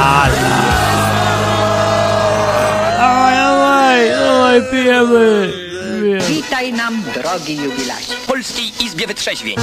[0.00, 0.32] Dawaj,
[2.98, 5.52] dawaj, dawaj, pijemy.
[6.00, 6.20] pijemy.
[6.28, 8.14] Witaj nam, drogi jubilacie.
[8.22, 9.56] W Polskiej Izbie Wytrzeźwień.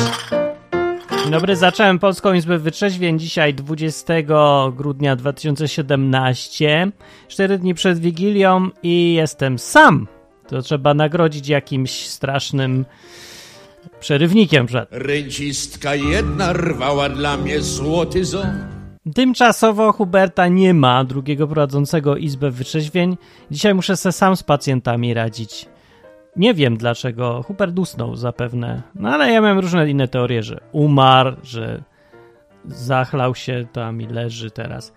[1.23, 4.13] Dzień dobry, zacząłem Polską Izbę Wytrzeźwień dzisiaj 20
[4.73, 6.92] grudnia 2017,
[7.28, 10.08] 4 dni przed Wigilią i jestem sam.
[10.47, 12.85] To trzeba nagrodzić jakimś strasznym
[13.99, 14.90] przerywnikiem przed.
[14.92, 18.77] Rencistka jedna rwała dla mnie złoty ząb.
[19.16, 23.17] Tymczasowo Huberta nie ma, drugiego prowadzącego Izbę Wytrzeźwień.
[23.52, 25.66] Dzisiaj muszę se sam z pacjentami radzić.
[26.35, 27.43] Nie wiem dlaczego.
[27.43, 28.81] Hubert usnął zapewne.
[28.95, 31.83] No ale ja miałem różne inne teorie, że umarł, że
[32.66, 34.93] zachlał się tam i leży teraz.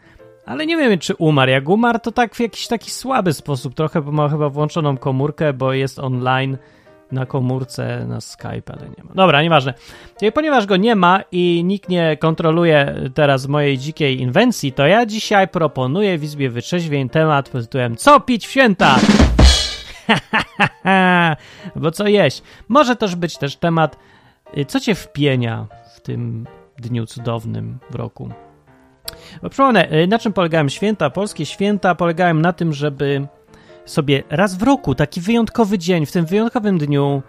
[0.47, 1.51] Ale nie wiem, czy umarł.
[1.51, 3.75] Jak umarł, to tak w jakiś taki słaby sposób.
[3.75, 6.59] Trochę, bo ma chyba włączoną komórkę, bo jest online
[7.13, 9.15] na komórce, na Skype, ale nie ma.
[9.15, 9.75] Dobra, nieważne.
[10.35, 15.49] Ponieważ go nie ma i nikt nie kontroluje teraz mojej dzikiej inwencji, to ja dzisiaj
[15.49, 18.97] proponuję w Izbie Wytrzeźwień temat pod tytułem Co pić w święta?
[21.77, 22.43] Bo co jeść?
[22.69, 23.97] Może też być też temat
[24.59, 25.67] y, co cię wpienia
[25.97, 26.47] w tym
[26.79, 28.31] dniu cudownym w roku.
[29.43, 31.11] Bo przypomnę, y, na czym polegają święta?
[31.11, 33.27] Polskie święta polegają na tym, żeby
[33.91, 37.23] sobie raz w roku, taki wyjątkowy dzień, w tym wyjątkowym dniu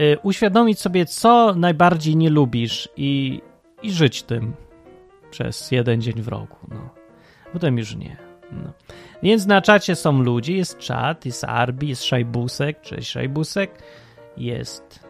[0.00, 3.42] y, uświadomić sobie, co najbardziej nie lubisz i,
[3.82, 4.54] i żyć tym
[5.30, 6.56] przez jeden dzień w roku.
[6.70, 6.88] No.
[7.52, 8.16] Potem już nie.
[8.52, 8.72] No.
[9.22, 13.82] Więc na czacie są ludzie, jest czat, jest Arbi, jest Szajbusek, cześć Szajbusek,
[14.36, 15.06] jest...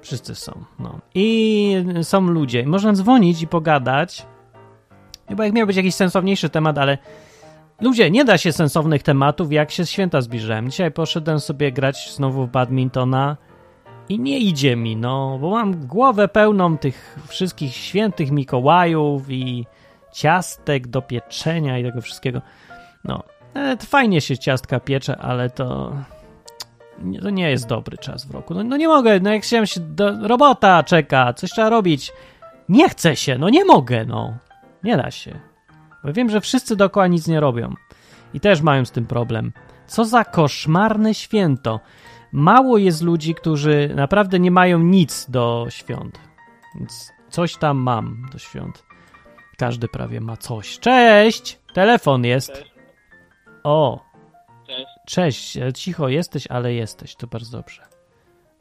[0.00, 1.00] Wszyscy są, no.
[1.14, 2.66] I są ludzie.
[2.66, 4.26] Można dzwonić i pogadać.
[5.28, 6.98] Chyba jak miał być jakiś sensowniejszy temat, ale
[7.82, 10.70] Ludzie, nie da się sensownych tematów, jak się święta zbliżałem.
[10.70, 13.36] Dzisiaj poszedłem sobie grać znowu w badmintona
[14.08, 19.66] i nie idzie mi, no, bo mam głowę pełną tych wszystkich świętych Mikołajów i
[20.12, 22.42] ciastek do pieczenia i tego wszystkiego.
[23.04, 23.22] No,
[23.54, 25.92] e, fajnie się ciastka piecze, ale to
[27.22, 28.54] to nie jest dobry czas w roku.
[28.54, 32.12] No, no nie mogę, no jak się do robota czeka, coś trzeba robić.
[32.68, 34.36] Nie chce się, no nie mogę, no.
[34.84, 35.51] Nie da się.
[36.04, 37.74] Bo wiem, że wszyscy dookoła nic nie robią.
[38.34, 39.52] I też mają z tym problem.
[39.86, 41.80] Co za koszmarne święto.
[42.32, 46.18] Mało jest ludzi, którzy naprawdę nie mają nic do świąt.
[46.74, 48.84] Więc coś tam mam do świąt.
[49.58, 50.78] Każdy prawie ma coś.
[50.78, 51.58] Cześć!
[51.74, 52.52] Telefon jest.
[52.52, 52.72] Cześć.
[53.64, 54.04] O,
[54.66, 54.86] Cześć.
[55.06, 55.56] cześć.
[55.56, 57.16] E, Cicho jesteś, ale jesteś.
[57.16, 57.82] To bardzo dobrze.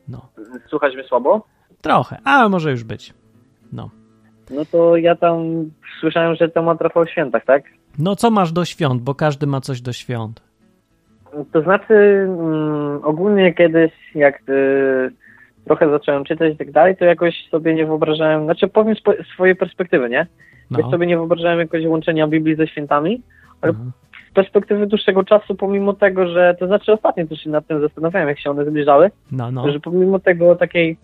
[0.07, 0.29] No.
[0.69, 1.45] Słuchać mnie słabo?
[1.81, 3.13] Trochę, ale może już być.
[3.71, 3.89] No.
[4.51, 5.37] No to ja tam
[5.99, 7.63] słyszałem, że temat trochę o świętach, tak?
[7.99, 10.41] No co masz do świąt, bo każdy ma coś do świąt.
[11.53, 15.11] To znaczy mm, ogólnie kiedyś jak y,
[15.65, 19.55] trochę zacząłem czytać i tak dalej, to jakoś sobie nie wyobrażałem, znaczy powiem spo, swoje
[19.55, 20.27] perspektywy, nie?
[20.71, 20.91] Jakoś No.
[20.91, 23.21] sobie nie wyobrażałem jakoś łączenia Biblii ze świętami,
[23.61, 23.91] ale Mhm.
[24.31, 28.27] z perspektywy dłuższego czasu, pomimo tego, że, to znaczy ostatnio też się nad tym zastanawiałem,
[28.27, 29.71] jak się one zbliżały, No, no.
[29.71, 30.97] że pomimo tego takiej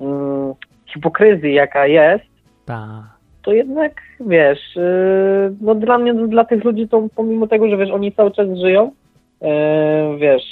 [0.00, 0.52] mm,
[0.86, 2.24] hipokryzji, jaka jest,
[2.64, 3.10] Ta.
[3.42, 7.90] to jednak, wiesz, yy, no dla mnie, dla tych ludzi to pomimo tego, że wiesz,
[7.90, 8.90] oni cały czas żyją,
[9.40, 9.48] yy,
[10.18, 10.42] wiesz,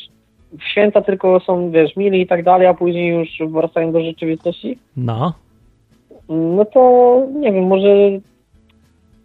[0.58, 4.78] w święta tylko są, wiesz, mili i tak dalej, a później już wracają do rzeczywistości,
[4.96, 5.32] No.
[6.28, 7.88] no to nie wiem, może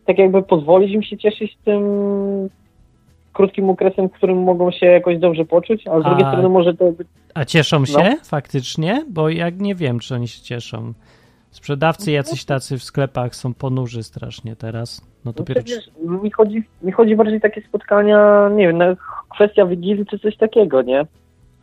[0.05, 1.81] tak jakby pozwolić im się cieszyć tym
[3.33, 6.73] krótkim okresem, w którym mogą się jakoś dobrze poczuć, a z drugiej A- strony może
[6.73, 8.15] to być A cieszą się No.
[8.23, 9.05] faktycznie?
[9.09, 10.93] Bo jak nie wiem, czy oni się cieszą.
[11.57, 15.01] Sprzedawcy jacyś tacy w sklepach są ponurzy strasznie teraz.
[15.01, 15.63] No No dopiero.
[15.63, 15.89] przecież
[16.23, 18.79] mi chodzi, mi chodzi bardziej takie spotkania, nie wiem,
[19.35, 21.05] kwestia Wigilii czy coś takiego, nie?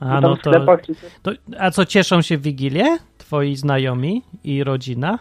[0.00, 1.30] A no w to, sklepach czy to.
[1.58, 2.84] A co cieszą się w Wigilię?
[3.18, 5.18] Twoi znajomi i rodzina?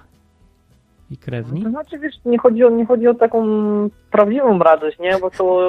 [1.11, 1.63] I krewni?
[1.63, 3.45] To znaczy, wiesz, nie chodzi, o, nie chodzi o taką
[4.11, 5.17] prawdziwą radość, nie?
[5.21, 5.61] Bo to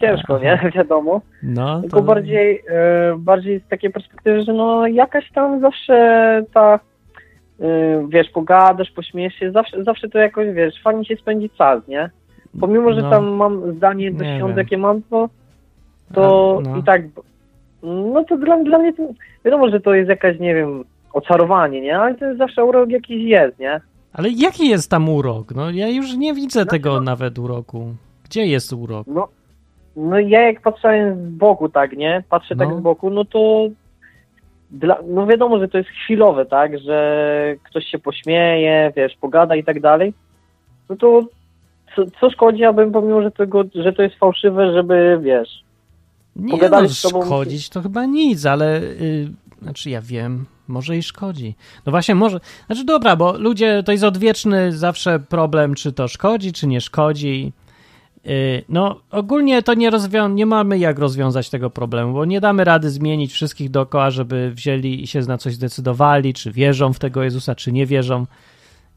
[0.00, 0.70] ciężko, nie?
[0.76, 1.20] Wiadomo.
[1.42, 2.02] No Tylko to.
[2.02, 6.80] bardziej, e, bardziej z takiej perspektywy, że no jakaś tam zawsze ta,
[8.08, 12.10] wiesz, pogadasz, pośmiejesz się, zawsze, zawsze to jakoś, wiesz, fajnie się spędzi czas, nie?
[12.60, 13.10] Pomimo, że No.
[13.10, 15.28] tam mam zdanie do świąt, jakie mam, to,
[16.14, 16.76] to no.
[16.76, 17.02] i tak,
[17.82, 19.02] no to dla, dla mnie to,
[19.44, 21.98] wiadomo, że to jest jakaś, nie wiem, oczarowanie, nie?
[21.98, 23.80] Ale to jest zawsze urok jakiś jest, nie?
[24.12, 25.54] Ale jaki jest tam urok?
[25.54, 27.94] No ja już nie widzę Znaczy, tego no- nawet uroku.
[28.24, 29.06] Gdzie jest urok?
[29.06, 29.28] No,
[29.96, 32.22] no ja jak patrzałem z boku, tak, nie?
[32.30, 32.64] Patrzę No.
[32.66, 33.68] tak z boku, no to
[34.70, 39.64] dla, no wiadomo, że to jest chwilowe, tak, że ktoś się pośmieje, wiesz, pogada i
[39.64, 40.14] tak dalej.
[40.88, 41.22] No to
[41.96, 45.48] co, co szkodzi, abym pomimo, że, tego, że to jest fałszywe, żeby, wiesz,
[46.36, 49.28] Nie Pogadali no, z tobą- szkodzić to chyba nic, ale y,
[49.62, 51.54] znaczy ja wiem, może i szkodzi.
[51.86, 56.52] No właśnie, może, znaczy dobra, bo ludzie, to jest odwieczny zawsze problem, czy to szkodzi,
[56.52, 57.52] czy nie szkodzi.
[58.26, 62.64] Y, No, ogólnie to nie, rozwią- nie mamy jak rozwiązać tego problemu, bo nie damy
[62.64, 67.22] rady zmienić wszystkich dookoła, żeby wzięli i się na coś zdecydowali, czy wierzą w tego
[67.22, 68.26] Jezusa, czy nie wierzą.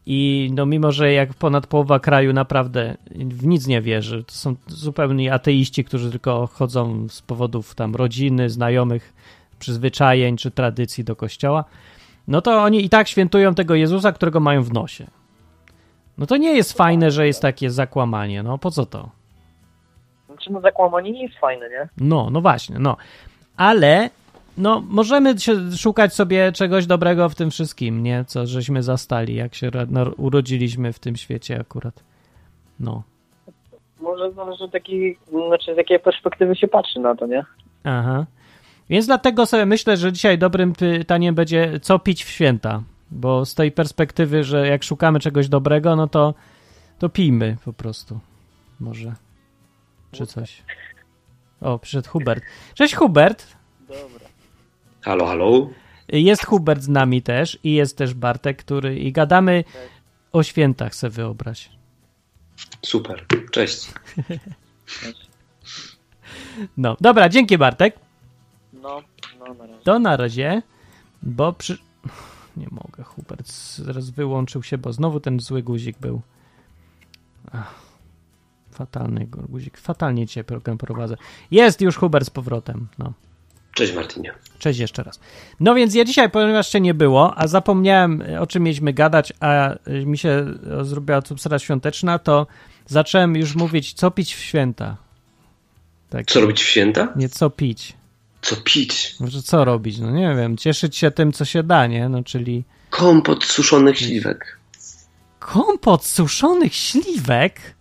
[0.05, 4.55] I no, mimo że jak ponad połowa kraju naprawdę w nic nie wierzy, to są
[4.67, 9.13] zupełni ateiści, którzy tylko chodzą z powodów tam rodziny, znajomych,
[9.59, 11.63] przyzwyczajeń czy tradycji do kościoła,
[12.27, 15.07] no to oni i tak świętują tego Jezusa, którego mają w nosie.
[16.17, 18.43] No to nie jest fajne, że jest takie zakłamanie.
[18.43, 19.18] No po co to?
[20.39, 21.89] Znaczy, no zakłamanie nie jest fajne, nie?
[21.97, 22.97] No, no właśnie, no.
[23.57, 24.09] Ale
[24.57, 28.25] no, możemy się szukać sobie czegoś dobrego w tym wszystkim, nie?
[28.27, 32.03] Co żeśmy zastali, jak się no, urodziliśmy w tym świecie akurat.
[32.79, 33.03] No.
[34.01, 37.45] Może zależy taki, znaczy z jakiej perspektywy się patrzy na to, nie?
[37.83, 38.25] Aha.
[38.89, 42.81] Więc dlatego sobie myślę, że dzisiaj dobrym pytaniem będzie, co pić w święta.
[43.11, 46.33] Bo z tej perspektywy, że jak szukamy czegoś dobrego, no to,
[46.99, 48.19] to pijmy po prostu.
[48.79, 49.13] Może.
[50.11, 50.63] Czy coś.
[51.61, 52.43] O, przyszedł Hubert.
[52.73, 53.47] Cześć Hubert.
[53.87, 54.27] Dobra.
[55.01, 55.69] Halo, halo.
[56.07, 59.63] Jest Hubert z nami też i jest też Bartek, który i gadamy
[60.31, 61.69] o świętach, se wyobraź.
[62.85, 63.25] Super.
[63.51, 63.87] Cześć.
[66.77, 67.99] No, dobra, dzięki Bartek.
[68.73, 69.01] No,
[69.39, 69.83] no na razie.
[69.83, 70.61] To na razie,
[71.23, 71.77] bo przy...
[72.57, 76.21] Nie mogę, Hubert zaraz wyłączył się, bo znowu ten zły guzik był.
[77.51, 77.75] Ach,
[78.79, 79.77] fatalny guzik.
[79.77, 81.15] Fatalnie cię program prowadzę.
[81.51, 82.87] Jest już Hubert z powrotem.
[82.99, 83.13] No.
[83.73, 84.33] Cześć Martinie.
[84.59, 85.19] Cześć jeszcze raz.
[85.59, 89.69] No więc ja dzisiaj, ponieważ cię nie było, a zapomniałem o czym mieliśmy gadać, a
[90.05, 90.45] mi się
[90.81, 92.47] zrobiła atmosfera świąteczna, to
[92.87, 94.97] zacząłem już mówić, co pić w święta.
[96.09, 96.25] Tak.
[96.25, 97.13] Co robić w święta?
[97.15, 97.93] Nie co pić.
[98.41, 99.15] Co pić?
[99.19, 99.99] Może co robić?
[99.99, 102.09] No nie wiem, cieszyć się tym, co się da, nie?
[102.09, 104.57] No czyli Kompot suszonych śliwek.
[105.39, 107.75] kompot suszonych śliwek?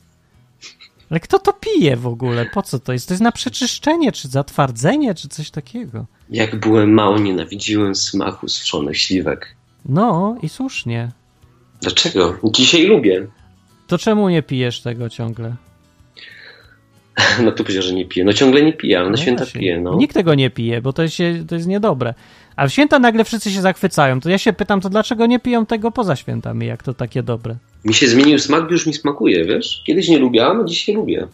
[1.11, 2.47] Ale kto to pije w ogóle?
[2.47, 3.09] Po co to jest?
[3.09, 6.07] To jest na przeczyszczenie, czy zatwardzenie, czy coś takiego.
[6.31, 9.57] Jak byłem mały, nienawidziłem smaku suszonych śliwek.
[9.85, 11.11] No i słusznie.
[11.83, 12.39] Dlaczego?
[12.45, 13.27] Dzisiaj lubię.
[13.87, 15.55] To czemu nie pijesz tego ciągle?
[17.45, 18.25] No tu powiedział, że nie piję.
[18.25, 19.61] No ciągle nie piję, ale na No święta właśnie.
[19.61, 19.95] piję, no.
[19.95, 21.17] Nikt tego nie pije, bo to jest,
[21.49, 22.15] to jest niedobre.
[22.59, 24.21] A w święta nagle wszyscy się zachwycają.
[24.21, 27.57] To ja się pytam, to dlaczego nie piją tego poza świętami, jak to takie dobre?
[27.85, 29.83] Mi się zmienił smak, już mi smakuje, wiesz?
[29.87, 31.27] Kiedyś nie lubiłem, a dzisiaj lubię.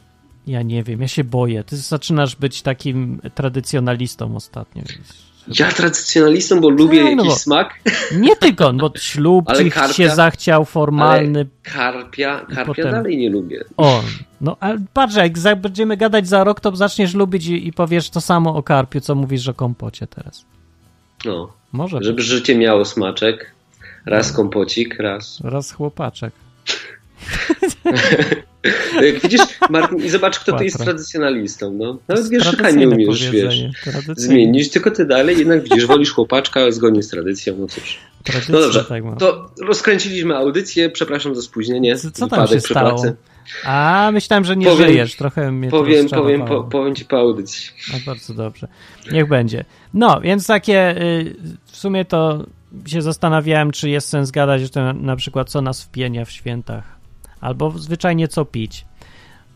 [0.46, 1.64] Ja nie wiem, ja się boję.
[1.64, 4.82] Ty zaczynasz być takim tradycjonalistą ostatnio.
[5.58, 7.80] Ja tradycjonalistą, bo lubię Tak, no jakiś bo- smak.
[8.18, 11.46] Nie tylko, bo ślub Ale karpia- się zachciał formalny.
[11.62, 13.64] Karpia, karpia potem- dalej nie lubię.
[13.76, 14.02] O,
[14.40, 18.20] no ale patrz, jak będziemy gadać za rok, to zaczniesz lubić i, i powiesz to
[18.20, 20.44] samo o karpiu, co mówisz o kompocie teraz.
[21.24, 21.52] No.
[21.72, 23.54] Może Żeby życie miało smaczek.
[24.06, 25.40] Raz kompocik, raz.
[25.44, 26.32] raz chłopaczek.
[29.02, 29.40] Jak widzisz,
[29.70, 31.72] Martin, i zobacz, kto tu jest tradycjonalistą.
[31.72, 31.98] No.
[32.08, 33.62] Nawet wierszyka nie umiesz, wiesz,
[34.16, 37.98] zmienić, tylko ty dalej jednak widzisz, wolisz chłopaczka zgodnie z tradycją, no cóż.
[38.24, 39.16] Tradycja, No dobrze, tak mam.
[39.18, 42.88] to rozkręciliśmy audycję, przepraszam za spóźnienie, Co, co tam się stało?
[42.90, 43.16] pracy.
[43.64, 45.16] A, myślałem, że nie Powiem- żyjesz.
[45.16, 47.70] Trochę mnie Powiem, powiem, po, powiem ci po audycji.
[47.94, 48.68] A bardzo dobrze.
[49.12, 49.64] Niech będzie.
[49.94, 51.34] No, więc takie y,
[51.66, 52.46] w sumie to
[52.86, 56.30] się zastanawiałem, czy jest sens gadać, że to na, na przykład co nas wpienia w
[56.30, 56.93] świętach.
[57.44, 58.84] Albo zwyczajnie co pić.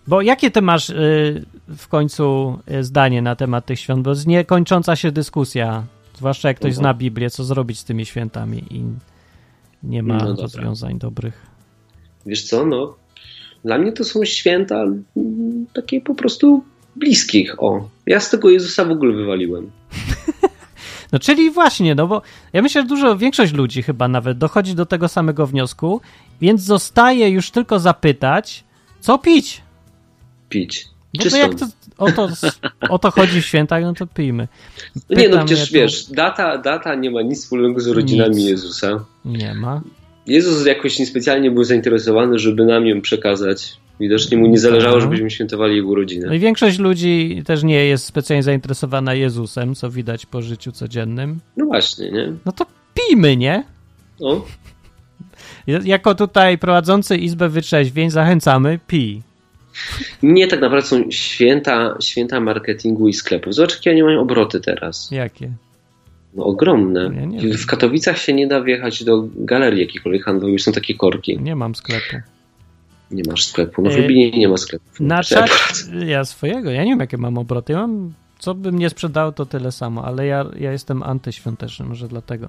[0.06, 4.02] Bo jakie ty masz y, w końcu y, zdanie na temat tych świąt?
[4.04, 5.84] Bo jest niekończąca się dyskusja,
[6.16, 6.82] zwłaszcza jak ktoś Mhm.
[6.82, 8.84] zna Biblię, co zrobić z tymi świętami i
[9.82, 11.46] nie ma No rozwiązań dobrych.
[12.26, 12.96] Wiesz co, no,
[13.64, 14.84] dla mnie to są święta
[15.72, 16.64] takie po prostu
[16.96, 17.88] bliskich, o.
[18.06, 19.70] Ja z tego Jezusa w ogóle wywaliłem.
[21.12, 22.22] No czyli właśnie, no bo
[22.52, 26.00] ja myślę, że dużo, większość ludzi chyba nawet dochodzi do tego samego wniosku,
[26.40, 28.64] więc zostaje już tylko zapytać,
[29.00, 29.62] co pić?
[30.48, 30.88] Pić.
[31.14, 31.66] No to jak to,
[31.98, 32.28] o, to,
[32.88, 34.48] o to chodzi w świętach, no to pijmy.
[34.94, 38.36] No nie, no Pytam przecież ja wiesz, data, data nie ma nic wspólnego z rodzinami
[38.36, 38.48] Nic.
[38.48, 39.04] Jezusa.
[39.24, 39.82] Nie ma.
[40.26, 43.76] Jezus jakoś niespecjalnie był zainteresowany, żeby nam ją przekazać.
[44.00, 45.02] Widocznie mu nie zależało, Tak.
[45.02, 46.36] żebyśmy świętowali jego No urodziny.
[46.36, 51.40] i większość ludzi też nie jest specjalnie zainteresowana Jezusem, co widać po życiu codziennym.
[51.56, 52.32] No właśnie, nie?
[52.46, 53.64] No to pijmy, nie?
[54.20, 54.44] O,
[55.84, 59.22] Jako tutaj prowadzący Izbę Wytrzeźwień zachęcamy, pij.
[60.22, 63.54] nie tak naprawdę są święta, święta marketingu i sklepów.
[63.54, 65.10] Zobacz, jakie oni mają obroty teraz.
[65.10, 65.50] Jakie?
[66.34, 67.10] No ogromne.
[67.32, 71.38] Ja w Katowicach się nie da wjechać do galerii jakiejkolwiek handlowej, są takie korki.
[71.40, 72.16] Nie mam sklepu.
[73.10, 73.82] Nie masz sklepu.
[73.82, 74.84] No w E, Lublinie nie ma sklepu.
[75.00, 75.50] Na czat
[76.06, 77.72] ja swojego, ja nie wiem jakie mam obroty.
[77.72, 82.08] Ja mam, co bym nie sprzedał, to tyle samo, ale ja, ja jestem antyświąteczny, może
[82.08, 82.48] dlatego.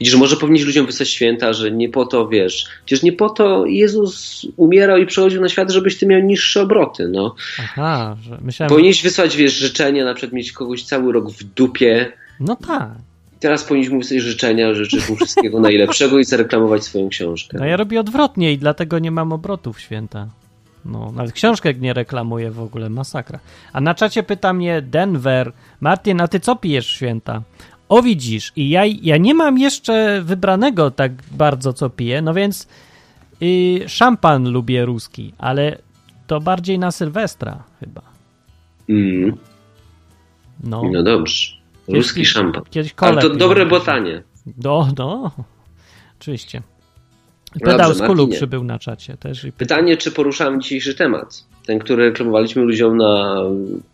[0.00, 3.66] Widzisz, może powinniśmy ludziom wysłać święta, że nie po to, wiesz, przecież nie po to
[3.66, 7.34] Jezus umierał i przychodził na świat, żebyś ty miał niższe obroty, no.
[7.60, 8.70] Aha, że myślałem...
[8.70, 12.12] Powinieneś wysłać, wiesz, życzenia, na przykład mieć kogoś cały rok w dupie.
[12.40, 12.90] No tak.
[13.40, 17.56] Teraz powinniśmy wysłać życzenia, życzyć mu wszystkiego najlepszego i zareklamować swoją książkę.
[17.60, 20.26] No ja robię odwrotnie i dlatego nie mam obrotów święta.
[20.84, 23.38] No, nawet książkę nie reklamuję w ogóle, masakra.
[23.72, 27.42] A na czacie pyta mnie Denver, Martin, a ty co pijesz święta?
[27.88, 32.68] O widzisz, i ja, ja nie mam jeszcze wybranego tak bardzo co piję, no więc
[33.42, 35.78] y, szampan lubię ruski, ale
[36.26, 38.02] to bardziej na Sylwestra chyba.
[38.88, 39.36] Mm,
[40.64, 41.56] No, no dobrze.
[41.88, 42.62] Ruski szampan.
[42.70, 44.22] Kiedyś Ale to dobre botanie.
[44.64, 45.30] No, no,
[46.20, 46.62] oczywiście.
[47.64, 49.46] Pedał z kulu przybył na czacie też.
[49.56, 51.44] Pytanie, czy poruszamy dzisiejszy temat?
[51.66, 53.42] Ten, który reklamowaliśmy ludziom na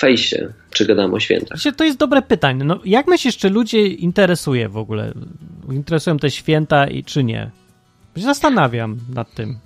[0.01, 0.53] fejsie.
[0.71, 1.59] Czy gadamy o świętach?
[1.77, 2.65] To jest dobre pytanie.
[2.65, 5.13] No, jak myślisz, czy ludzie interesuje w ogóle?
[5.71, 7.51] Interesują te święta i czy nie?
[8.17, 9.59] Zastanawiam nad tym.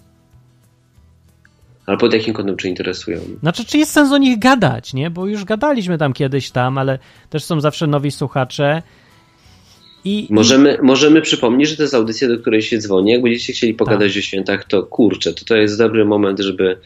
[1.87, 3.21] Ale pod jakim kątem czy interesują?
[3.41, 5.11] Znaczy, czy jest sens o nich gadać, nie?
[5.11, 6.99] Bo już gadaliśmy tam kiedyś tam, ale
[7.31, 8.83] też są zawsze nowi słuchacze.
[10.05, 13.13] I, Możemy, możemy przypomnieć, że to jest audycja, do której się dzwoni.
[13.13, 14.19] Jak będziecie chcieli pogadać Tak.
[14.19, 16.79] o świętach, to kurczę, to to jest dobry moment, żeby,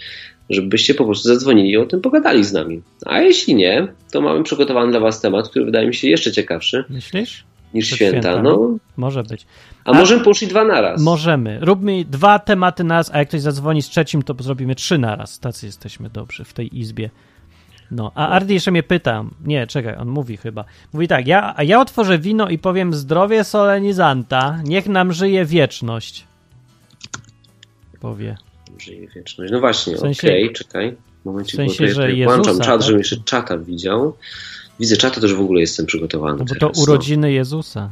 [0.50, 2.82] żebyście po prostu zadzwonili i o tym pogadali z nami.
[3.06, 6.84] A jeśli nie, to mamy przygotowany dla Was temat, który wydaje mi się jeszcze ciekawszy
[6.90, 7.44] I myślisz?
[7.74, 8.20] Niż Przed święta.
[8.30, 8.42] świętami.
[8.44, 9.46] No, Może być.
[9.84, 11.02] a, A- możemy poszli dwa naraz.
[11.02, 11.58] Możemy.
[11.62, 15.38] Róbmy dwa tematy naraz, a jak ktoś zadzwoni z trzecim, to zrobimy trzy naraz.
[15.38, 17.10] Tacy jesteśmy dobrzy w tej izbie.
[17.90, 19.24] No, a Ardi jeszcze mnie pyta.
[19.44, 20.64] Nie, czekaj, on mówi chyba.
[20.92, 26.26] Mówi tak, ja, a ja otworzę wino i powiem zdrowie solenizanta, niech nam żyje wieczność.
[28.00, 28.36] Powie.
[28.78, 29.52] Żyje wieczność.
[29.52, 30.96] No właśnie, W sensie- okej, czekaj.
[31.24, 32.82] Momencik, w sensie, bo tutaj- że Jezusa, włączam czat, tak?
[32.82, 34.16] żebym jeszcze czata widział.
[34.80, 36.82] Widzę czata, też w ogóle jestem przygotowany No bo to teraz, no.
[36.82, 37.90] urodziny Jezusa.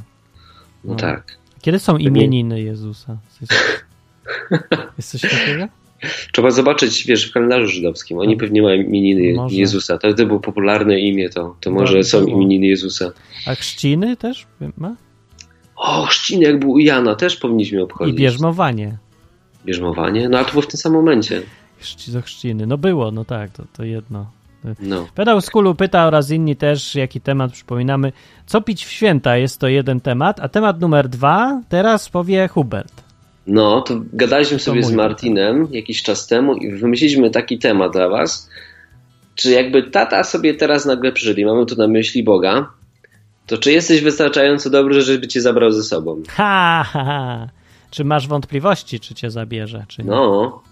[0.84, 0.94] No, no.
[0.98, 1.38] tak.
[1.62, 3.16] Kiedy są imieniny Jezusa?
[4.98, 5.68] Jest, coś takiego?
[6.32, 8.18] Trzeba zobaczyć, wiesz, w kalendarzu żydowskim.
[8.18, 8.40] Oni No.
[8.40, 9.56] pewnie mają imieniny Może.
[9.56, 9.98] Jezusa.
[9.98, 12.30] To, to było popularne imię, to, to No, może są było.
[12.36, 13.12] imieniny Jezusa.
[13.46, 14.96] A chrzciny też ma?
[15.76, 18.16] O, chrzciny, jak był u Jana, też powinniśmy I obchodzić.
[18.16, 18.98] bierzmowanie.
[19.66, 20.28] Bierzmowanie?
[20.28, 21.42] No, ale to było w tym samym momencie.
[21.78, 22.66] Chrzci do chrzciny.
[22.66, 24.30] No było, no tak, to, to jedno.
[24.80, 25.06] No.
[25.14, 28.12] Pedał z Kulu pyta oraz inni też, jaki temat przypominamy.
[28.46, 29.36] Co pić w święta?
[29.36, 33.02] Jest to jeden temat, a temat numer dwa teraz powie Hubert.
[33.46, 38.08] No, to gadaliśmy To sobie z Martinem jakiś czas temu i wymyśliliśmy taki temat dla
[38.08, 38.50] was.
[39.34, 42.70] Czy jakby tata sobie teraz nagle przyszedł i mamy tu na myśli Boga,
[43.46, 46.22] to czy jesteś wystarczająco dobry, żeby cię zabrał ze sobą?
[46.28, 47.48] Ha, ha, ha.
[47.90, 50.10] Czy masz wątpliwości, czy cię zabierze, czy nie?
[50.10, 50.62] No.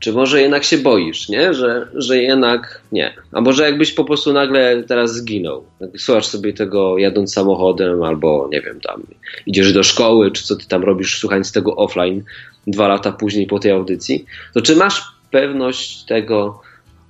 [0.00, 1.54] Czy może jednak się boisz, nie?
[1.54, 3.14] Że, że jednak nie.
[3.32, 5.64] A może jakbyś po prostu nagle teraz zginął.
[5.96, 9.02] Słuchasz sobie tego jadąc samochodem, albo nie wiem, tam
[9.46, 12.24] idziesz do szkoły, czy co ty tam robisz, słuchając tego offline
[12.66, 16.60] dwa lata później po tej audycji, to czy masz pewność tego,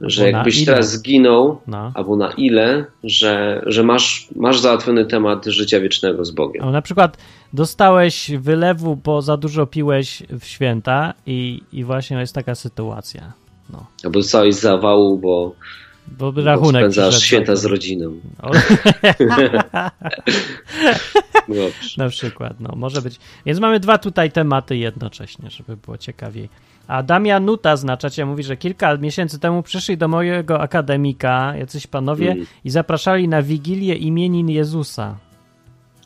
[0.00, 1.92] że Albo jakbyś teraz zginął, No.
[1.95, 6.64] albo na ile, że, że masz, masz załatwiony temat życia wiecznego z Bogiem?
[6.64, 7.16] O, na przykład
[7.52, 13.33] dostałeś wylewu, bo za dużo piłeś w święta i, i właśnie jest taka sytuacja.
[13.73, 13.87] No.
[14.04, 15.54] Albo dostałeś zawału, bo,
[16.09, 17.26] Bo bo rachunek spędzasz przyszedł.
[17.26, 18.12] święta z rodziną.
[18.42, 18.50] O,
[21.99, 23.19] na przykład, no może być.
[23.47, 26.49] Więc mamy dwa tutaj tematy jednocześnie, żeby było ciekawiej.
[26.87, 31.57] A Damian Nuta z na czacie mówi, że kilka miesięcy temu przyszli do mojego akademika
[31.57, 32.47] jacyś panowie Mm.
[32.64, 35.16] i zapraszali na wigilię imienin Jezusa.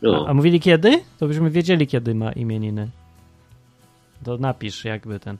[0.06, 0.28] O.
[0.28, 1.00] A mówili kiedy?
[1.18, 2.88] To byśmy wiedzieli, kiedy ma imieniny.
[4.24, 5.36] To napisz jakby ten.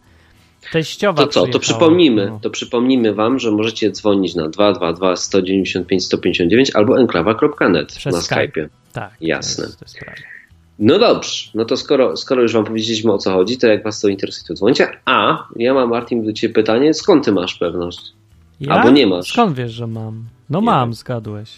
[0.73, 2.38] Teściowa To co, to przypomnijmy, No.
[2.42, 8.68] to przypomnijmy wam, że możecie dzwonić na 222 195 159 albo enklawa.net Przez na Skype.
[8.92, 9.12] Tak.
[9.21, 9.64] Jasne.
[9.64, 10.23] To jest, to jest.
[10.78, 14.00] No dobrze, no to skoro, skoro już wam powiedzieliśmy o co chodzi, to jak was
[14.00, 14.88] to interesuje, to dzwońcie.
[15.04, 18.00] A, ja mam Martin do ciebie pytanie, skąd ty masz pewność?
[18.61, 18.73] Ja?
[18.75, 19.28] Albo nie masz.
[19.28, 20.25] Skąd wiesz, że mam?
[20.50, 20.94] No Nie mam, wiem.
[20.94, 21.50] zgadłeś.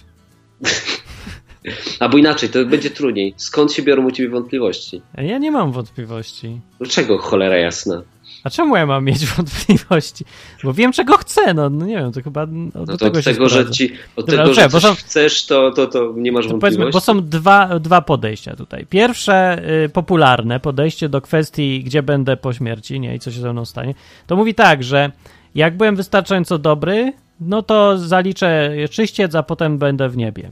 [2.01, 3.35] Albo inaczej, to będzie trudniej.
[3.37, 5.03] Skąd się biorą u ciebie wątpliwości?
[5.19, 6.61] Ja nie mam wątpliwości.
[6.79, 8.03] Dlaczego cholera jasna?
[8.47, 10.25] A czemu ja mam mieć wątpliwości?
[10.65, 13.25] Bo wiem, czego chcę, no, no nie wiem, to chyba no, do to tego od
[13.25, 16.45] tego, że ci, od Dobra, tego, że bo są- chcesz, to, to, to nie masz
[16.45, 16.93] To wątpliwości?
[16.93, 18.87] bo są dwa, dwa podejścia tutaj.
[18.87, 23.53] Pierwsze, y, popularne podejście do kwestii, gdzie będę po śmierci, nie, i co się ze
[23.53, 23.95] mną stanie,
[24.27, 25.11] to mówi tak, że
[25.55, 30.51] jak byłem wystarczająco dobry, no to zaliczę czyściec, a potem będę w niebie.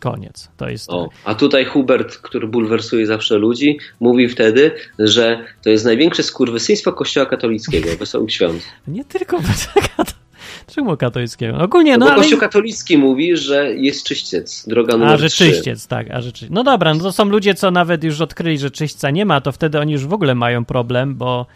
[0.00, 0.48] Koniec.
[0.56, 0.90] To jest.
[0.90, 6.92] O, a tutaj Hubert, który bulwersuje zawsze ludzi, mówi wtedy, że to jest największe skurwysyństwo
[6.92, 7.88] kościoła katolickiego.
[7.98, 8.62] Wesołych świąt.
[8.88, 9.40] Nie tylko
[10.74, 11.58] Czemu katolickiego?
[11.58, 12.20] Ogólnie, No, no bo ale...
[12.20, 15.44] Kościół katolicki mówi, że jest czyściec, droga numer A, że 3.
[15.44, 16.50] czyściec, tak, a że czyściec.
[16.52, 19.52] No dobra, no to są ludzie, co nawet już odkryli, że czyśćca nie ma, to
[19.52, 21.46] wtedy oni już w ogóle mają problem, bo,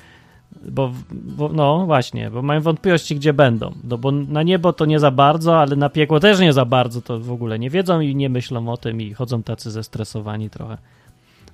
[0.71, 3.73] bo, bo no właśnie, bo mają wątpliwości, gdzie będą.
[3.85, 7.03] No bo na niebo to nie za bardzo, ale na piekło też nie za bardzo,
[7.03, 10.79] to w ogóle nie wiedzą i nie myślą o tym i chodzą tacy zestresowani trochę.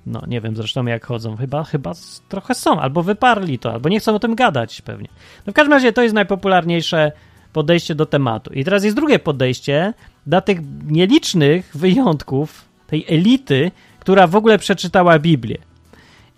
[0.05, 1.91] No, nie wiem zresztą jak chodzą, chyba, chyba
[2.29, 5.07] trochę są, albo wyparli to, albo nie chcą o tym gadać pewnie.
[5.47, 7.11] No w każdym razie to jest najpopularniejsze
[7.53, 8.53] podejście do tematu.
[8.53, 9.93] I teraz jest drugie podejście
[10.25, 15.57] dla tych nielicznych wyjątków, tej elity, która w ogóle przeczytała Biblię.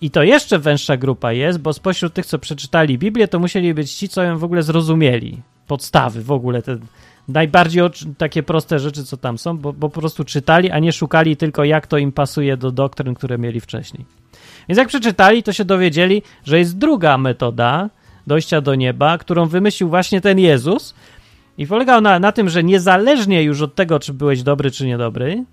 [0.03, 3.93] I to jeszcze węższa grupa jest, bo spośród tych, co przeczytali Biblię, to musieli być
[3.93, 5.41] ci, co ją w ogóle zrozumieli.
[5.67, 6.77] Podstawy w ogóle, te
[7.27, 7.83] najbardziej
[8.17, 11.63] takie proste rzeczy, co tam są, bo, bo po prostu czytali, a nie szukali tylko,
[11.63, 14.05] jak to im pasuje do doktryn, które mieli wcześniej.
[14.69, 17.89] Więc jak przeczytali, to się dowiedzieli, że jest druga metoda
[18.27, 20.95] dojścia do nieba, którą wymyślił właśnie ten Jezus.
[21.57, 25.43] I polegał na, na tym, że niezależnie już od tego, czy byłeś dobry, czy niedobry,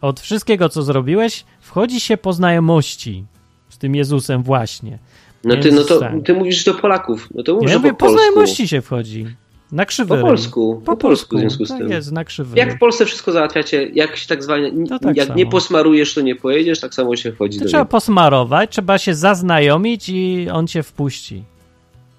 [0.00, 3.24] od wszystkiego, co zrobiłeś, wchodzi się po znajomości
[3.70, 4.98] z tym Jezusem właśnie.
[5.44, 7.28] No ty, no to Jezus, ty mówisz do Polaków.
[7.34, 9.26] No to mów, Ja mówię, po po znajomości się wchodzi.
[9.72, 10.16] Na krzywy.
[10.16, 11.90] Po polsku, po polsku w związku z tak tym.
[11.90, 12.58] jest, na krzywy.
[12.58, 15.38] Jak w Polsce wszystko załatwiacie, jak się tak zwane, tak jak samo.
[15.38, 17.90] nie posmarujesz, to nie pojedziesz, tak samo się wchodzi To do trzeba niego.
[17.90, 21.42] posmarować, trzeba się zaznajomić i on cię wpuści.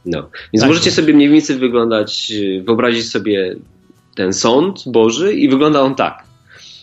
[0.05, 0.21] No.
[0.53, 0.95] Więc Tak możecie jest.
[0.97, 3.55] sobie mniej więcej wyglądać, yy, wyobrazić sobie
[4.15, 6.23] ten sąd Boży i wygląda on tak.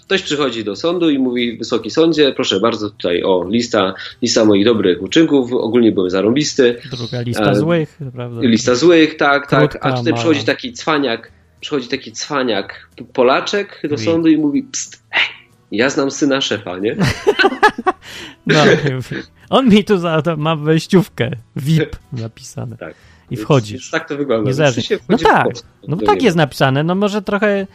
[0.08, 4.64] Ktoś przychodzi do sądu i mówi, wysoki sądzie, proszę bardzo, tutaj o, lista, lista moich
[4.64, 8.40] dobrych uczynków, ogólnie byłem zarąbisty, Druga lista E, złych, prawda?
[8.42, 10.16] lista złych, tak, tak, Krótka, a tutaj mała.
[10.24, 15.24] przychodzi taki cwaniak, przychodzi taki cwaniak Polaczek do sądu i mówi, pst, hej,
[15.72, 16.96] ja znam syna szefa, nie?
[18.46, 18.54] No,
[19.50, 22.76] on mi tu za, ma wejściówkę, VIP napisane.
[22.76, 22.94] Tak.
[23.30, 23.72] I wchodzisz.
[23.72, 24.44] więc Tak to wygląda.
[24.52, 25.46] Więc się No wchodzi tak,
[25.88, 27.66] no tak jest napisane, no może trochę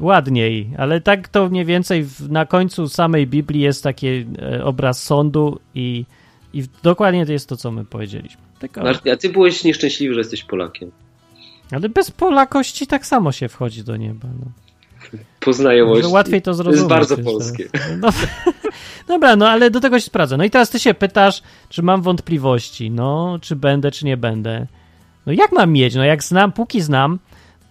[0.00, 5.02] ładniej, ale tak to mniej więcej w, na końcu samej Biblii jest taki e, obraz
[5.02, 6.04] sądu i,
[6.52, 8.42] i dokładnie to jest to, co my powiedzieliśmy.
[8.58, 10.90] Tylko, Martin, a ty byłeś nieszczęśliwy, że jesteś Polakiem.
[11.70, 14.28] ale bez polakości tak samo się wchodzi do nieba.
[14.40, 14.46] No.
[15.40, 16.02] Po znajomości.
[16.02, 16.78] Że łatwiej to zrozumieć.
[16.78, 17.68] jest bardzo polskie.
[18.00, 18.08] No,
[19.08, 20.36] dobra, no ale do tego się sprawdza.
[20.36, 24.66] No i teraz ty się pytasz, czy mam wątpliwości, no, czy będę, czy nie będę.
[25.26, 25.94] No jak mam mieć?
[25.94, 27.18] No jak znam, póki znam,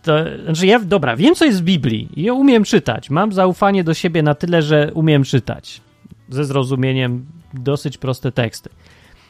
[0.03, 0.13] to,
[0.45, 3.09] znaczy ja, dobra, wiem co jest w Biblii i ja umiem czytać.
[3.09, 5.81] Mam zaufanie do siebie na tyle, że umiem czytać.
[6.29, 8.69] Ze zrozumieniem dosyć proste teksty.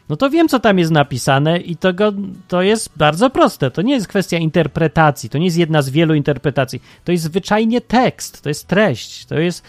[0.09, 2.13] No to wiem, co tam jest napisane i to, go,
[2.47, 3.71] to jest bardzo proste.
[3.71, 6.81] To nie jest kwestia interpretacji, to nie jest jedna z wielu interpretacji.
[7.03, 9.63] To jest zwyczajnie tekst, to jest treść, to jest...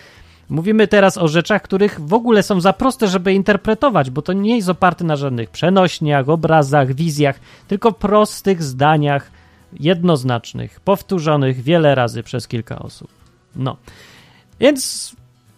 [0.48, 4.56] Mówimy teraz o rzeczach, których w ogóle są za proste, żeby interpretować, bo to nie
[4.56, 9.30] jest oparte na żadnych przenośniach, obrazach, wizjach, tylko prostych zdaniach,
[9.80, 13.08] jednoznacznych, powtórzonych wiele razy przez kilka osób.
[13.56, 13.76] No.
[14.60, 15.12] Więc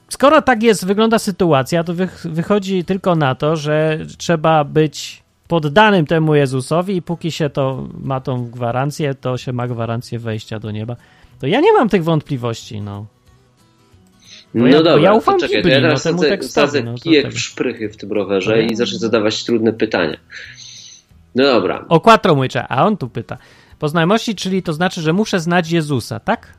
[0.08, 6.06] skoro tak jest, wygląda sytuacja, to wych- wychodzi tylko na to, że trzeba być poddanym
[6.06, 10.70] temu Jezusowi i póki się to ma tą gwarancję, to się ma gwarancję wejścia do
[10.70, 10.96] nieba.
[11.40, 13.06] To ja nie mam tych wątpliwości, no.
[14.54, 16.82] Bo No ja- dobra, ja ufam czekaj, Biblii, ja no, teraz temu sadzę, tekstowi, sadzę
[16.82, 18.62] no, kijek w szprychy w tym rowerze No.
[18.62, 20.16] i zacznę zadawać trudne pytania.
[21.34, 23.36] No dobra, O quattro młycze, a on tu pyta.
[23.78, 26.56] Po znajomości, czyli to znaczy, że muszę znać Jezusa, tak?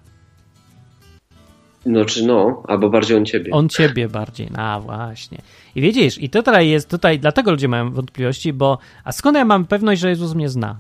[1.88, 3.52] no czy no, albo bardziej on ciebie.
[3.52, 4.50] On ciebie bardziej.
[4.58, 5.42] A właśnie.
[5.76, 9.66] I wiedzisz, i tutaj jest, tutaj, dlatego ludzie mają wątpliwości, bo a skąd ja mam
[9.66, 10.80] pewność, że Jezus mnie zna?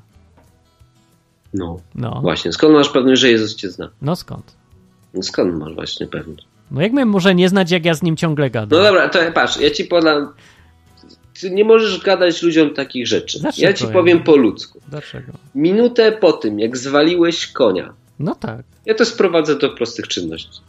[1.54, 2.54] No, No, właśnie.
[2.54, 3.90] Skąd masz pewność, że Jezus cię zna?
[4.02, 4.56] no skąd?
[5.14, 6.48] No skąd masz właśnie pewność?
[6.72, 8.80] No jak mnie może nie znać, jak ja z nim ciągle gadam?
[8.80, 10.34] No dobra, to patrz, ja ci podam...
[11.42, 13.40] Ty nie możesz gadać ludziom takich rzeczy.
[13.40, 14.82] Dlaczego Ja ci powiem po ludzku.
[14.88, 15.32] Dlaczego?
[15.56, 18.60] Minutę po tym, jak zwaliłeś konia, No tak.
[18.86, 20.60] ja to sprowadzę do prostych czynności.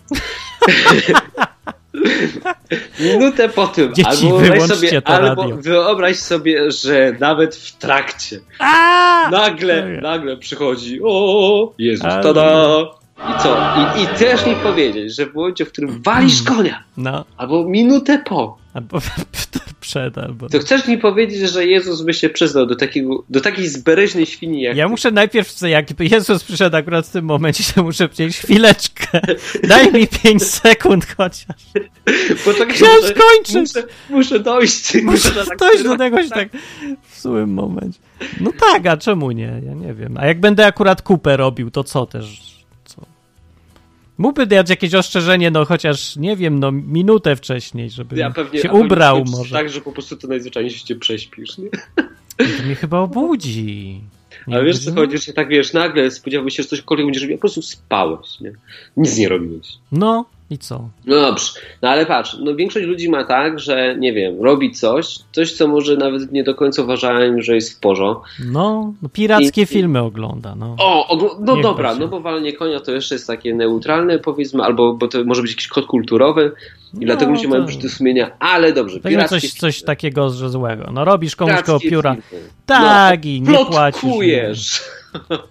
[3.00, 5.56] Minutę po tym, Dzieci, albo, wyobraź sobie, albo radio.
[5.56, 9.28] wyobraź sobie, że nawet w trakcie A!
[9.30, 12.84] nagle, nagle przychodzi o Jezus, tada!
[13.18, 13.56] I co?
[13.98, 18.22] I, I też mi powiedzieć, że w momencie, w którym walisz konia, No, albo minutę
[18.26, 18.98] po, albo
[19.80, 20.48] przed, albo...
[20.48, 24.62] to chcesz mi powiedzieć, że Jezus by się przyznał do, takiego, do takiej zbereźnej świni
[24.62, 29.20] jak Ja muszę najpierw, jak Jezus przyszedł akurat w tym momencie, to muszę powiedzieć chwileczkę.
[29.68, 31.56] Daj mi 5 sekund chociaż.
[32.44, 33.54] Poczekaj, Chciałem muszę- skończyć.
[33.74, 35.02] Muszę, muszę dojść.
[35.02, 36.48] Muszę tak dojść do tego się tak
[37.10, 37.98] w złym momencie.
[38.40, 39.60] No tak, a czemu nie?
[39.66, 40.16] Ja nie wiem.
[40.16, 42.57] A jak będę akurat kupę robił, to co też?
[44.18, 48.72] Mógłby dać jakieś ostrzeżenie, no chociaż, nie wiem, no minutę wcześniej, żeby Ja pewnie, się
[48.72, 49.54] ubrał może.
[49.54, 51.68] Tak, że po prostu to najzwyczajniej się prześpisz, nie?
[52.38, 54.00] To mnie chyba obudzi.
[54.46, 57.36] Nie Ale wiesz co chodzi, że tak wiesz, nagle spodziewałbyś się, że cośkolwiek będziesz robił,
[57.36, 58.52] po prostu spałeś, nie?
[58.96, 59.66] Nic nie robiłeś.
[59.92, 60.88] No i co?
[61.06, 65.18] No dobrze, no ale patrz, no większość ludzi ma tak, że nie wiem, robi coś,
[65.32, 68.24] coś co może nawet nie do końca uważałem, że jest w porządku.
[68.46, 70.76] No, no pirackie I- filmy ogląda, no.
[70.78, 72.04] O, ogl- no Niech dobra, będzie.
[72.04, 75.50] no bo walenie konia to jeszcze jest takie neutralne powiedzmy, albo bo to może być
[75.50, 76.52] jakiś kod kulturowy
[77.00, 80.30] i dlatego ludzie mają No to- wyrzuty sumienia, ale dobrze, Weźmy pirackie coś, coś takiego
[80.30, 80.90] że złego.
[80.92, 82.16] No robisz komuś koło pióra.
[82.30, 82.48] filmy.
[82.66, 84.82] Tak, i nie płacisz.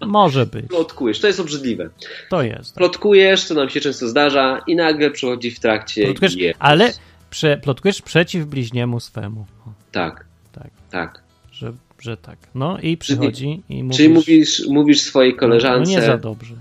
[0.06, 1.90] Może być, plotkujesz, to jest obrzydliwe.
[2.30, 2.76] to jest.
[2.76, 6.94] Plotkujesz, to nam się często zdarza i nagle przychodzi w trakcie Plotkujesz, ale
[7.30, 9.46] prze, plotkujesz przeciw bliźniemu swemu.
[9.92, 11.22] Tak, tak, tak.
[11.52, 12.38] że, że tak.
[12.56, 13.98] No i przychodzi i mówisz...
[13.98, 16.56] Czyli mówisz, mówisz swojej No koleżance, nie za dobrze.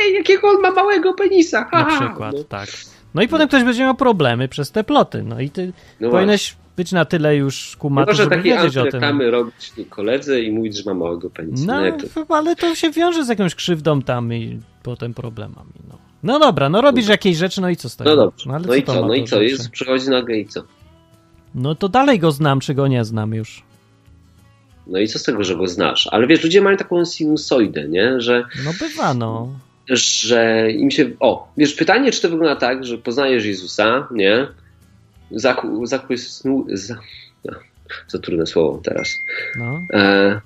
[0.00, 2.00] Ej, jakiego on ma małego penisa, Na haha.
[2.06, 2.68] przykład, No, tak.
[3.14, 5.22] No i potem ktoś będzie miał problemy przez te ploty.
[5.22, 8.80] No i ty no powinieneś być na tyle już kumaty, może żeby takie wiedzieć o
[8.80, 8.80] tym.
[8.84, 11.66] antyreklamy robić koledze i mówić, że ma małego penisa.
[11.66, 11.96] No,
[12.28, 15.72] No, ale to się wiąże z jakąś krzywdą tam i potem problemami.
[15.88, 18.10] No, no dobra, no robisz jakieś rzeczy, no i co z tego?
[18.10, 19.44] no dobrze, ale no i to co, no i co, rzeczy?
[19.44, 20.62] jest, przychodzi nagle i co?
[21.54, 23.62] No to dalej go znam, czy go nie znam już.
[24.86, 26.08] No i co z tego, że go znasz?
[26.12, 28.20] Ale wiesz, ludzie mają taką sinusoidę, nie?
[28.20, 29.48] Że, No bywa, no.
[29.88, 31.10] że im się...
[31.20, 34.46] O, wiesz, pytanie, czy to wygląda tak, że poznajesz Jezusa, nie?
[35.30, 36.66] Zaku, zachłysnu...
[36.72, 36.98] Za,
[37.44, 37.52] no,
[38.06, 39.08] co trudne słowo teraz.
[39.56, 39.80] no.
[39.92, 40.40] E,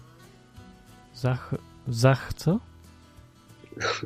[1.14, 1.55] Zach...
[1.88, 2.35] Zach...
[2.37, 2.61] co?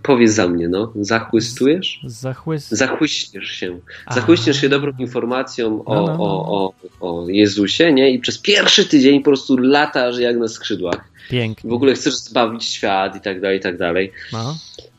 [0.03, 0.93] powiedz za mnie, no.
[1.01, 2.01] Zachłystujesz?
[2.05, 2.69] Zachłys...
[2.69, 3.79] Zachłyśniesz się.
[4.07, 4.15] A.
[4.15, 6.25] Zachłyśniesz się dobrą informacją o, No, no, no.
[6.25, 8.11] O, o, o Jezusie, nie?
[8.11, 11.09] I przez pierwszy tydzień po prostu latasz jak na skrzydłach.
[11.31, 11.71] Pięknie.
[11.71, 14.13] W ogóle chcesz zbawić świat i tak dalej, i tak dalej.
[14.33, 14.57] No.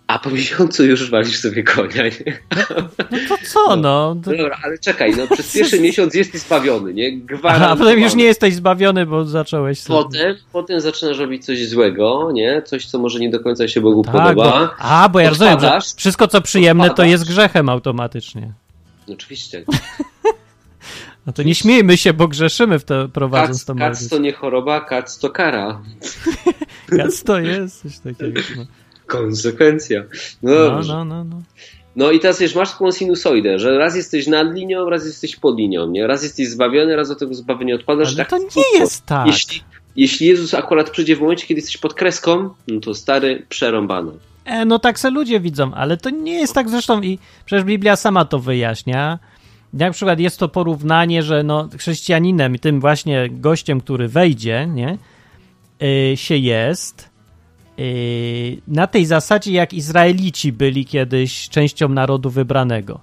[0.10, 2.40] A po miesiącu już walisz sobie konia, nie?
[3.12, 4.16] no to co, no?
[4.24, 4.32] To...
[4.32, 7.08] Dobra, ale czekaj, no przez pierwszy miesiąc jesteś zbawiony, nie?
[7.08, 7.80] Aha, a Gwarantowany.
[7.80, 10.04] potem już nie jesteś zbawiony, bo zacząłeś sobie...
[10.04, 12.62] Potem, potem zaczynasz robić coś złego, nie?
[12.62, 14.52] Coś, co może nie do końca się Bogu Tak, podoba.
[14.52, 18.54] bo, a, bo ja rozumiem, że wszystko co przyjemne to jest grzechem automatycznie.
[19.14, 19.64] Oczywiście.
[21.26, 24.34] No to nie śmiejmy się, bo grzeszymy w to prowadząc Kac, to kac to nie
[24.34, 25.82] choroba, kac to kara.
[26.98, 28.42] Kac to jest coś takiego.
[28.58, 28.66] No,
[29.10, 30.04] Konsekwencja.
[30.44, 31.24] No, no, no, no.
[31.24, 31.42] no.
[31.96, 35.58] No i teraz wiesz, masz taką sinusoidę, że raz jesteś nad linią, raz jesteś pod
[35.58, 36.08] linią, nie?
[36.08, 38.08] Raz jesteś zbawiony, raz do tego zbawienia odpadasz.
[38.08, 39.28] Ale tak to nie jest tak.
[39.28, 39.62] Jeśli,
[39.96, 44.12] jeśli Jezus akurat przyjdzie w momencie, kiedy jesteś pod kreską, no to stary, przerąbane.
[44.46, 47.96] E, no tak se ludzie widzą, ale to nie jest tak zresztą i przecież Biblia
[47.96, 49.20] sama to wyjaśnia.
[49.74, 54.98] Na przykład jest to porównanie, że no, chrześcijaninem, tym właśnie gościem, który wejdzie, nie,
[55.84, 57.09] y, się jest
[58.68, 63.00] na tej zasadzie, jak Izraelici byli kiedyś częścią narodu wybranego.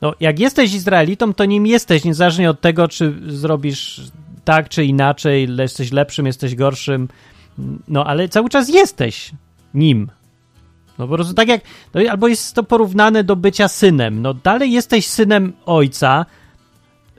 [0.00, 4.00] No, jak jesteś Izraelitą, to nim jesteś, niezależnie od tego, czy zrobisz
[4.44, 7.08] tak, czy inaczej, jesteś lepszym, jesteś gorszym,
[7.88, 9.30] no ale cały czas jesteś
[9.74, 10.10] nim.
[10.98, 11.60] No po prostu tak jak,
[11.94, 14.22] no, albo jest to porównane do bycia synem.
[14.22, 16.26] No dalej jesteś synem ojca,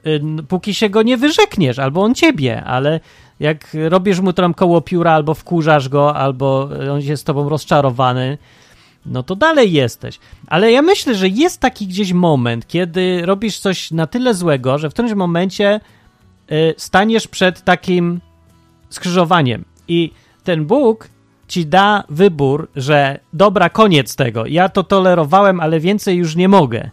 [0.06, 3.00] y, póki się go nie wyrzekniesz, albo on ciebie, ale
[3.44, 8.38] jak robisz mu tam koło pióra, albo wkurzasz go, albo on jest z tobą rozczarowany,
[9.06, 10.18] no to dalej jesteś.
[10.46, 14.90] Ale ja myślę, że jest taki gdzieś moment, kiedy robisz coś na tyle złego, że
[14.90, 15.80] w którymś momencie
[16.52, 18.20] y, staniesz przed takim
[18.90, 20.10] skrzyżowaniem i
[20.44, 21.08] ten Bóg
[21.48, 24.46] ci da wybór, że dobra, koniec tego.
[24.46, 26.90] Ja to tolerowałem, ale więcej już nie mogę.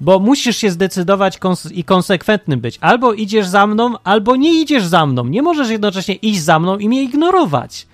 [0.00, 2.78] Bo musisz się zdecydować kons- i konsekwentny być.
[2.80, 5.24] Albo idziesz za mną, albo nie idziesz za mną.
[5.24, 7.86] Nie możesz jednocześnie iść za mną i mnie ignorować.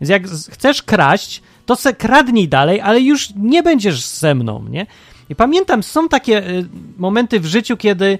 [0.00, 4.86] Więc jak chcesz kraść, to se kradnij dalej, ale już nie będziesz ze mną, nie?
[5.28, 6.66] I pamiętam, są takie y,
[6.98, 8.18] momenty w życiu, kiedy,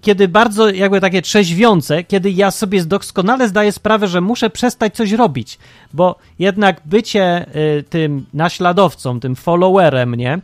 [0.00, 5.12] kiedy bardzo jakby takie trzeźwiące, kiedy ja sobie doskonale zdaję sprawę, że muszę przestać coś
[5.12, 5.58] robić,
[5.94, 7.46] bo jednak bycie
[7.78, 10.40] y, tym naśladowcą, tym followerem, nie?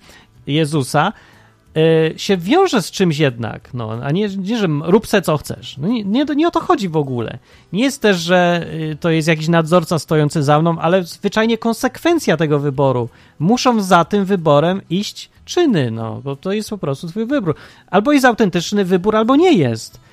[0.47, 1.13] Jezusa,
[2.17, 5.77] się wiąże z czymś jednak, no, a nie, nie że rób se co chcesz.
[5.79, 7.39] No nie, nie, nie o to chodzi w ogóle.
[7.73, 12.37] Nie jest też, że y, to jest jakiś nadzorca stojący za mną, ale zwyczajnie konsekwencja
[12.37, 13.09] tego wyboru.
[13.39, 17.55] Muszą za tym wyborem iść czyny, no, bo to jest po prostu twój wybór.
[17.91, 20.06] Albo jest autentyczny wybór, albo nie jest.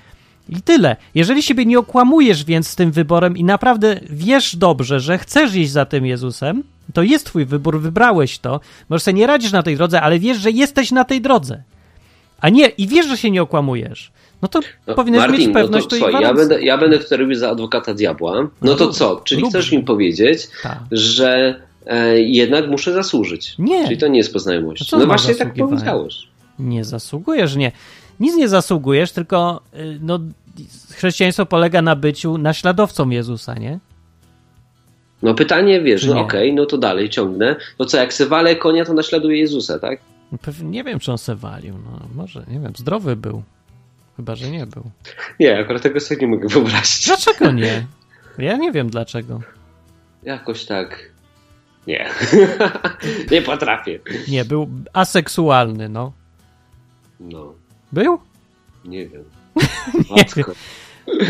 [0.49, 0.95] I tyle.
[1.15, 5.71] Jeżeli siebie nie okłamujesz więc z tym wyborem i naprawdę wiesz dobrze, że chcesz iść
[5.71, 8.59] za tym Jezusem, to jest twój wybór, wybrałeś to.
[8.89, 11.63] Może sobie nie radzisz na tej drodze, ale wiesz, że jesteś na tej drodze.
[12.41, 14.11] A nie, i wiesz, że się nie okłamujesz.
[14.41, 17.17] No to No, powinieneś Martin, mieć pewność no to, to ja będę, ja będę tutaj
[17.17, 18.41] robił za adwokata diabła.
[18.41, 19.21] No No to rób- co?
[19.25, 20.79] Czyli chcesz mi powiedzieć, Tak.
[20.91, 23.55] że e, jednak muszę zasłużyć.
[23.59, 23.83] Nie.
[23.83, 24.91] Czyli to nie jest poznajomość.
[24.91, 26.27] No właśnie tak powiedziałeś.
[26.59, 27.71] Nie zasługujesz, nie.
[28.19, 30.19] Nic nie zasługujesz, tylko y, no,
[30.91, 33.79] chrześcijaństwo polega na byciu naśladowcą Jezusa, nie?
[35.21, 37.55] No pytanie, wiesz, no okej, no to dalej ciągnę.
[37.77, 39.99] To co, jak se walę konia, to naśladuje Jezusa, tak?
[40.31, 41.73] No Pewnie, nie wiem, czy on se walił.
[41.73, 43.43] No, może, nie wiem, zdrowy był.
[44.17, 44.83] Chyba, że nie był.
[45.39, 47.05] Nie, akurat tego sobie nie mogę wyobrazić.
[47.05, 47.85] Dlaczego nie?
[48.37, 49.41] Ja nie wiem dlaczego.
[50.23, 51.11] Jakoś tak.
[51.87, 52.09] Nie.
[53.31, 53.99] nie potrafię.
[54.27, 56.13] Nie, był aseksualny, no.
[57.19, 57.53] No,
[57.93, 58.19] Był?
[58.85, 59.23] nie wiem.
[60.17, 60.25] Nie.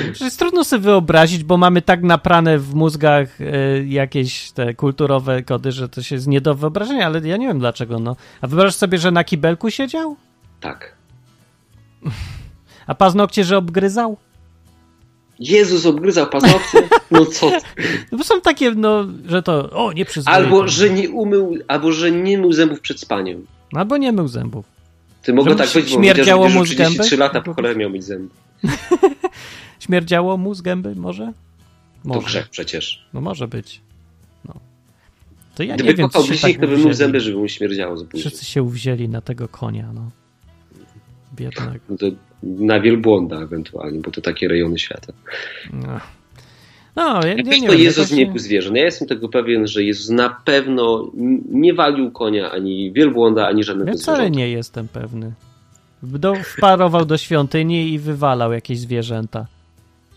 [0.03, 5.43] Przecież jest trudno sobie wyobrazić, bo mamy tak naprane w mózgach e, jakieś te kulturowe
[5.43, 8.15] kody, że to się jest nie do wyobrażenia, ale ja nie wiem dlaczego, no.
[8.41, 10.15] A wyobrażasz sobie, że na kibelku siedział?
[10.59, 10.95] Tak.
[12.87, 14.17] A paznokcie, że obgryzał?
[15.39, 16.89] Jezus obgryzał paznokcie?
[17.11, 17.51] No co?
[18.11, 20.37] No bo są takie, no, że to, o, nie przyzwoite.
[20.37, 23.45] Albo, że nie umył, albo, że nie mył zębów przed spaniem.
[23.75, 24.72] Albo nie mył zębów.
[25.23, 26.93] Ty mogę Że tak mu być, bo śmierdziało mu że z gęby?
[26.93, 28.29] 33 lata po cholerę miał mieć zęby.
[29.79, 31.25] Śmierdziało mu z gęby, może?
[32.03, 32.25] To Może.
[32.27, 33.05] grzech przecież.
[33.13, 33.81] No może być.
[34.45, 34.53] No.
[35.55, 36.93] To ja Gdyby nie wiem, się bliźnik, tak to by uwzięli.
[36.93, 38.05] zęby, żeby mu śmierdziało z.
[38.19, 40.11] Wszyscy się uwzięli na tego konia, no.
[41.35, 41.79] Biednego.
[41.89, 42.05] No to
[42.43, 45.13] na wielbłąda ewentualnie, bo to takie rejony świata.
[45.73, 45.99] No,
[46.95, 47.81] no ja, ja nie to wiem.
[47.81, 48.71] Jezus nie był zwierzę.
[48.73, 51.11] Ja jestem tego pewien, że Jezus na pewno
[51.51, 55.31] nie walił konia, ani wielbłąda, ani żadnego Ja wcale nie jestem pewny.
[56.03, 59.47] Do, wparował do świątyni i wywalał jakieś zwierzęta.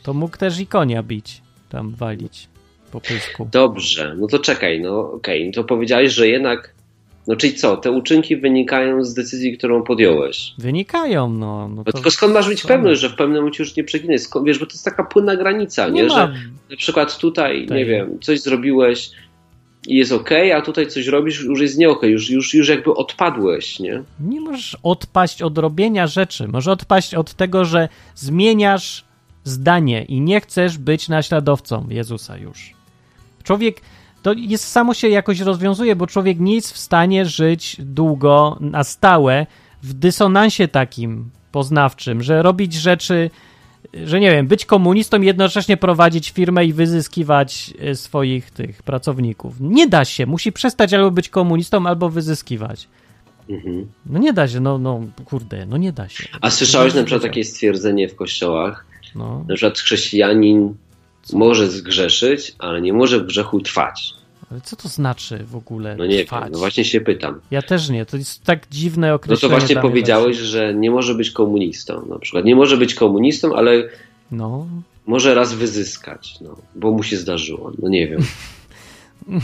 [0.03, 2.49] To mógł też i konia bić, tam walić
[2.93, 3.49] po pysku.
[3.53, 6.75] Dobrze, no to czekaj, no okej, no to powiedziałeś, że jednak,
[7.27, 10.53] no czyli co, te uczynki wynikają z decyzji, którą podjąłeś.
[10.59, 11.69] Wynikają, no.
[11.69, 12.69] no No to tylko skąd masz mieć są.
[12.69, 14.21] pewność, że w pewnym momencie już nie przeginesz?
[14.21, 16.03] Skąd, wiesz, bo to jest taka płynna granica, nie?
[16.03, 16.35] Nie Że
[16.71, 17.77] na przykład tutaj, Tak.
[17.77, 19.11] nie wiem, coś zrobiłeś
[19.87, 22.95] i jest ok, a tutaj coś robisz, już jest nie ok, już, już, już jakby
[22.95, 24.03] odpadłeś, nie?
[24.21, 26.49] nie możesz odpaść od robienia rzeczy.
[26.49, 29.05] Możesz odpaść od tego, że zmieniasz
[29.45, 32.73] zdanie i nie chcesz być naśladowcą Jezusa już.
[33.43, 33.81] Człowiek
[34.23, 38.85] to jest samo się jakoś rozwiązuje, bo człowiek nie jest w stanie żyć długo, na
[38.85, 39.47] stałe,
[39.83, 43.31] w dysonansie takim poznawczym, że robić rzeczy,
[44.05, 49.61] że nie wiem, być komunistą i jednocześnie prowadzić firmę i wyzyskiwać e, swoich tych pracowników.
[49.61, 52.89] Nie da się, musi przestać albo być komunistą, albo wyzyskiwać.
[53.51, 53.87] Mhm.
[54.07, 56.25] No nie da się, no, no kurde, no nie da się.
[56.41, 60.75] A słyszałeś na przykład takie stwierdzenie w kościołach, No, na przykład chrześcijanin
[61.33, 64.15] może zgrzeszyć, ale nie może w grzechu trwać.
[64.51, 66.43] Ale co to znaczy w ogóle No nie trwać?
[66.45, 67.41] wiem, no właśnie się pytam.
[67.51, 69.41] Ja też nie, to jest tak dziwne No określenie.
[69.41, 72.07] to właśnie dla mnie powiedziałeś, że nie może być komunistą.
[72.07, 73.99] Na przykład nie może być komunistą, ale właśnie.
[74.31, 74.67] No,
[75.07, 77.73] może raz wyzyskać, no, bo mu się zdarzyło.
[77.83, 78.21] No nie wiem.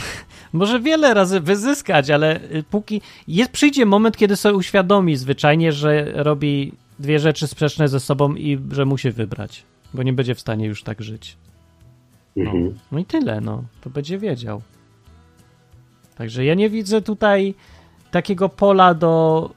[0.52, 6.04] może wiele razy wyzyskać, ale y, póki jest, przyjdzie moment, kiedy sobie uświadomi zwyczajnie, że
[6.14, 9.62] robi dwie rzeczy sprzeczne ze sobą i że musi wybrać,
[9.94, 11.36] bo nie będzie w stanie już tak żyć.
[12.36, 12.74] No, Mhm.
[12.92, 13.64] no i tyle, no.
[13.80, 14.62] To będzie wiedział.
[16.22, 17.54] Także ja nie widzę tutaj
[18.10, 19.50] takiego pola do,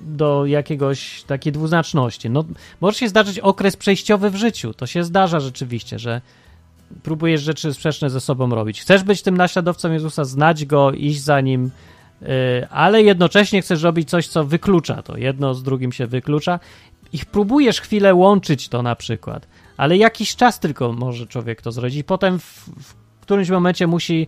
[0.00, 2.30] do jakiegoś takiej dwuznaczności.
[2.30, 2.44] No,
[2.80, 4.74] może się zdarzyć okres przejściowy w życiu.
[4.74, 6.20] To się zdarza rzeczywiście, że
[7.02, 8.80] próbujesz rzeczy sprzeczne ze sobą robić.
[8.80, 11.70] Chcesz być tym naśladowcą Jezusa, znać go, iść za nim,
[12.20, 12.28] yy,
[12.70, 15.16] ale jednocześnie chcesz robić coś, co wyklucza to.
[15.16, 16.60] Jedno z drugim się wyklucza.
[17.12, 19.46] I próbujesz chwilę łączyć to na przykład,
[19.76, 24.26] ale jakiś czas tylko może człowiek to zrobić i potem w, w którymś momencie musi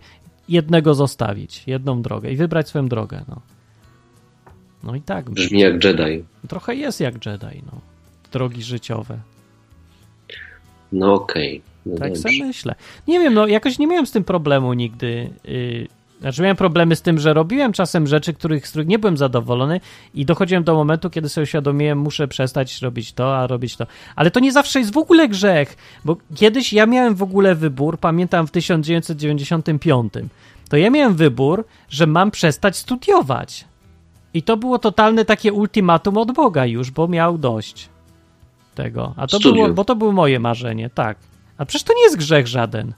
[0.50, 3.24] jednego zostawić, jedną drogę i wybrać swoją drogę.
[3.28, 3.40] No,
[4.82, 5.30] no i tak.
[5.30, 6.24] Brzmi jak Jedi.
[6.48, 7.80] Trochę jest jak Jedi, no.
[8.32, 9.18] Drogi życiowe.
[10.92, 11.62] No okej.
[11.86, 12.22] No Tak dobrze.
[12.22, 12.74] sobie myślę.
[13.08, 15.30] Nie wiem, no jakoś nie miałem z tym problemu nigdy.
[15.44, 15.86] Yy,
[16.20, 19.80] znaczy miałem problemy z tym, że robiłem czasem rzeczy, których, z których nie byłem zadowolony
[20.14, 23.86] i dochodziłem do momentu, kiedy sobie uświadomiłem, muszę przestać robić to, a robić to.
[24.16, 27.98] Ale to nie zawsze jest w ogóle grzech, bo kiedyś ja miałem w ogóle wybór,
[27.98, 30.12] pamiętam w 1995,
[30.68, 33.64] to ja miałem wybór, że mam przestać studiować.
[34.34, 37.88] I to było totalne takie ultimatum od Boga już, bo miał dość
[38.74, 39.14] tego.
[39.16, 41.18] A to było, bo to było moje marzenie, tak.
[41.58, 42.92] A przecież to nie jest grzech żaden.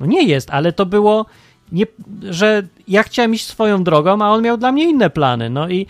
[0.00, 1.26] No nie jest, ale to było,
[1.72, 1.86] nie,
[2.22, 5.50] że ja chciałem iść swoją drogą, a on miał dla mnie inne plany.
[5.50, 5.86] No i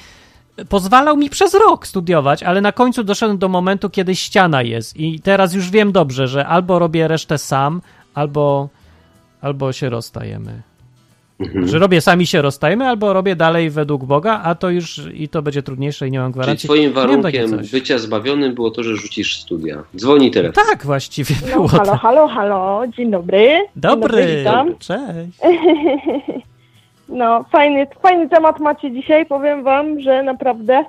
[0.68, 4.96] pozwalał mi przez rok studiować, ale na końcu doszedłem do momentu, kiedy ściana jest.
[4.96, 7.82] I teraz już wiem dobrze, że albo robię resztę sam,
[8.14, 8.68] albo,
[9.40, 10.69] albo się rozstajemy.
[11.40, 11.68] Mhm.
[11.68, 15.42] Że robię sami się rozstajemy, albo robię dalej według Boga, a to już i to
[15.42, 16.66] będzie trudniejsze i nie mam Czyli gwarancji.
[16.68, 19.83] twoim Miałem takie warunkiem bycia zbawionym było to, że rzucisz studia.
[19.96, 20.64] Dzwoni telefon.
[20.66, 22.00] Tak, właściwie No, było halo, tak.
[22.00, 23.38] halo, halo, dzień dobry.
[23.48, 24.74] Dzień Dobry, witam.
[24.79, 25.38] cześć.
[27.09, 30.85] No, fajny, fajny temat macie dzisiaj, powiem wam, że naprawdę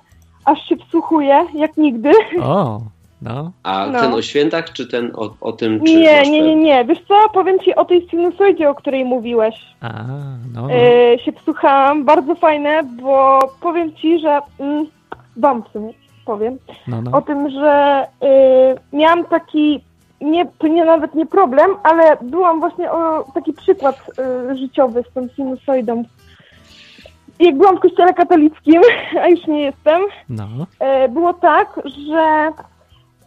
[0.46, 2.12] aż się wsłuchuję, jak nigdy.
[2.42, 2.82] O,
[3.21, 3.51] No.
[3.63, 3.99] A No.
[3.99, 6.86] ten o świętach, czy ten o, o tym, czy Nie, nie, nie, nie.
[6.86, 9.55] Wiesz co, powiem ci o tej sinusoidzie, o której mówiłeś.
[9.81, 10.03] A,
[10.53, 10.67] no.
[10.71, 14.86] E, się wsłuchałam, bardzo fajne, bo powiem ci, że mm,
[15.38, 15.93] wam w sumie
[16.25, 16.57] powiem
[16.88, 17.21] no, o no.
[17.21, 19.84] tym, że y, miałam taki,
[20.21, 24.12] nie, to nie nawet nie problem, ale byłam właśnie o taki przykład
[24.51, 26.03] y, życiowy z tą sinusoidą.
[27.39, 28.81] Jak byłam w kościele katolickim,
[29.23, 30.45] a już nie jestem, no.
[30.79, 32.51] e, było tak, że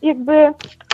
[0.05, 0.53] jakby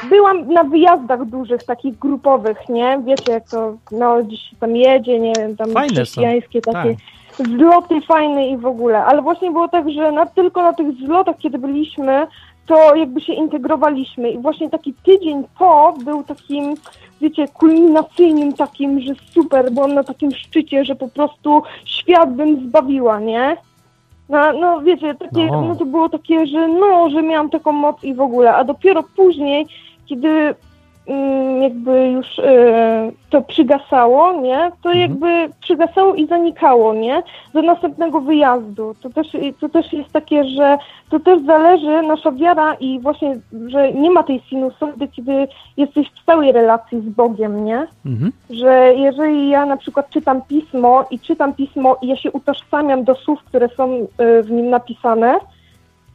[0.08, 2.98] byłam na wyjazdach dużych, takich grupowych, nie?
[3.06, 5.94] Wiecie, jak to no, gdzieś się tam jedzie, nie wiem, tam Fajne są.
[5.94, 6.96] chrześcijańskie takie
[7.38, 7.46] Tak.
[7.46, 9.04] zloty fajne i w ogóle.
[9.04, 12.26] Ale właśnie było tak, że na, tylko na tych zlotach, kiedy byliśmy,
[12.66, 16.74] to jakby się integrowaliśmy i właśnie taki tydzień po był takim,
[17.20, 23.20] wiecie, kulminacyjnym takim, że super, byłam na takim szczycie, że po prostu świat bym zbawiła,
[23.20, 23.56] nie?
[24.30, 25.62] No, no wiecie, takie, No.
[25.62, 25.76] no.
[25.76, 29.66] to było takie, że no, że miałam taką moc i w ogóle, a dopiero później,
[30.06, 30.54] kiedy
[31.62, 34.98] jakby już e, to przygasało, nie, to Mhm.
[35.00, 37.22] jakby przygasało i zanikało, nie,
[37.54, 38.94] do następnego wyjazdu.
[39.02, 39.26] To też,
[39.60, 40.78] to też jest takie, że
[41.10, 46.22] to też zależy, nasza wiara i właśnie, że nie ma tej sinusoidy, kiedy jesteś w
[46.22, 47.86] stałej relacji z Bogiem, nie?
[48.06, 48.32] Mhm.
[48.50, 53.14] że jeżeli ja na przykład czytam pismo i czytam pismo i ja się utożsamiam do
[53.14, 55.34] słów, które są y, w nim napisane,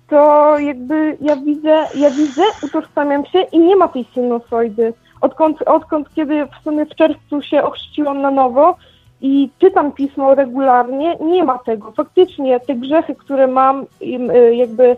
[0.10, 4.94] to jakby ja widzę, ja widzę, utożsamiam się i nie ma tej sinusoidy.
[5.22, 8.76] Odkąd, odkąd kiedy w sumie w czerwcu się ochrzciłam na nowo
[9.22, 11.92] i czytam pismo regularnie, nie ma tego.
[11.92, 14.98] Faktycznie te grzechy, które mam, y, jakby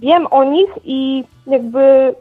[0.00, 2.14] wiem o nich i jakby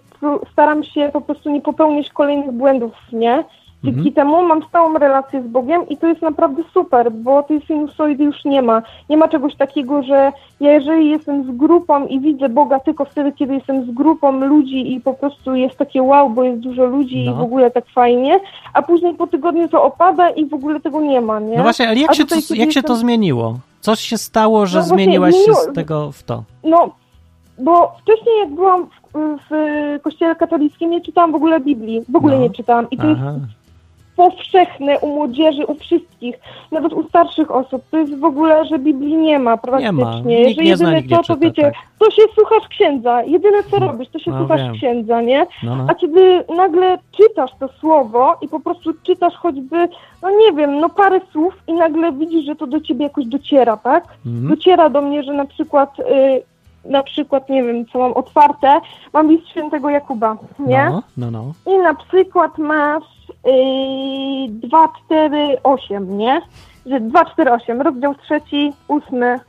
[0.51, 3.43] staram się po prostu nie popełnić kolejnych błędów, nie?
[3.83, 4.15] Dzięki Mhm.
[4.15, 8.45] temu mam stałą relację z Bogiem i to jest naprawdę super, bo tej sinusoidy już
[8.45, 8.81] nie ma.
[9.09, 13.31] Nie ma czegoś takiego, że ja jeżeli jestem z grupą i widzę Boga tylko wtedy,
[13.31, 17.23] kiedy jestem z grupą ludzi i po prostu jest takie wow, bo jest dużo ludzi
[17.25, 17.31] No.
[17.31, 18.39] i w ogóle tak fajnie,
[18.73, 21.57] a później po tygodniu to opada i w ogóle tego nie ma, nie?
[21.57, 23.55] No właśnie, ale jak, się to, tutaj, kiedy jak się to jestem- zmieniło?
[23.81, 26.43] Coś się stało, że No właśnie, zmieniłaś się z tego w to?
[26.63, 26.89] No,
[27.59, 32.01] bo wcześniej jak byłam w, w kościele katolickim, nie czytałam w ogóle Biblii.
[32.09, 32.41] W ogóle No.
[32.41, 32.89] nie czytałam.
[32.91, 33.33] I to jest Aha.
[34.17, 36.35] Powszechne u młodzieży, u wszystkich,
[36.71, 37.83] nawet u starszych osób.
[37.91, 39.85] To jest w ogóle, że Biblii nie ma praktycznie.
[39.85, 40.19] Nie ma.
[40.19, 41.73] Nikt że zna, jedyne nie co, to czyta, wiecie, tak.
[41.99, 43.23] to się słuchasz księdza.
[43.23, 44.73] Jedyne co robisz, to się No, słuchasz wiem.
[44.73, 45.47] księdza, nie?
[45.63, 45.85] No, no.
[45.89, 49.89] A kiedy nagle czytasz to słowo i po prostu czytasz choćby,
[50.21, 53.77] no nie wiem, no parę słów i nagle widzisz, że to do ciebie jakoś dociera,
[53.77, 54.03] tak?
[54.25, 54.47] Mhm.
[54.47, 56.43] Dociera do mnie, że na przykład, y,
[56.85, 58.81] na przykład, nie wiem, co mam otwarte,
[59.13, 60.89] mam list świętego Jakuba, nie?
[60.89, 61.73] No, no, no.
[61.73, 63.16] I na przykład masz
[64.49, 66.41] 2, 4, 8, nie?
[66.85, 69.39] Że 2, 4, 8, rozdział trzeci, ósmy.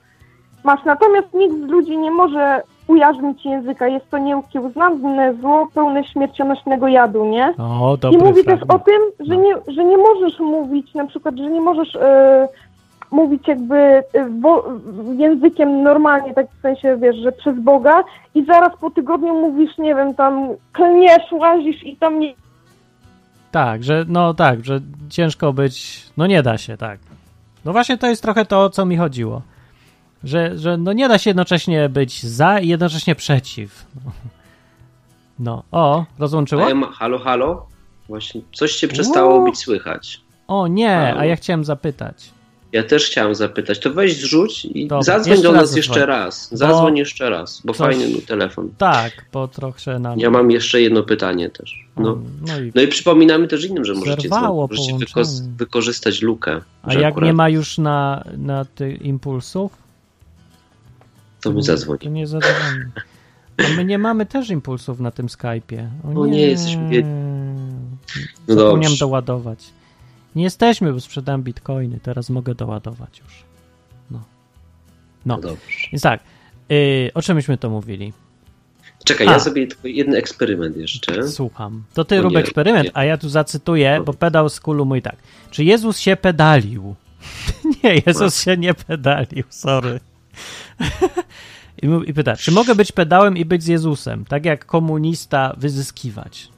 [0.65, 3.89] Masz, natomiast nikt z ludzi nie może ujarzmić języka.
[3.89, 7.55] Jest to nieukiełznane zło, pełne śmiercionośnego jadu, nie?
[7.59, 8.85] O, I mówi też o fragment.
[8.85, 9.43] tym, że No.
[9.43, 12.49] nie, że nie możesz mówić, na przykład, że nie możesz e,
[13.11, 14.03] mówić jakby e,
[14.41, 14.65] wo,
[15.17, 19.95] językiem normalnie, tak w sensie, wiesz, że przez Boga i zaraz po tygodniu mówisz, nie
[19.95, 22.33] wiem, tam klniesz, łazisz i tam nie...
[23.51, 24.81] Tak, że no tak, że
[25.11, 27.01] ciężko być, no nie da się, tak.
[27.65, 29.43] No właśnie to jest trochę to, o co mi chodziło.
[30.25, 33.87] Że, że no nie da się jednocześnie być za i jednocześnie przeciw.
[35.41, 36.69] No, o, rozłączyło?
[36.69, 37.67] Ja ma, halo, halo?
[38.09, 39.45] Właśnie coś się przestało Uuu.
[39.45, 40.21] być słychać.
[40.49, 41.21] O nie, Halo.
[41.21, 42.31] a ja chciałem zapytać.
[42.73, 46.49] Ja też chciałem zapytać, to weź zrzuć i Dobra, zadzwoń do nas jeszcze raz.
[46.53, 48.71] Zadzwoń jeszcze raz, bo coś- fajny był telefon.
[48.79, 50.19] Tak, bo trochę nam...
[50.19, 51.87] Ja mam jeszcze jedno pytanie też.
[51.97, 52.19] No.
[52.47, 56.61] no i, No i przypominamy też innym, że możecie, możecie wyko- wykorzystać lukę.
[56.83, 59.73] a jak akurat nie ma już na, na tych impulsów,
[61.43, 61.99] To mi zadzwoni.
[61.99, 62.81] To nie zadzwoni.
[63.59, 65.87] A my nie mamy też impulsów na tym Skype'ie.
[66.05, 67.03] O O nie, jesteśmy.
[68.49, 69.65] No Zapomniałem doładować.
[70.37, 72.01] Nie jesteśmy, bo sprzedałem bitcoiny.
[72.03, 73.45] Teraz mogę doładować już.
[74.11, 74.19] No.
[75.27, 75.37] No.
[75.37, 75.89] No dobrze.
[75.93, 76.21] Więc tak.
[76.69, 78.13] Yy, o czym myśmy to mówili?
[79.05, 79.33] Czekaj, A.
[79.33, 81.29] ja sobie tylko jeden eksperyment jeszcze.
[81.29, 81.85] Słucham.
[81.95, 82.97] To ty O rób nie, eksperyment, nie.
[82.97, 85.17] a ja tu zacytuję, bo pedał z kulu mój tak.
[85.51, 86.95] Czy Jezus się pedalił?
[87.85, 90.01] nie, Jezus się nie pedalił, sorry.
[92.09, 96.49] I pyta, czy mogę być pedałem i być z Jezusem, tak jak komunista wyzyskiwać?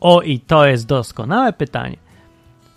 [0.00, 1.96] O, i to jest doskonałe pytanie.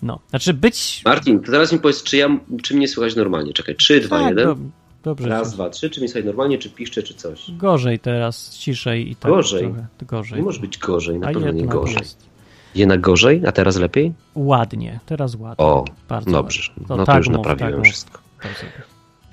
[0.01, 1.01] No, znaczy być...
[1.05, 2.27] Martin, to teraz mi powiedz, czy, ja,
[2.63, 3.53] czy mnie słychać normalnie.
[3.53, 4.45] Czekaj, 3, 2, Tak, 1.
[4.45, 4.55] do,
[5.03, 5.29] dobrze.
[5.29, 5.89] Raz, dwa, trzy.
[5.89, 7.51] Czy mnie słychać normalnie, czy piszcze, czy coś?
[7.51, 9.61] Gorzej teraz, ciszej i tak Gorzej?
[9.63, 9.85] trochę.
[10.05, 10.37] Gorzej.
[10.39, 11.97] Nie może być gorzej, na A pewno nie gorzej.
[11.99, 12.29] jest.
[12.75, 14.13] Jednak gorzej, a teraz lepiej?
[14.35, 15.65] Ładnie, teraz ładnie.
[15.65, 16.61] O, Bardzo dobrze.
[16.71, 16.85] ładnie.
[16.89, 18.19] No to tak już mów, naprawiłem tak wszystko.
[18.41, 18.47] To.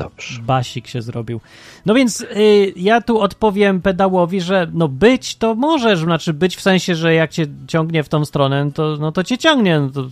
[0.05, 0.43] Dobrze.
[0.43, 1.41] Basik się zrobił.
[1.87, 6.61] No więc y, ja tu odpowiem pedałowi, że no być to możesz, znaczy być w
[6.61, 9.81] sensie, że jak cię ciągnie w tą stronę, to, no to cię ciągnie.
[9.81, 10.05] No to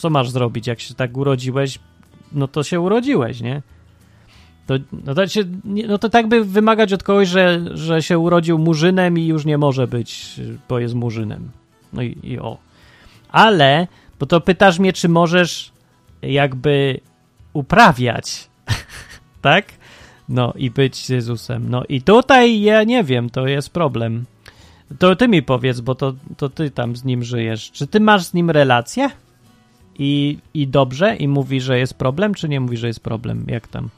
[0.00, 0.66] co masz zrobić?
[0.66, 1.78] Jak się tak urodziłeś,
[2.32, 3.62] no to się urodziłeś, nie?
[4.66, 4.74] To,
[5.04, 9.18] no, to się, no to tak by wymagać od kogoś, że, że się urodził murzynem
[9.18, 11.50] i już nie może być, bo jest murzynem.
[11.92, 12.58] No i, i o.
[13.28, 13.86] Ale,
[14.18, 15.72] bo to pytasz mnie, czy możesz
[16.22, 17.00] jakby
[17.52, 18.48] uprawiać,
[19.42, 19.64] tak?
[20.28, 21.70] No i być Jezusem.
[21.70, 24.24] No i tutaj ja nie wiem, to jest problem.
[24.98, 27.70] To ty mi powiedz, bo to, to ty tam z nim żyjesz.
[27.70, 29.10] Czy ty masz z nim relację?
[30.02, 31.16] I, I dobrze?
[31.16, 33.44] I mówi, że jest problem, czy nie mówi, że jest problem?
[33.46, 33.88] Jak tam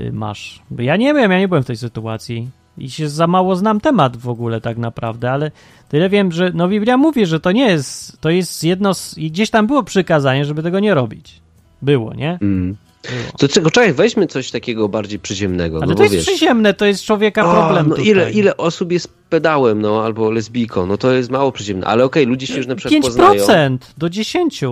[0.00, 0.62] y, masz?
[0.78, 2.48] Ja nie wiem, ja nie byłem w tej sytuacji.
[2.78, 5.50] I się za mało znam temat w ogóle tak naprawdę, ale
[5.88, 9.30] tyle wiem, że no Biblia mówi, że to nie jest, to jest jedno z, i
[9.30, 11.40] gdzieś tam było przykazanie, żeby tego nie robić.
[11.82, 12.38] Było, nie?
[12.42, 12.76] Mm.
[13.02, 13.32] Było.
[13.38, 15.78] To czego, czekaj, weźmy coś takiego bardziej przyziemnego.
[15.78, 18.10] Ale no to jest wiesz, przyziemne, to jest człowieka O, problem no tutaj.
[18.10, 22.26] ile, ile osób jest pedałem, no, albo lesbijką, no to jest mało przyziemne, ale okej,
[22.26, 23.46] ludzie się już na przykład poznają.
[23.46, 24.64] 5% do 10.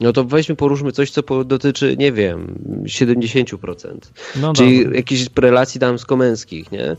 [0.00, 3.96] No to weźmy, poróżmy coś, co dotyczy, nie wiem, 70%.
[4.40, 4.96] No Czyli dobra.
[4.96, 6.96] jakichś relacji damsko-męskich, nie?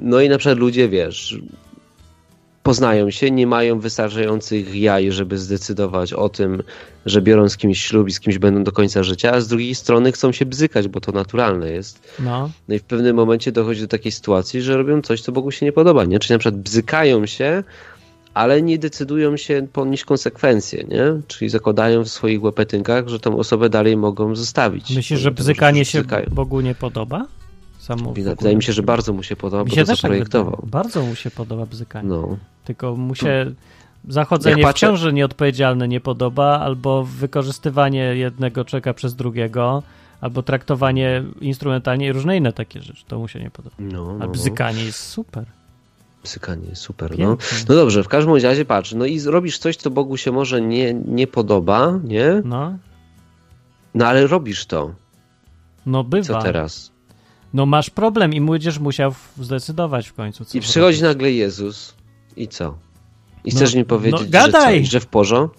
[0.00, 1.38] No i na przykład ludzie, wiesz,
[2.62, 6.62] poznają się, nie mają wystarczających jaj, żeby zdecydować o tym,
[7.06, 9.74] że biorą z kimś ślub i z kimś będą do końca życia, a z drugiej
[9.74, 12.18] strony chcą się bzykać, bo to naturalne jest.
[12.20, 12.50] No.
[12.68, 15.66] No i w pewnym momencie dochodzi do takiej sytuacji, że robią coś, co Bogu się
[15.66, 16.18] nie podoba, nie?
[16.18, 17.64] Czyli na przykład bzykają się,
[18.34, 21.20] ale nie decydują się ponieść konsekwencje, nie?
[21.26, 24.96] Czyli zakładają w swoich łepetynkach, że tą osobę dalej mogą zostawić.
[24.96, 26.26] Myślisz, że bzykanie się bzykają.
[26.30, 27.26] Bogu nie podoba?
[27.78, 30.02] Samo Wydaje mi się, że bardzo mu się podoba, Mi bo się to też tak
[30.02, 30.64] zaprojektował.
[30.66, 32.08] Bardzo mu się podoba bzykanie.
[32.08, 32.36] No.
[32.64, 33.52] Tylko mu się
[34.08, 39.82] zachodzenie Jak w patrzę- ciąży nieodpowiedzialne nie podoba, albo wykorzystywanie jednego czeka przez drugiego,
[40.20, 43.04] albo traktowanie instrumentalnie i różne inne takie rzeczy.
[43.08, 43.76] To mu się nie podoba.
[43.78, 44.28] No, no, A no.
[44.28, 45.44] bzykanie jest super.
[46.24, 47.18] Bzykanie, super.
[47.18, 47.36] No.
[47.68, 50.94] No dobrze, w każdym razie patrz, no i zrobisz coś, co Bogu się może nie,
[50.94, 52.42] nie podoba, nie?
[52.44, 52.78] No,
[53.94, 54.94] No ale robisz to.
[55.86, 56.24] no bywa.
[56.38, 56.92] Co teraz?
[57.54, 60.44] No masz problem i będziesz musiał zdecydować w końcu.
[60.54, 61.14] I przychodzi zrobić.
[61.16, 61.94] nagle Jezus.
[62.36, 62.74] I co?
[63.44, 64.78] I No, chcesz mi powiedzieć, no gadaj!
[64.78, 64.90] że co?
[64.90, 65.58] Że w porządku?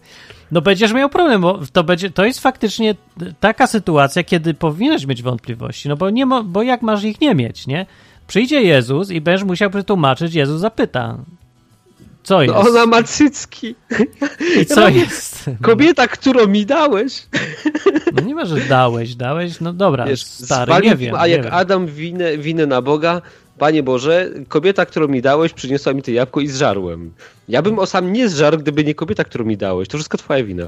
[0.52, 2.96] No będziesz miał problem, bo to będzie, to jest faktycznie
[3.40, 7.36] taka sytuacja, kiedy powinieneś mieć wątpliwości, no bo nie mo, bo jak masz ich nie
[7.36, 7.86] mieć, nie?
[8.28, 11.18] Przyjdzie Jezus i będziesz musiał przetłumaczyć, Jezus zapyta,
[12.24, 12.56] co jest?
[12.56, 13.76] No ona ma cycki.
[14.62, 15.50] I co jest?
[15.62, 17.28] Kobieta, którą mi dałeś.
[18.14, 21.16] No nie ma, że dałeś, dałeś, no dobra, Wiesz, stary, nie wiem.
[21.16, 21.54] A nie jak wiem.
[21.54, 23.22] Adam winę, winę na Boga,
[23.58, 27.14] Panie Boże, kobieta, którą mi dałeś, przyniosła mi to jabłko i zżarłem.
[27.50, 29.88] Ja bym o sam nie zżarł, gdyby nie kobieta, którą mi dałeś.
[29.88, 30.68] To wszystko twoja wina.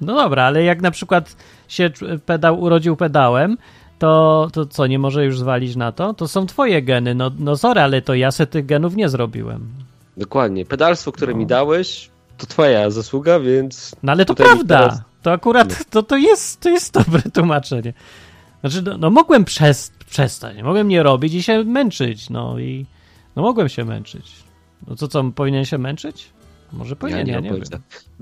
[0.00, 1.36] No dobra, ale jak na przykład
[1.68, 1.90] się
[2.26, 3.56] pedał urodził pedałem,
[3.98, 6.14] to, to co, nie może już zwalić na to?
[6.14, 9.68] To są twoje geny, no, no sorry, ale to ja se tych genów nie zrobiłem.
[10.16, 10.64] Dokładnie.
[10.64, 11.38] Pedalstwo, które No.
[11.38, 14.78] mi dałeś, to twoja zasługa, więc No ale to prawda.
[14.78, 17.92] teraz- To akurat to, to, jest, to jest dobre tłumaczenie.
[18.60, 22.86] Znaczy, no, no mogłem przez, przestać, mogłem nie robić i się męczyć, no i
[23.36, 24.32] no mogłem się męczyć.
[24.86, 26.30] No to co, powinien się męczyć?
[26.78, 27.62] Może powinien, ja mam nie, wiem.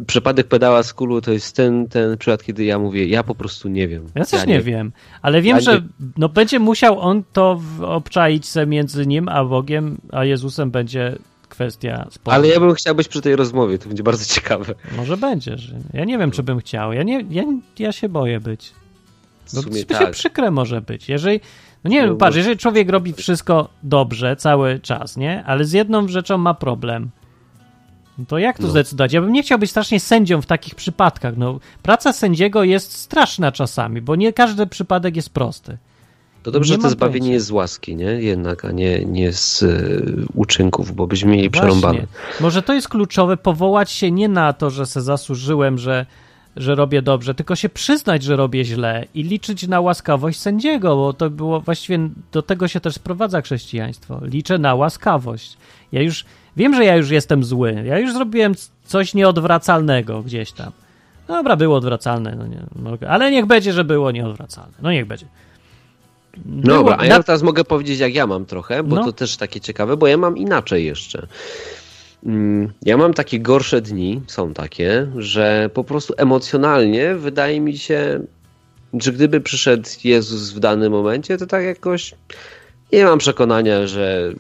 [0.07, 3.69] Przypadek pedała z kulu to jest ten, ten przypadek, kiedy ja mówię, ja po prostu
[3.69, 4.07] nie wiem.
[4.15, 4.93] Ja też nie, wiem,
[5.23, 5.83] ale wiem, Ja że nie-
[6.19, 11.17] no będzie musiał on to w- obczaić se między nim a Bogiem, a Jezusem będzie
[11.49, 12.35] kwestia sporu.
[12.35, 14.75] Ale ja bym chciał być przy tej rozmowie, to będzie bardzo ciekawe.
[14.97, 16.93] Może będzie, że ja nie wiem, czy bym chciał.
[16.93, 17.43] Ja, nie, ja,
[17.79, 18.73] ja się boję być.
[19.47, 20.11] W No, się tak.
[20.11, 21.09] przykre może być.
[21.09, 21.41] Jeżeli,
[21.85, 25.45] no nie wiem, No, patrz, jeżeli człowiek robi wszystko dobrze cały czas, nie?
[25.45, 27.11] Ale z jedną rzeczą ma problem.
[28.19, 28.69] No to jak tu No.
[28.71, 29.13] zdecydować?
[29.13, 31.37] Ja bym nie chciał być strasznie sędzią w takich przypadkach.
[31.37, 35.79] No, praca sędziego jest straszna czasami, bo nie każdy przypadek jest prosty.
[36.43, 37.35] To dobrze, Nie że to zbawienie pojęcia.
[37.35, 38.05] jest z łaski, nie?
[38.05, 42.07] Jednak, a nie, nie z y, uczynków, bo byśmy mieli przerąbane.
[42.41, 46.07] Może to jest kluczowe, powołać się nie na to, że se zasłużyłem, że,
[46.57, 51.13] że robię dobrze, tylko się przyznać, że robię źle i liczyć na łaskawość sędziego, bo
[51.13, 54.21] to było właściwie do tego się też sprowadza chrześcijaństwo.
[54.25, 55.57] Liczę na łaskawość.
[55.93, 56.25] Ja już
[56.57, 57.83] wiem, że ja już jestem zły.
[57.87, 60.73] Ja już zrobiłem coś nieodwracalnego gdzieś tam.
[61.29, 64.73] Dobra, było odwracalne, no nie, mogę, ale niech będzie, że było nieodwracalne.
[64.83, 65.27] No niech będzie.
[66.37, 69.05] Było- Dobra, a ja na- teraz mogę powiedzieć, jak ja mam trochę, bo No.
[69.05, 71.27] to też takie ciekawe, bo ja mam inaczej jeszcze.
[72.27, 78.21] Mm, Ja mam takie gorsze dni, są takie, że po prostu emocjonalnie wydaje mi się,
[79.01, 82.15] że gdyby przyszedł Jezus w danym momencie, to tak jakoś
[82.93, 84.33] nie mam przekonania, że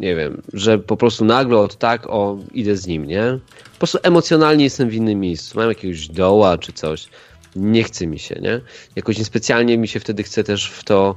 [0.00, 3.38] nie wiem, że po prostu nagle od tak, o, idę z nim, nie?
[3.72, 5.58] Po prostu emocjonalnie jestem w innym miejscu.
[5.58, 7.08] Mam jakiegoś doła czy coś.
[7.56, 8.60] nie chce mi się, nie?
[8.96, 11.16] Jakoś niespecjalnie mi się wtedy chce też w to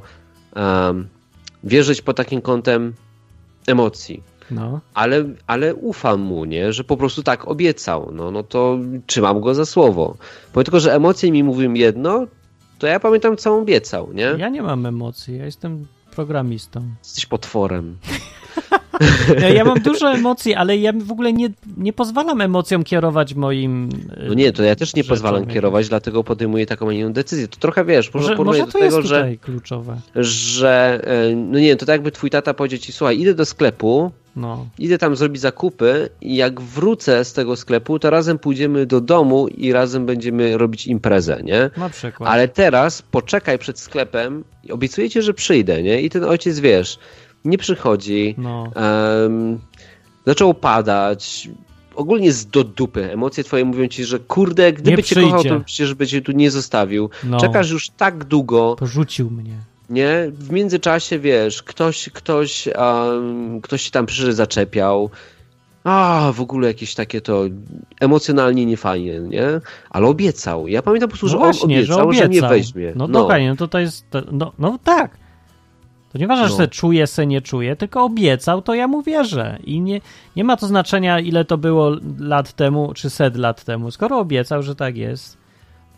[0.56, 1.08] um,
[1.64, 2.94] wierzyć pod takim kątem
[3.68, 4.24] emocji.
[4.52, 4.80] No.
[4.94, 6.74] Ale, ale ufam mu, nie?
[6.74, 10.18] Że po prostu tak obiecał, no, no to trzymam go za słowo.
[10.54, 12.28] Bo tylko, że emocje mi mówią jedno,
[12.80, 14.36] to ja pamiętam, co obiecał, nie?
[14.38, 16.84] Ja nie mam emocji, ja jestem programistą.
[17.04, 17.98] Jesteś potworem.
[19.56, 23.90] Ja, mam dużo emocji, ale ja w ogóle nie, nie pozwalam emocjom kierować moim.
[24.24, 27.00] y, No nie, to ja też nie rzeczom pozwalam kierować, dlatego podejmuję taką, a nie
[27.00, 27.48] inną decyzję.
[27.48, 29.38] To trochę, wiesz, Może, może to jest tego, że...
[29.42, 29.98] kluczowe.
[30.16, 33.46] że e, no nie wiem, to tak jakby twój tata powiedział ci, słuchaj, idę do
[33.46, 34.66] sklepu, No.
[34.80, 39.48] idę tam zrobić zakupy i jak wrócę z tego sklepu, to razem pójdziemy do domu
[39.48, 41.70] i razem będziemy robić imprezę, nie?
[41.78, 42.30] Na przykład.
[42.30, 46.02] Ale teraz poczekaj przed sklepem i obiecuję ci, że przyjdę, nie?
[46.02, 47.00] I ten ojciec, wiesz,
[47.46, 48.72] nie przychodzi, No.
[49.26, 49.60] em,
[50.26, 51.50] zaczął padać,
[51.96, 53.12] ogólnie jest do dupy.
[53.12, 56.52] Emocje twoje mówią ci, że kurde, gdyby cię kochał, to przecież by cię tu nie
[56.52, 57.10] zostawił.
[57.24, 57.40] No.
[57.40, 59.54] Czekasz już tak długo, Porzucił mnie.
[59.90, 60.32] nie?
[60.34, 65.10] W międzyczasie, wiesz, ktoś, ktoś, um, ktoś się tam przyszedł, zaczepiał.
[65.84, 67.44] A, w ogóle jakieś takie to
[68.00, 69.48] emocjonalnie niefajnie, nie?
[69.90, 70.68] Ale obiecał.
[70.68, 72.94] Ja pamiętam po prostu, No że właśnie, on obiecał, że, mnie weźmie.
[72.96, 74.06] No, dokładnie, no to to jest.
[74.32, 75.18] No, no tak.
[76.12, 76.58] To nieważne, że No.
[76.58, 79.60] se czuje, se nie czuje, tylko obiecał, to ja mu wierzę.
[79.64, 80.02] I nie,
[80.36, 83.92] nie ma to znaczenia, ile to było lat temu, czy set lat temu.
[83.92, 85.38] Skoro obiecał, że tak jest,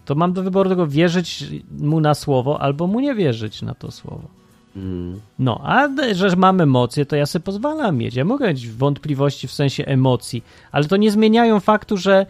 [0.05, 1.43] to mam do wyboru tego wierzyć
[1.79, 4.27] mu na słowo, albo mu nie wierzyć na to słowo.
[4.75, 5.19] Mm.
[5.39, 8.15] No, a że mam emocje, to ja sobie pozwalam mieć.
[8.15, 12.25] Ja mogę mieć wątpliwości w sensie emocji, ale to nie zmieniają faktu, że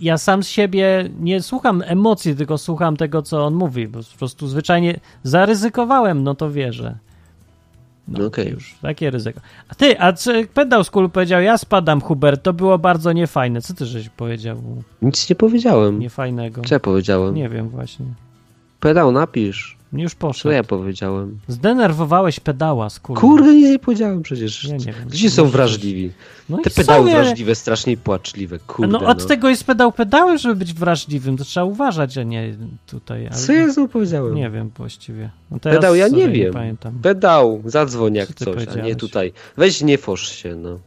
[0.00, 4.18] ja sam z siebie nie słucham emocji, tylko słucham tego, co on mówi, bo po
[4.18, 6.98] prostu zwyczajnie zaryzykowałem, no to wierzę.
[8.08, 8.48] No Okej.
[8.50, 9.40] już, takie ryzyko.
[9.68, 13.60] A ty, a czy pedał z powiedział, ja spadam, Hubert, to było bardzo niefajne.
[13.62, 14.62] Co ty żeś powiedział
[15.02, 15.98] Nic nie powiedziałem.
[15.98, 16.62] niefajnego?
[16.62, 17.34] Co ja powiedziałem?
[17.34, 18.06] Nie wiem właśnie.
[18.80, 19.79] Pedał, napisz.
[19.92, 20.54] Już Co poszedł.
[20.54, 21.38] ja powiedziałem?
[21.48, 23.16] Zdenerwowałeś pedała z kul.
[23.16, 24.64] Kurde, nie powiedziałem przecież.
[24.64, 25.08] Ja nie wiem.
[25.08, 26.10] Gdzie są wrażliwi?
[26.48, 28.58] No Te pedały sobie- wrażliwe, strasznie płaczliwe.
[28.58, 32.54] Kurde, no od tego jest pedał pedałem, żeby być wrażliwym, to trzeba uważać, a nie
[32.86, 33.26] tutaj.
[33.26, 34.34] Ale Co ja znowu powiedziałem?
[34.34, 35.30] Nie wiem właściwie.
[35.50, 36.52] No Pedał, ja nie wiem.
[36.52, 36.98] pamiętam.
[37.02, 39.32] Pedał, zadzwoń jak Co coś, a nie tutaj.
[39.56, 40.78] Weź nie fosz się, no.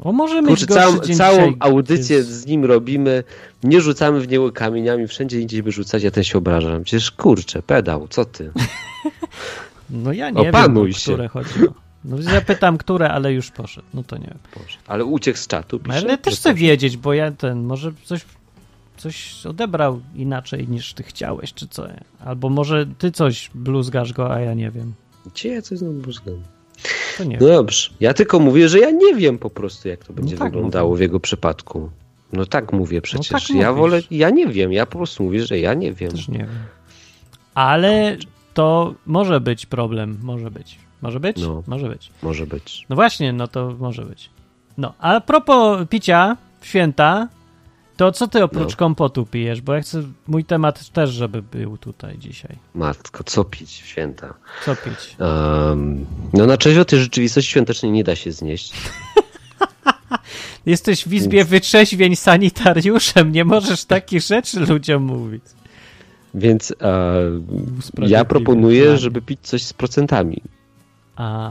[0.00, 3.24] O, może Kurczę, całą, całą audycję Jest- z nim robimy,
[3.62, 6.84] nie rzucamy w niego kamieniami, wszędzie indziej by rzucać, ja ten się obrażam.
[6.84, 8.50] Przecież kurczę, pedał, co ty?
[9.90, 11.12] No ja nie Opanuj wiem, o się.
[11.12, 11.74] które chodziło.
[12.04, 13.86] No zapytam, które, ale już poszedł.
[13.94, 14.38] No to nie wiem.
[14.54, 14.76] Boże.
[14.86, 15.98] Ale uciekł z czatu, No, pisze?
[16.06, 18.20] ale też chcę wiedzieć, bo ja ten, może coś,
[18.96, 21.86] coś odebrał inaczej niż ty chciałeś, czy co.
[22.24, 24.92] Albo może ty coś bluzgasz go, a ja nie wiem.
[25.34, 26.34] Gdzie ja coś znowu bluzgam?
[27.40, 30.52] No dobrze, ja tylko mówię, że ja nie wiem po prostu, jak to będzie tak
[30.52, 30.98] wyglądało mówię.
[30.98, 31.90] w jego przypadku.
[32.32, 33.28] No tak mówię przecież.
[33.28, 33.80] tak ja mówisz.
[33.80, 36.10] wolę, ja nie wiem, ja po prostu mówię, że ja nie wiem.
[36.10, 36.48] Też nie wiem.
[37.54, 38.16] Ale
[38.54, 40.78] to może być problem, może być.
[41.02, 41.36] Może być?
[41.36, 41.62] No.
[41.66, 42.10] Może być.
[42.22, 42.86] Może być.
[42.88, 44.30] No właśnie, no to może być.
[44.78, 47.28] No, a propos picia święta,
[47.98, 48.76] to co ty oprócz No.
[48.76, 49.60] kompotu pijesz?
[49.60, 52.56] Bo ja chcę, mój temat też, żeby był tutaj dzisiaj.
[52.74, 54.34] Matko, co pić w święta?
[54.64, 55.16] Co pić?
[55.18, 58.72] Um, no na trzeźwo tej rzeczywistości świątecznej nie da się znieść.
[60.66, 65.42] Jesteś w izbie wytrzeźwień sanitariuszem, nie możesz takich rzeczy ludziom mówić.
[66.34, 70.42] Więc e, ja proponuję, żeby pić coś z procentami.
[71.16, 71.50] A,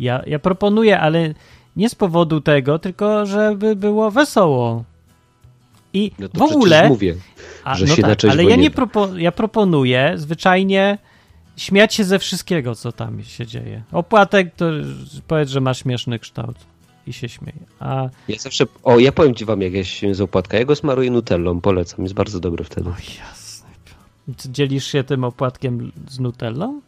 [0.00, 1.34] ja, ja proponuję, ale
[1.76, 4.84] nie z powodu tego, tylko żeby było wesoło.
[5.96, 6.88] I No w ogóle...
[6.88, 7.14] mówię.
[7.64, 10.98] A, że no się tak, ale ja nie nie propo, ja proponuję zwyczajnie
[11.56, 13.82] śmiać się ze wszystkiego, co tam się dzieje.
[13.92, 14.66] Opłatek to
[15.28, 16.56] powiedz, że ma śmieszny kształt
[17.06, 17.58] i się śmieje.
[17.80, 20.58] A Ja zawsze, o ja powiem ci wam, jak ja się z opłatka.
[20.58, 22.90] Ja go smaruję nutellą, polecam, jest bardzo dobry wtedy.
[23.18, 23.66] jasne.
[24.36, 26.80] Ty dzielisz się tym opłatkiem z nutellą?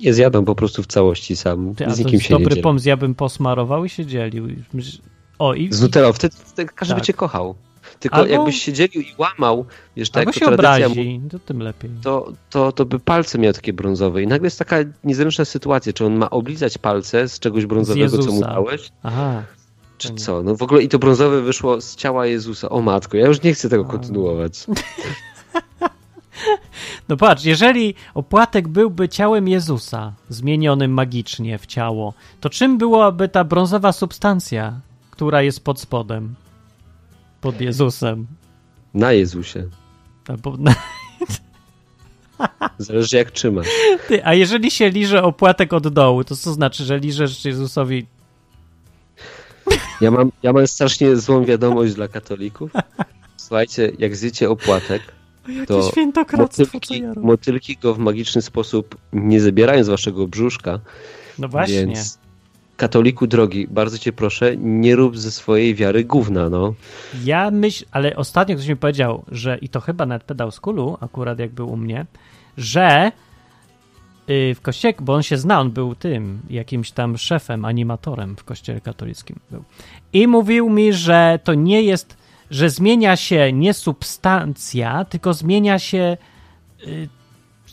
[0.00, 2.62] Nie zjadam po prostu w całości sam, Ty, z nikim się nie dobry dzielę.
[2.62, 4.48] pomysł, ja bym posmarował i się dzielił.
[5.38, 7.06] O, i, Z nutellą, wtedy, wtedy każdy by Tak.
[7.06, 7.54] cię kochał.
[8.00, 11.62] Tylko Albo- jakbyś się dzielił i łamał, wiesz, tak jak się tradycja obrazi, to tym
[11.62, 11.90] lepiej.
[12.02, 14.22] to, to, to by palce miał takie brązowe.
[14.22, 18.32] I nagle jest taka niezręczna sytuacja, czy on ma oblizać palce z czegoś brązowego, co
[18.32, 19.42] mu dałeś, Aha,
[19.98, 20.42] czy co?
[20.42, 22.68] No w ogóle i to brązowe wyszło z ciała Jezusa.
[22.68, 24.66] O matko, ja już nie chcę tego kontynuować.
[27.08, 33.44] No patrz, jeżeli opłatek byłby ciałem Jezusa, zmienionym magicznie w ciało, to czym byłaby ta
[33.44, 34.80] brązowa substancja,
[35.10, 36.34] która jest pod spodem?
[37.40, 38.26] Pod Jezusem.
[38.94, 39.68] Na Jezusie.
[40.28, 40.74] Albo na...
[42.78, 43.66] Zależy jak trzymasz.
[44.08, 48.06] Ty, a jeżeli się liże opłatek od dołu, to co znaczy, że liżesz Jezusowi?
[50.00, 52.70] Ja mam, ja mam strasznie złą wiadomość dla katolików.
[53.36, 55.02] Słuchajcie, jak zjecie opłatek,
[55.66, 55.92] to
[56.36, 60.80] motylki, ja motylki go w magiczny sposób nie zabierają z waszego brzuszka.
[61.38, 61.86] No właśnie.
[61.86, 62.18] Więc
[62.80, 66.74] katoliku drogi, bardzo cię proszę, nie rób ze swojej wiary gówna, no.
[67.24, 70.98] Ja myślę, ale ostatnio ktoś mi powiedział, że i to chyba nawet pedał z kulu,
[71.00, 72.06] akurat jak był u mnie,
[72.56, 73.12] że
[74.30, 78.44] y, w kościele, bo on się zna, on był tym, jakimś tam szefem, animatorem w
[78.44, 79.64] kościele katolickim był.
[80.12, 82.16] I mówił mi, że to nie jest,
[82.50, 86.16] że zmienia się nie substancja, tylko zmienia się
[86.86, 87.08] y,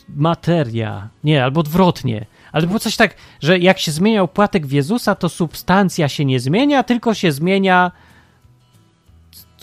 [0.08, 1.08] materia.
[1.24, 2.26] Nie, albo odwrotnie.
[2.52, 6.40] Ale było coś tak, że jak się zmieniał płatek w Jezusa, to substancja się nie
[6.40, 7.92] zmienia, tylko się zmienia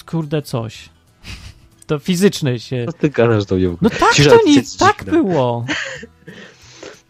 [0.05, 0.89] kurde coś.
[1.87, 2.85] To fizyczne się.
[2.85, 3.55] Co ty gadasz do?
[3.81, 5.65] No tak Cisza, to nie, tak było.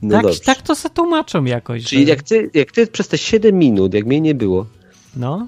[0.02, 0.40] No tak, dobrze.
[0.40, 1.84] tak to se tłumaczą jakoś.
[1.84, 4.66] Czyli że- jak ty, jak ty przez te 7 minut, jak mnie nie było,
[5.16, 5.48] No.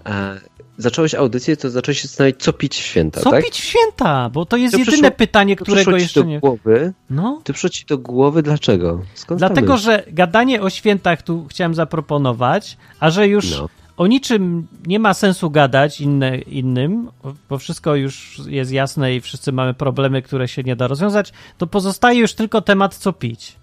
[0.77, 3.45] Zacząłeś audycję, to zacząłeś się zastanawiać, co pić w święta, Co tak?
[3.45, 4.29] pić w święta?
[4.29, 6.39] Bo to jest To jedyne przyszło- pytanie, którego jeszcze do nie.
[6.39, 7.41] głowy, No.
[7.43, 9.01] to przyszło ci do głowy, dlaczego?
[9.13, 13.69] Skąd Dlatego, że gadanie o świętach tu chciałem zaproponować, a że już No.
[13.97, 17.09] o niczym nie ma sensu gadać inne, innym,
[17.49, 21.67] bo wszystko już jest jasne i wszyscy mamy problemy, które się nie da rozwiązać, to
[21.67, 23.55] pozostaje już tylko temat, co pić.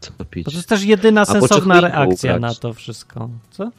[0.00, 0.44] Co pić?
[0.44, 3.28] Bo to jest też jedyna sensowna reakcja na to wszystko.
[3.50, 3.70] Co?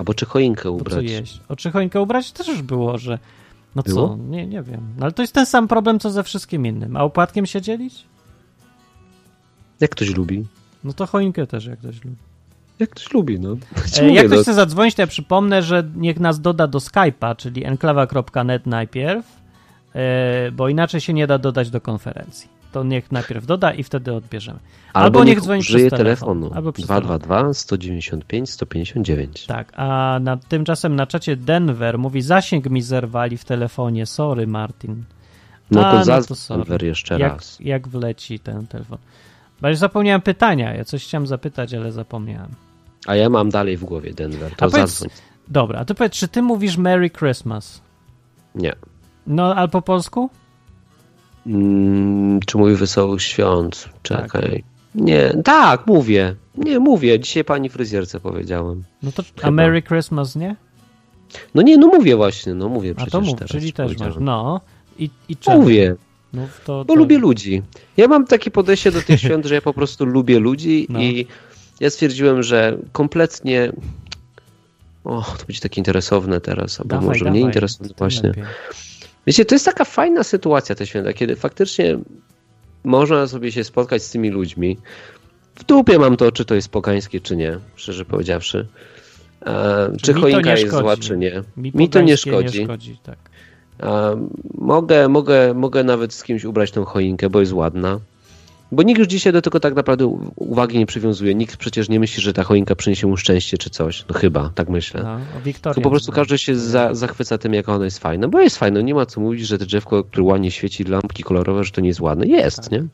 [0.00, 1.04] Albo czy choinkę ubrać?
[1.48, 3.18] O czy choinkę ubrać też już było, że
[3.74, 4.08] no Było?
[4.08, 4.80] co, nie, nie wiem.
[4.98, 6.96] No, ale to jest ten sam problem, co ze wszystkim innym.
[6.96, 8.06] A opłatkiem się dzielić?
[9.80, 10.46] Jak ktoś lubi?
[10.84, 12.16] No to choinkę też jak ktoś lubi.
[12.78, 13.56] Jak ktoś lubi, no.
[13.94, 14.42] Ci E, mówię, jak ktoś no.
[14.42, 19.26] chce zadzwonić, to ja przypomnę, że niech nas doda do Skype'a, czyli enklawa.net najpierw,
[19.94, 22.59] e, bo inaczej się nie da dodać do konferencji.
[22.72, 24.58] To niech najpierw doda i wtedy odbierzemy.
[24.92, 26.28] Albo niech dzwoni użyje przez telefon.
[26.40, 26.56] telefonu.
[26.56, 29.46] Albo przez 222 195 159.
[29.46, 35.04] Tak, a na, tymczasem na czacie Denver mówi zasięg mi zerwali w telefonie, sorry Martin.
[35.70, 36.58] No A, to no zadzwoń to sorry.
[36.64, 37.56] Denver jeszcze jak, raz.
[37.60, 38.98] jak wleci ten telefon.
[39.60, 42.50] Bo już zapomniałem pytania, ja coś chciałem zapytać, ale zapomniałem.
[43.06, 44.50] A ja mam dalej w głowie Denver.
[44.56, 45.08] To A powiedz- zadzwoń.
[45.48, 47.80] Dobra, a ty powiedz, czy ty mówisz Merry Christmas?
[48.54, 48.72] Nie.
[49.26, 50.30] No, albo po polsku?
[51.46, 53.88] Mm, czy mówię wesołych świąt?
[54.02, 54.22] Tak.
[54.22, 54.64] Czekaj.
[54.94, 56.34] Nie, tak, mówię.
[56.56, 57.20] Nie, mówię.
[57.20, 58.84] Dzisiaj pani fryzjerce powiedziałem.
[59.02, 59.50] No to, a Chyba.
[59.50, 60.56] Merry Christmas, nie?
[61.54, 63.50] No nie, no mówię właśnie, no mówię A przecież to mów, teraz.
[63.50, 64.14] czyli też masz.
[64.20, 64.60] No.
[64.98, 65.60] I, i czemu?
[65.60, 65.96] Mówię,
[66.32, 67.62] No, to, bo to, lubię ludzi.
[67.96, 71.00] Ja mam takie podejście do tych świąt, że ja po prostu lubię ludzi No.
[71.00, 71.26] i
[71.80, 73.72] ja stwierdziłem, że kompletnie...
[75.04, 78.28] O, to będzie takie interesowne teraz, albo Dawaj, może dawaj, mniej interesowne właśnie.
[78.28, 78.44] lepiej.
[79.30, 81.98] Wiecie, to jest taka fajna sytuacja te święta, kiedy faktycznie
[82.84, 84.78] można sobie się spotkać z tymi ludźmi.
[85.54, 88.66] W dupie mam to, czy to jest pogańskie, czy nie, szczerze powiedziawszy.
[89.46, 90.82] E, czy mi choinka jest szkodzi.
[90.82, 91.42] zła, czy nie.
[91.56, 92.58] Mi, Mi to nie szkodzi.
[92.58, 93.18] nie szkodzi tak.
[93.80, 98.00] E, mogę, mogę, mogę nawet z kimś ubrać tą choinkę, bo jest ładna.
[98.72, 101.34] Bo nikt już dzisiaj do tego tak naprawdę uwagi nie przywiązuje.
[101.34, 104.04] Nikt przecież nie myśli, że ta choinka przyniesie mu szczęście czy coś.
[104.08, 105.02] No chyba, tak myślę.
[105.02, 105.20] No.
[105.62, 108.28] Tylko po prostu każdy się za, zachwyca tym, jaka ona jest fajna.
[108.28, 111.64] Bo jest fajna, nie ma co mówić, że to drzewko, które ładnie świeci, lampki kolorowe,
[111.64, 112.26] że to nie jest ładne.
[112.26, 112.70] Jest, Tak.
[112.70, 112.84] nie?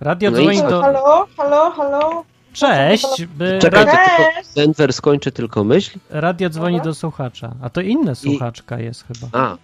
[0.00, 0.82] Radio No dzwoni do...
[0.82, 2.24] Halo, halo, halo.
[2.54, 3.24] Cześć!
[3.38, 3.58] By...
[3.62, 4.22] Czekaj, Radio, to.
[4.60, 5.98] Denver skończy tylko myśl.
[6.10, 6.90] radio dzwoni Dobra.
[6.90, 7.54] do słuchacza.
[7.62, 9.28] A to inna słuchaczka jest chyba.
[9.40, 9.56] A,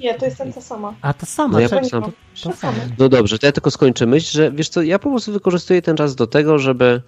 [0.00, 0.94] Nie, to jestem ta sama.
[1.02, 2.12] A ta sama, No ja sam- To
[2.44, 2.78] Ta sama.
[2.98, 5.96] no dobrze, to ja tylko skończę myśl, że wiesz co, ja po prostu wykorzystuję ten
[5.96, 7.02] czas do tego, żeby,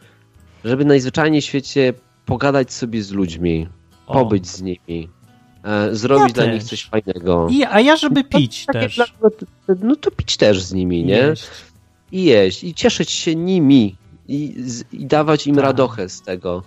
[0.64, 1.93] żeby najzwyczajniej w świecie
[2.26, 3.68] pogadać sobie z ludźmi,
[4.07, 4.12] O.
[4.14, 5.09] pobyć z nimi,
[5.64, 6.55] e, zrobić Ja dla też.
[6.55, 7.49] nich coś fajnego.
[7.51, 8.97] I, a ja, żeby pić Takie też.
[8.97, 11.14] dla- no to pić też z nimi, nie?
[11.16, 11.47] Jeść.
[12.12, 13.97] I jeść, i cieszyć się nimi,
[14.29, 14.57] i,
[14.93, 15.64] i dawać im Tak.
[15.64, 16.62] radochę z tego.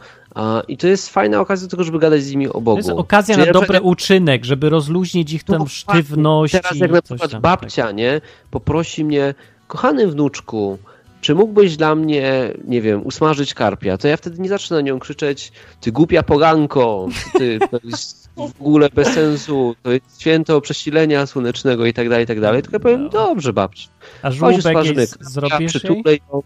[0.68, 2.78] I to jest fajna okazja do tego, żeby gadać z nimi o To Bogu.
[2.78, 6.52] jest okazja Czyli na przykład dobry uczynek, żeby rozluźnić ich No tę właśnie, sztywność.
[6.54, 9.34] Teraz jak na przykład tam, babcia, nie, poprosi mnie,
[9.68, 10.78] kochany wnuczku,
[11.22, 15.00] czy mógłbyś dla mnie, nie wiem, usmażyć karpia, to ja wtedy nie zacznę na nią
[15.00, 15.52] krzyczeć,
[15.82, 17.08] ty głupia poganko,
[17.38, 22.24] ty, to jest w ogóle bez sensu, to jest święto przesilenia słonecznego i tak dalej,
[22.24, 23.10] i tak dalej, tylko ja powiem, No.
[23.10, 23.90] dobrze babciu,
[24.22, 26.42] A żółbek jej karpia, zrobisz przytulę ją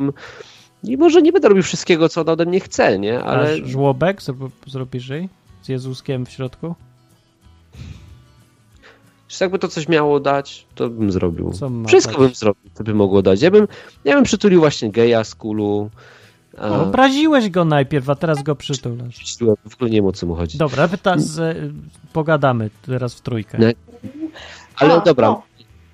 [0.84, 3.54] i może nie będę robił wszystkiego, co ona ode mnie chce, nie, ale Ale...
[3.64, 5.30] A żłobek zro- zrobisz jej?
[5.62, 6.76] Z Jezuskiem w środku?
[9.28, 11.54] Czy jakby to coś miało dać, to bym zrobił.
[11.88, 12.22] Wszystko dać?
[12.22, 13.42] bym zrobił, co by mogło dać.
[13.42, 13.68] Ja bym,
[14.06, 15.90] ja bym przytulił właśnie geja z kulu.
[16.58, 19.16] A, Obraziłeś go najpierw, a teraz go przytulasz.
[19.18, 20.58] przytuliłem, w ogóle nie wiem o co mu chodzi.
[20.58, 21.58] Dobra, pyta z,
[22.14, 23.74] pogadamy teraz w trójkę.
[24.76, 25.28] Ale A, dobra.
[25.28, 25.44] no.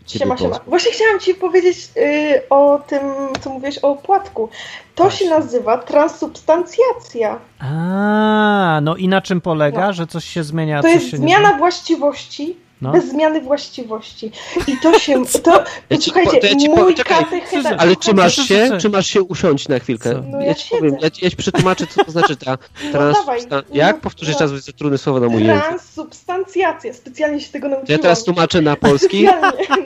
[0.10, 0.60] Ciebie Siema, siema.
[0.68, 3.01] Właśnie chciałam Ci powiedzieć y, o tym,
[3.41, 4.49] co mówiłeś o opłatku.
[4.95, 5.28] To Właśnie.
[5.28, 7.39] się nazywa transubstancjacja.
[7.60, 9.93] A, no i na czym polega, No.
[9.93, 12.91] że coś się zmienia, To coś jest się zmiana nie właściwości No.
[12.91, 14.32] bez zmiany właściwości.
[14.67, 17.77] I to się, to, Ja ci słuchajcie, po- to ja ci mój czekaj, katecheta...
[17.77, 20.11] Ale czy masz się, czy masz się usiąść na chwilkę?
[20.13, 20.21] Co?
[20.21, 22.45] No ja ja ci powiem, ja, ci- ja ci przetłumaczę, co to znaczy ta
[22.93, 23.63] dawaj, transsubstan...
[23.69, 24.01] no, Jak?
[24.01, 24.39] Powtórzyć no.
[24.41, 25.65] raz, bo jest to trudne słowo na mój język.
[25.67, 26.93] Transsubstancjacja.
[26.93, 27.91] Specjalnie się tego nauczyłam.
[27.91, 29.27] ja teraz tłumaczę na polski.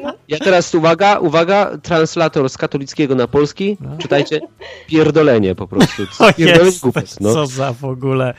[0.03, 0.13] No.
[0.27, 3.77] Ja teraz, uwaga, uwaga, translator z katolickiego na polski.
[3.79, 3.97] No.
[3.97, 4.39] Czytajcie,
[4.87, 6.03] pierdolenie po prostu.
[6.37, 7.33] Pierdolenie jest, głupot, no.
[7.33, 8.33] co za w ogóle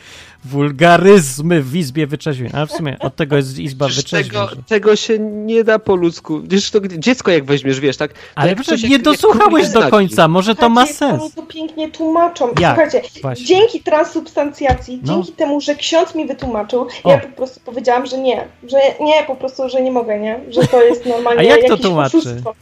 [0.44, 2.50] wulgaryzmy w Izbie Wyczeźwień.
[2.54, 4.24] A w sumie od tego jest Izba Wyczeźwień.
[4.24, 6.40] tego, tego się nie da po ludzku.
[6.44, 8.10] Wiesz, to dziecko jak weźmiesz, wiesz, tak?
[8.34, 11.22] Ale jak przecież nie jak- jak dosłuchałeś królik do końca, może to ma sens.
[11.22, 12.48] Oni to pięknie tłumaczą.
[12.60, 12.74] Jak?
[12.74, 13.46] Słuchajcie, Właśnie.
[13.46, 15.14] dzięki transsubstancjacji, No.
[15.14, 17.10] dzięki temu, że ksiądz mi wytłumaczył, O.
[17.10, 20.40] ja po prostu powiedziałam, że nie, że nie, po prostu, że nie mogę, nie?
[20.50, 22.16] Że to jest normalnie A jak to jakieś tłumaczy?
[22.18, 22.54] oszustwo.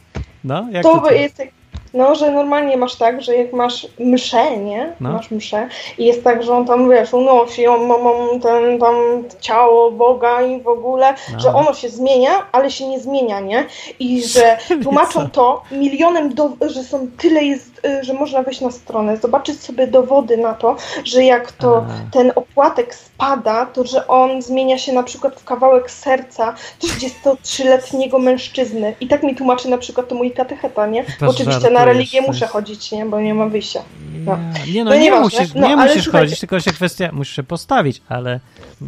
[0.43, 1.49] No, jak To to, jest jak,
[1.93, 4.93] no, że normalnie masz tak, że jak masz mszę, nie?
[4.99, 5.11] No.
[5.11, 5.67] Masz mszę
[5.97, 7.95] i jest tak, że on tam, wiesz, unosi, on ma,
[8.41, 8.95] ten tam
[9.41, 11.39] ciało Boga i w ogóle, No.
[11.39, 13.65] że ono się zmienia, ale się nie zmienia, nie?
[13.99, 19.17] I że tłumaczą to milionem, do, że są tyle jest, że można wejść na stronę,
[19.17, 24.77] zobaczyć sobie dowody na to, że jak to ten opłatek spada, to że on zmienia
[24.77, 28.95] się na przykład w kawałek serca 33-letniego mężczyzny.
[29.01, 31.05] I tak mi tłumaczy na przykład to mój katecheta, nie?
[31.27, 33.05] Oczywiście na religię muszę chodzić, nie?
[33.05, 33.81] Bo nie ma wyjścia.
[34.25, 34.37] No.
[34.73, 37.43] Nie, no No nie musisz, No, nie musisz słuchajcie- chodzić, tylko się kwestia, musisz się
[37.43, 38.39] postawić, ale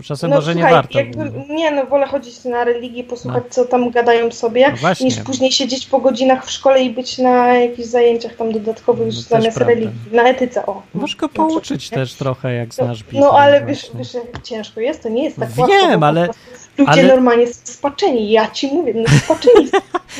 [0.03, 0.99] czasem No może nie słuchaj, warto.
[0.99, 5.51] jakby, nie no, wolę chodzić na religię, posłuchać co tam gadają sobie, No niż później
[5.51, 9.57] siedzieć po godzinach w szkole i być na jakichś zajęciach tam dodatkowych No, też zamiast
[9.57, 9.89] religii.
[10.11, 10.81] Na etyce, o.
[10.93, 13.19] Możesz go pouczyć też trochę, jak No, znasz Biblię.
[13.19, 13.99] no ale wiesz, właśnie.
[13.99, 15.99] wiesz, jak ciężko jest, to nie jest tak Wiem, łatwo.
[15.99, 16.29] po ale-
[16.77, 19.69] Ludzie ale- normalnie są spaczeni, ja ci mówię, no spaczeni.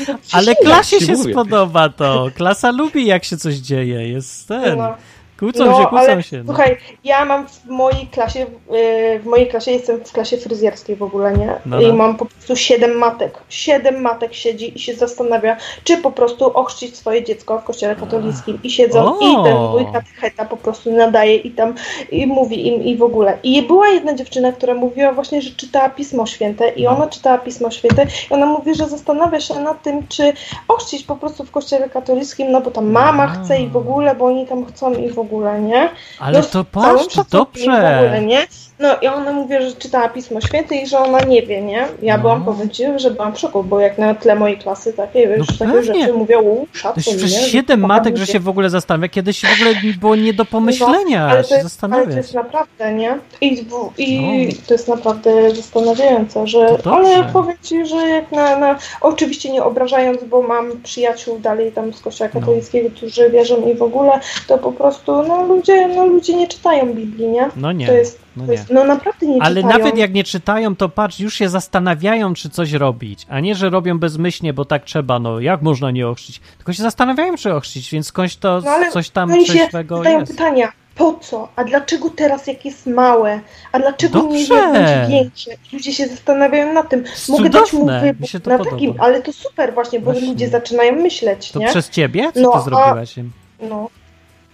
[0.08, 1.32] No, Ale klasie się mówię.
[1.32, 2.28] spodoba to.
[2.34, 4.08] Klasa lubi, jak się coś dzieje.
[4.08, 4.78] Jest ten.
[4.78, 4.94] No.
[5.38, 6.36] Kłócą No, się, kłócą ale się.
[6.38, 6.44] No.
[6.46, 11.02] Słuchaj, ja mam w mojej klasie, yy, w mojej klasie jestem w klasie fryzjerskiej w
[11.02, 11.54] ogóle, nie?
[11.66, 11.94] No, I no.
[11.94, 13.38] mam po prostu siedem matek.
[13.48, 18.58] Siedem matek siedzi i się zastanawia, czy po prostu ochrzcić swoje dziecko w kościele katolickim.
[18.62, 19.18] I siedzą O!
[19.18, 21.74] i ten mój katecheta po prostu nadaje i tam
[22.10, 23.38] i mówi im i w ogóle.
[23.42, 26.90] I była jedna dziewczyna, która mówiła właśnie, że czytała Pismo Święte i No.
[26.90, 30.32] ona czytała Pismo Święte i ona mówi, że zastanawia się nad tym, czy
[30.68, 34.26] ochrzcić po prostu w kościele katolickim, no bo tam mama chce i w ogóle, bo
[34.26, 35.25] oni tam chcą i w ogóle,
[35.60, 35.88] nie?
[36.20, 38.22] Ale No, to patrz, to szacunkiem W ogóle, dobrze.
[38.22, 38.46] nie?
[38.78, 41.86] No i ona mówi, że czytała Pismo Święte i że ona nie wie, nie?
[42.02, 42.20] Ja No.
[42.22, 45.46] byłam, powiem ci, że byłam w szoku, bo jak na tle mojej klasy takie, wiesz,
[45.58, 45.82] takie pewnie.
[46.00, 47.38] rzeczy mówią, u, To szacun, jest przez nie?
[47.48, 49.08] siedem matek, że się w ogóle zastanawia.
[49.08, 52.34] Kiedyś w ogóle było nie do pomyślenia No, ale to się jest, ale to jest
[52.34, 53.18] naprawdę, nie?
[53.40, 53.66] I,
[53.98, 54.52] i No.
[54.68, 56.66] to jest naprawdę zastanawiające, że.
[56.84, 58.78] Ale powiem ci, że jak na, na.
[59.00, 62.40] Oczywiście nie obrażając, bo mam przyjaciół dalej tam z kościoła No.
[62.40, 66.86] katolickiego, którzy wierzą i w ogóle, to po prostu no ludzie, no ludzie nie czytają
[66.94, 67.48] Biblii, nie?
[67.56, 68.64] No nie, To jest, no nie.
[68.70, 69.78] no naprawdę nie Ale czytają.
[69.78, 73.70] nawet jak nie czytają, to patrz, już się zastanawiają, czy coś robić, a nie, że
[73.70, 76.40] robią bezmyślnie, bo tak trzeba, no jak można nie ochrzcić?
[76.56, 80.20] Tylko się zastanawiają, czy ochrzcić, więc skądś to No coś tam Oni się trzeźwego zadają
[80.20, 80.32] jest.
[80.32, 81.48] pytania, po co?
[81.56, 83.40] A dlaczego teraz jak jest małe?
[83.72, 84.54] A dlaczego nie Dobrze.
[84.54, 85.50] jak będzie większe?
[85.72, 87.04] Ludzie się zastanawiają nad tym.
[87.28, 88.70] Mogę dać mu cudowne, wybór na podoba.
[88.70, 90.28] takim, ale to super właśnie, bo Właśnie.
[90.28, 91.66] ludzie zaczynają myśleć, To nie?
[91.68, 92.30] przez ciebie?
[92.34, 93.32] Co No, ty a- zrobiłaś im?
[93.68, 93.88] No.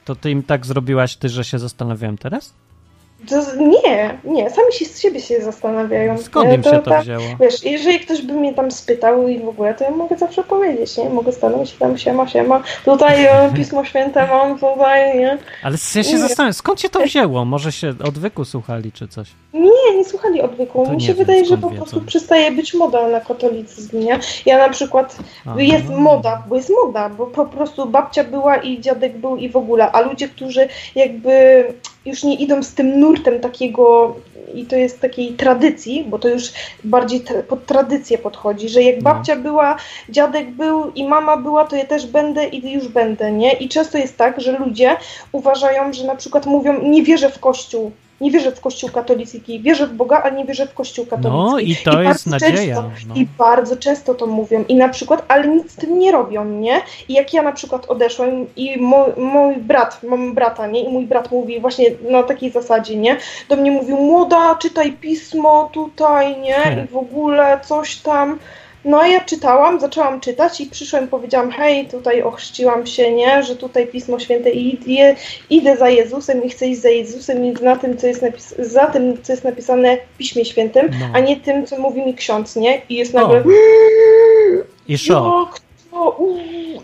[0.05, 2.53] To ty im tak zrobiłaś, ty, że się zastanawiałem teraz?
[3.29, 6.19] To, nie, nie, sami się z siebie się zastanawiają.
[6.19, 7.23] Skąd im się to tak- wzięło?
[7.41, 10.97] Wiesz, jeżeli ktoś by mnie tam spytał i w ogóle, to ja mogę zawsze powiedzieć,
[10.97, 11.11] nie?
[11.11, 15.39] Mogę stanąć się tam, siema, siema, tutaj Pismo Święte mam, tutaj, nie?
[15.63, 16.19] Ale ja się Nie.
[16.19, 17.45] zastanawiam, skąd się to wzięło?
[17.45, 19.29] Może się odwyku słuchali, czy coś?
[19.55, 20.87] Nie, nie słuchali odwyku.
[20.87, 21.83] To Mi się wydaje, że po wiedzą.
[21.83, 24.19] prostu przestaje być moda na katolicyzm, nie?
[24.47, 25.17] Ja na przykład,
[25.47, 25.55] Aha.
[25.59, 29.57] jest moda, bo jest moda, bo po prostu babcia była i dziadek był i w
[29.57, 31.65] ogóle, a ludzie, którzy jakby
[32.07, 34.15] już nie idą z tym nurtem takiego
[34.55, 36.53] i to jest takiej tradycji, bo to już
[36.85, 39.03] bardziej tra- pod tradycję podchodzi, że jak No.
[39.03, 39.77] babcia była,
[40.09, 43.53] dziadek był i mama była, to ja też będę i już będę, nie?
[43.53, 44.97] I często jest tak, że ludzie
[45.33, 47.91] uważają, że na przykład mówią, nie wierzę w Kościół,
[48.23, 51.53] nie wierzę w Kościół katolicki, wierzę w Boga, a nie wierzę w Kościół katolicki.
[51.53, 52.77] No i to jest bardzo nadzieja.
[52.77, 53.15] Często, No.
[53.15, 54.65] I bardzo często to mówią.
[54.69, 56.81] I na przykład, ale nic z tym nie robią, nie?
[57.09, 60.85] I jak ja na przykład odeszłem i mój, mój brat, mam brata, nie?
[60.85, 63.17] I mój brat mówi właśnie na takiej zasadzie, nie?
[63.49, 66.85] Do mnie mówił, młoda, czytaj pismo tutaj, nie?
[66.85, 68.39] I w ogóle coś tam.
[68.85, 73.57] No a ja czytałam, zaczęłam czytać i przyszłam, powiedziałam, hej, tutaj ochrzciłam się, nie, że
[73.57, 75.17] tutaj Pismo Święte i je,
[75.51, 78.87] idę za Jezusem i chcę iść za Jezusem i na tym, co jest napis- za
[78.87, 81.07] tym, co jest napisane w Piśmie Świętym, No.
[81.15, 82.83] a nie tym, co mówi mi ksiądz, nie?
[82.89, 83.45] I jest O, nagle,
[84.89, 85.61] I szok.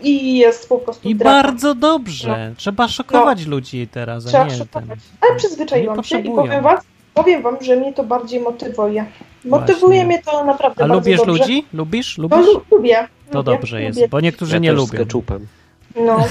[0.03, 2.53] i jest po prostu I bardzo dobrze.
[2.57, 4.29] Trzeba szokować ludzi teraz, No.
[4.29, 4.59] Trzeba nie ten.
[4.59, 4.99] szokować.
[5.21, 6.81] Ale przyzwyczaiłam się i powiem was,
[7.13, 9.05] powiem wam, że mnie to bardziej motywuje.
[9.45, 10.05] Motywuje Właśnie.
[10.05, 11.31] mnie to naprawdę A bardzo lubisz dobrze.
[11.43, 11.65] ludzi?
[11.73, 12.17] Lubisz?
[12.17, 12.47] No, Lubisz?
[12.53, 13.07] lu- lubię.
[13.31, 14.09] To lubię, dobrze jest, lubię.
[14.09, 14.99] bo niektórzy ja nie też z lubią.
[14.99, 15.47] keczupem.
[15.95, 16.17] No.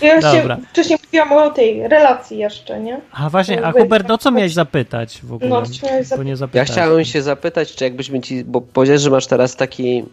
[0.00, 0.56] Ja Dobra.
[0.56, 3.00] się wcześniej mówiłam o tej relacji jeszcze, nie?
[3.12, 5.50] A właśnie, a Hubert, o co miałeś zapytać w ogóle?
[5.50, 6.24] No, chciałeś Bo zapytać.
[6.26, 6.70] nie Ja zapytałeś.
[6.70, 10.04] chciałem się zapytać, czy jakbyśmy ci, bo powiedziałeś, że masz teraz taki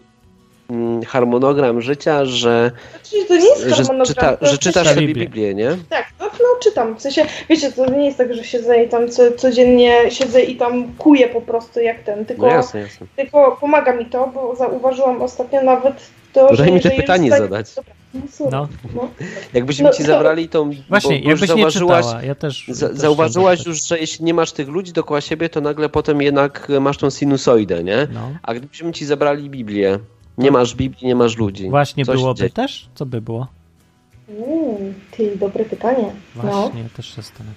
[1.08, 5.26] harmonogram życia, że, Znaczy, to nie jest że, harmonogram, czyta, to że czytasz sobie Biblię.
[5.26, 5.70] Biblię, nie?
[5.90, 6.96] Tak, no, no czytam.
[6.96, 10.56] W sensie, wiecie, to nie jest tak, że siedzę i tam co, codziennie siedzę i
[10.56, 13.08] tam kuję po prostu jak ten, tylko, No jasne, jasne.
[13.16, 15.94] tylko pomaga mi to, bo zauważyłam ostatnio nawet
[16.34, 17.74] to, To że daj mi te pytanie zostaje- zadać.
[18.40, 18.68] No, No.
[18.96, 19.10] no.
[19.54, 20.72] Jakbyśmy No ci to- zabrali tą...
[20.90, 22.66] Właśnie, bo nie zauważyłaś, czytała, ja też...
[22.68, 26.22] za, też zauważyłaś już, że jeśli nie masz tych ludzi dookoła siebie, to nagle potem
[26.22, 28.08] jednak masz tą sinusoidę, nie?
[28.14, 28.32] No.
[28.44, 30.00] A gdybyśmy ci zabrali Biblię,
[30.38, 31.70] nie masz Biblii, nie masz ludzi.
[31.70, 32.50] Właśnie Co się byłoby dzieje?
[32.50, 32.90] też?
[32.96, 33.48] Co by było?
[34.38, 34.80] Uuu,
[35.12, 36.12] ty, dobre pytanie.
[36.36, 36.42] No.
[36.42, 37.56] Właśnie, też się zastanawiam.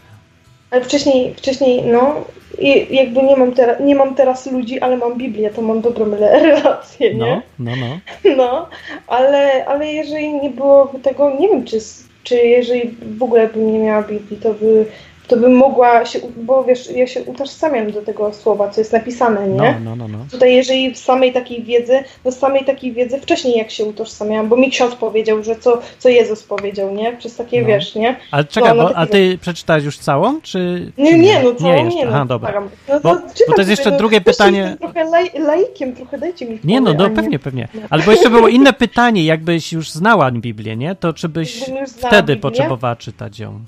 [0.70, 2.14] Ale wcześniej, wcześniej, no,
[2.58, 6.10] i jakby nie mam, teraz, nie mam teraz ludzi, ale mam Biblię, to mam dobrą
[6.20, 7.18] relację, nie?
[7.18, 7.98] No, no, no.
[8.36, 8.68] No,
[9.06, 11.78] ale, ale jeżeli nie byłoby tego, nie wiem, czy,
[12.24, 14.86] czy jeżeli w ogóle bym nie miała Biblii, to by,
[15.28, 19.48] to bym mogła się, bo wiesz, ja się utożsamiam do tego słowa, co jest napisane,
[19.48, 19.56] nie?
[19.56, 20.18] No, no, no, no.
[20.30, 24.48] Tutaj jeżeli z samej takiej wiedzy, no z samej takiej wiedzy wcześniej jak się utożsamiałam,
[24.48, 27.12] bo mi ksiądz powiedział, że co, co Jezus powiedział, nie?
[27.16, 27.68] Przez takie, No.
[27.68, 28.16] wiesz, nie?
[28.30, 30.92] Ale czekaj, bo, a ty przeczytałeś już całą, czy...
[30.98, 32.04] Nie, czy nie, no całą nie, jeszcze?
[32.04, 32.10] no.
[32.16, 32.62] Aha, dobra.
[32.88, 36.58] No, Bo- to bo to jest jeszcze drugie pytanie- trochę laj, laikiem, trochę dajcie mi
[36.64, 37.68] Nie, no, no nie- pewnie, pewnie.
[37.74, 37.80] No.
[37.90, 40.94] Albo jeszcze było inne pytanie, jakbyś już znała Biblię, nie?
[40.94, 42.36] To czy byś wtedy Biblię?
[42.36, 43.60] potrzebowała czytać ją?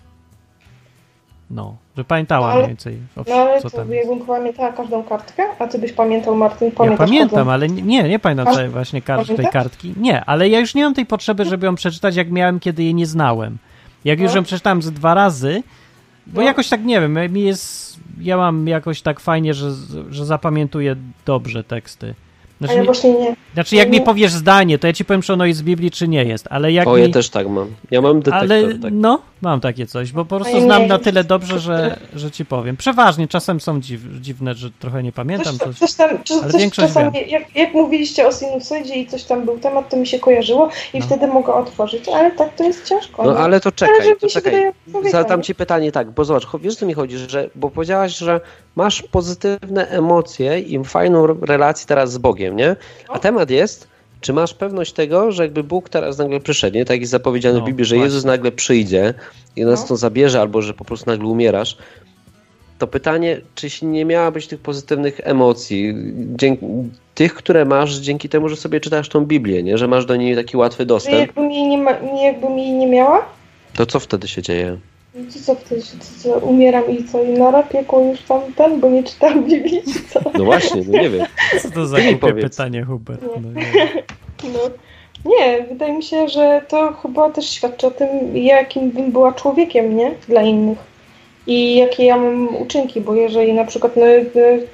[1.51, 4.73] No, że pamiętała No, ale- mniej więcej, o, No ale co co, tam jakbym pamiętała
[4.73, 5.43] każdą kartkę?
[5.59, 6.69] A ty byś pamiętał, Martyn?
[6.69, 7.51] Ja Pamiętasz pamiętam, każdą?
[7.53, 9.95] ale nie, nie pamiętam właśnie kar- tej kartki.
[9.97, 12.95] Nie, ale ja już nie mam tej potrzeby, żeby ją przeczytać, jak miałem, kiedy jej
[12.95, 13.59] nie znałem.
[14.05, 14.37] Jak już No.
[14.37, 15.63] ją przeczytałem ze dwa razy,
[16.27, 16.47] bo No.
[16.47, 19.71] jakoś tak, nie wiem, mi jest, ja mam jakoś tak fajnie, że,
[20.11, 20.97] że zapamiętuję
[21.27, 22.15] dobrze teksty.
[22.61, 23.37] Znaczy, ja właśnie nie.
[23.55, 25.91] znaczy jak ja mi powiesz zdanie, to ja ci powiem, czy ono jest z Biblii,
[25.91, 27.03] czy nie jest, ale jak O, mi...
[27.03, 27.69] ja też tak mam.
[27.91, 28.41] Ja mam detektor.
[28.41, 28.93] Ale tak.
[28.93, 32.45] no, mam takie coś, bo po prostu ja znam na tyle dobrze, że, że ci
[32.45, 32.77] powiem.
[32.77, 35.59] Przeważnie, czasem są dziw, dziwne, że trochę nie pamiętam.
[35.59, 39.07] Coś, Coś, coś tam, czy, ale coś większość czasami, jak, jak mówiliście o sinusoidzie i
[39.07, 41.07] coś tam był temat, to mi się kojarzyło i No.
[41.07, 43.25] wtedy mogę otworzyć, ale tak to jest ciężko.
[43.25, 43.39] No nie?
[43.39, 44.73] ale to Ale czekaj, że to mi czekaj.
[45.11, 48.41] Zadam ci pytanie tak, bo zobacz, wiesz co mi chodzi, że, bo powiedziałaś, że
[48.77, 52.77] masz pozytywne emocje i fajną relację teraz z Bogiem, nie?
[53.09, 53.19] A No.
[53.19, 53.89] temat jest,
[54.21, 56.85] czy masz pewność tego, że jakby Bóg teraz nagle przyszedł, nie?
[56.85, 58.05] Tak jest zapowiedziane No, w Biblii, że właśnie.
[58.05, 59.15] Jezus nagle przyjdzie
[59.57, 59.89] i nas No.
[59.89, 61.77] to zabierze, albo że po prostu nagle umierasz.
[62.79, 65.95] To pytanie, czyś nie miałabyś tych pozytywnych emocji,
[66.37, 66.67] dzięki,
[67.15, 69.79] tych, które masz dzięki temu, że sobie czytasz tą Biblię, nie?
[69.79, 72.87] Że masz do niej taki łatwy dostęp, jakbym jej nie, ma, nie, jakbym jej nie
[72.87, 73.27] miała,
[73.75, 74.79] to co wtedy się dzieje?
[75.15, 78.81] No co wtedy, się- co, co, umieram i co, i nara piekło już tam ten,
[78.81, 79.83] bo nie czytałam Biblii,
[80.13, 80.21] co?
[80.39, 81.27] No właśnie, no nie wiem.
[81.63, 82.51] co to za głupie powiedz.
[82.51, 83.23] pytanie, Hubert?
[83.43, 83.89] No, nie.
[84.53, 84.59] No.
[85.25, 89.97] Nie, wydaje mi się, że to chyba też świadczy o tym, jakim bym była człowiekiem,
[89.97, 90.15] nie?
[90.29, 90.79] Dla innych.
[91.47, 94.05] I jakie ja mam uczynki, bo jeżeli na przykład, no,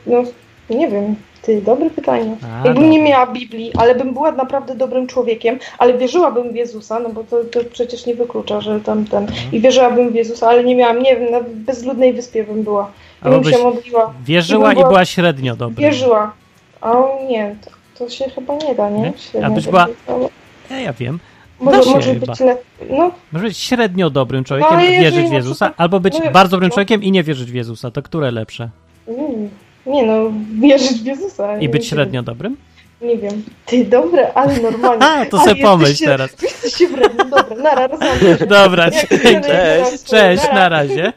[0.06, 0.22] no,
[0.70, 2.36] no nie wiem, ty, dobre pytanie.
[2.62, 7.00] A, Jakbym nie miała Biblii, ale bym była naprawdę dobrym człowiekiem, ale wierzyłabym w Jezusa,
[7.00, 9.22] no bo to, to przecież nie wyklucza, że tam ten.
[9.24, 9.52] Mhm.
[9.52, 12.90] I wierzyłabym w Jezusa, ale nie miałam, nie wiem, na bezludnej wyspie bym była.
[13.26, 14.12] I bym się modliła.
[14.24, 15.80] Wierzyła I i bym była- była średnio dobra.
[15.88, 16.32] Wierzyła.
[16.80, 16.94] A
[17.28, 17.70] nie, to,
[18.04, 19.12] to się chyba nie da, nie?
[19.16, 20.28] Średnio A byś była- ale
[20.70, 21.18] Ja, ja wiem.
[21.60, 22.56] Może, się może być le...
[22.90, 26.30] No, Może być średnio dobrym człowiekiem i jeżeli wierzyć w Jezusa, przykład- albo być no,
[26.30, 26.74] bardzo dobrym no.
[26.74, 27.90] człowiekiem i nie wierzyć w Jezusa.
[27.90, 28.68] To które lepsze?
[29.08, 29.48] mm,
[29.86, 31.56] nie no, wierzyć w Jezusa.
[31.58, 31.88] I nie być wiem.
[31.90, 32.56] średnio dobrym?
[33.02, 33.42] Nie wiem.
[33.66, 35.06] Ty, dobre, ale normalnie.
[35.06, 36.36] A, to Ale se pomyśl teraz.
[36.42, 38.48] Jesteście wredni, dobra, nara, rozmawiam.
[38.48, 41.12] Dobra, cześć, cześć, na razie.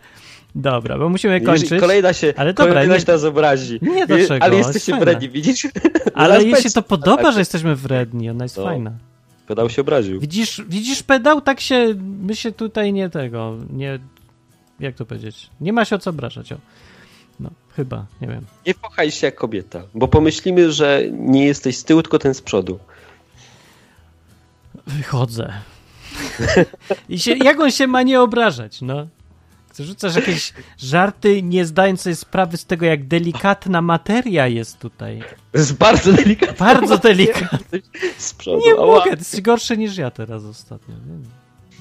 [0.55, 1.79] Dobra, bo musimy kończyć.
[1.79, 3.79] Kolejna się, Ale dobra, kolejna nie- się nas obrazi.
[3.81, 4.45] Nie, dlaczego?
[4.45, 5.05] Ale Jest jesteście fajna.
[5.05, 5.67] wredni, widzisz?
[6.13, 8.63] Ale jej się to podoba, że jesteśmy wredni, ona jest No.
[8.63, 8.91] fajna.
[9.47, 10.19] Pedał się obraził.
[10.19, 11.41] Widzisz, widzisz pedał?
[11.41, 13.99] Tak się, my się tutaj nie tego, nie,
[14.79, 15.49] jak to powiedzieć?
[15.61, 16.55] Nie ma się o co obrażać, o.
[17.39, 18.45] No, chyba, nie wiem.
[18.67, 22.41] Nie pochaj się jak kobieta, bo pomyślimy, że nie jesteś z tyłu, tylko ten z
[22.41, 22.79] przodu.
[24.87, 25.53] Wychodzę.
[27.09, 29.07] I się, jak on się ma nie obrażać, no?
[29.79, 35.23] Rzucasz jakieś żarty, nie zdając sobie sprawy z tego, jak delikatna materia jest tutaj.
[35.51, 36.55] To jest bardzo delikatne.
[36.65, 37.79] Bardzo delikatna.
[38.17, 38.61] Z przodu.
[38.65, 40.95] Nie mogę, to jest gorsze niż ja teraz ostatnio.
[40.95, 41.19] Nie?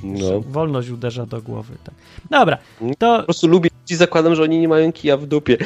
[0.02, 0.40] No.
[0.40, 1.74] Wolność uderza do głowy.
[1.84, 1.94] Tak.
[2.30, 2.58] Dobra,
[2.98, 5.56] to, Po prostu lubię ludzi, zakładam, że oni nie mają kija w dupie.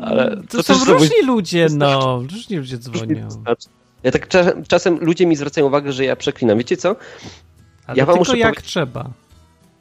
[0.00, 2.22] Ale to, to są różni ludzie, no.
[2.32, 3.30] Różni ludzie dzwonią.
[3.30, 3.68] Znaczy,
[4.02, 4.28] Ja tak
[4.68, 6.58] czasem, ludzie mi zwracają uwagę, że ja przeklinam.
[6.58, 6.96] Wiecie co?
[7.86, 9.10] Ale Ja wam tylko jak trzeba.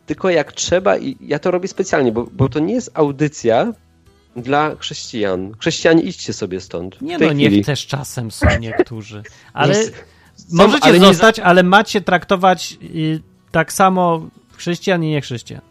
[0.05, 3.73] Tylko jak trzeba i ja to robię specjalnie, bo, bo to nie jest audycja,
[4.35, 5.51] dla chrześcijan.
[5.59, 7.01] Chrześcijanie, idźcie sobie stąd.
[7.01, 7.55] Nie no, chwili.
[7.55, 9.23] niech też czasem są niektórzy.
[9.53, 10.03] Ale Jest-
[10.51, 13.21] możecie ale nie zostać, ale macie traktować y,
[13.55, 15.61] tak samo chrześcijan i niechrześcijan.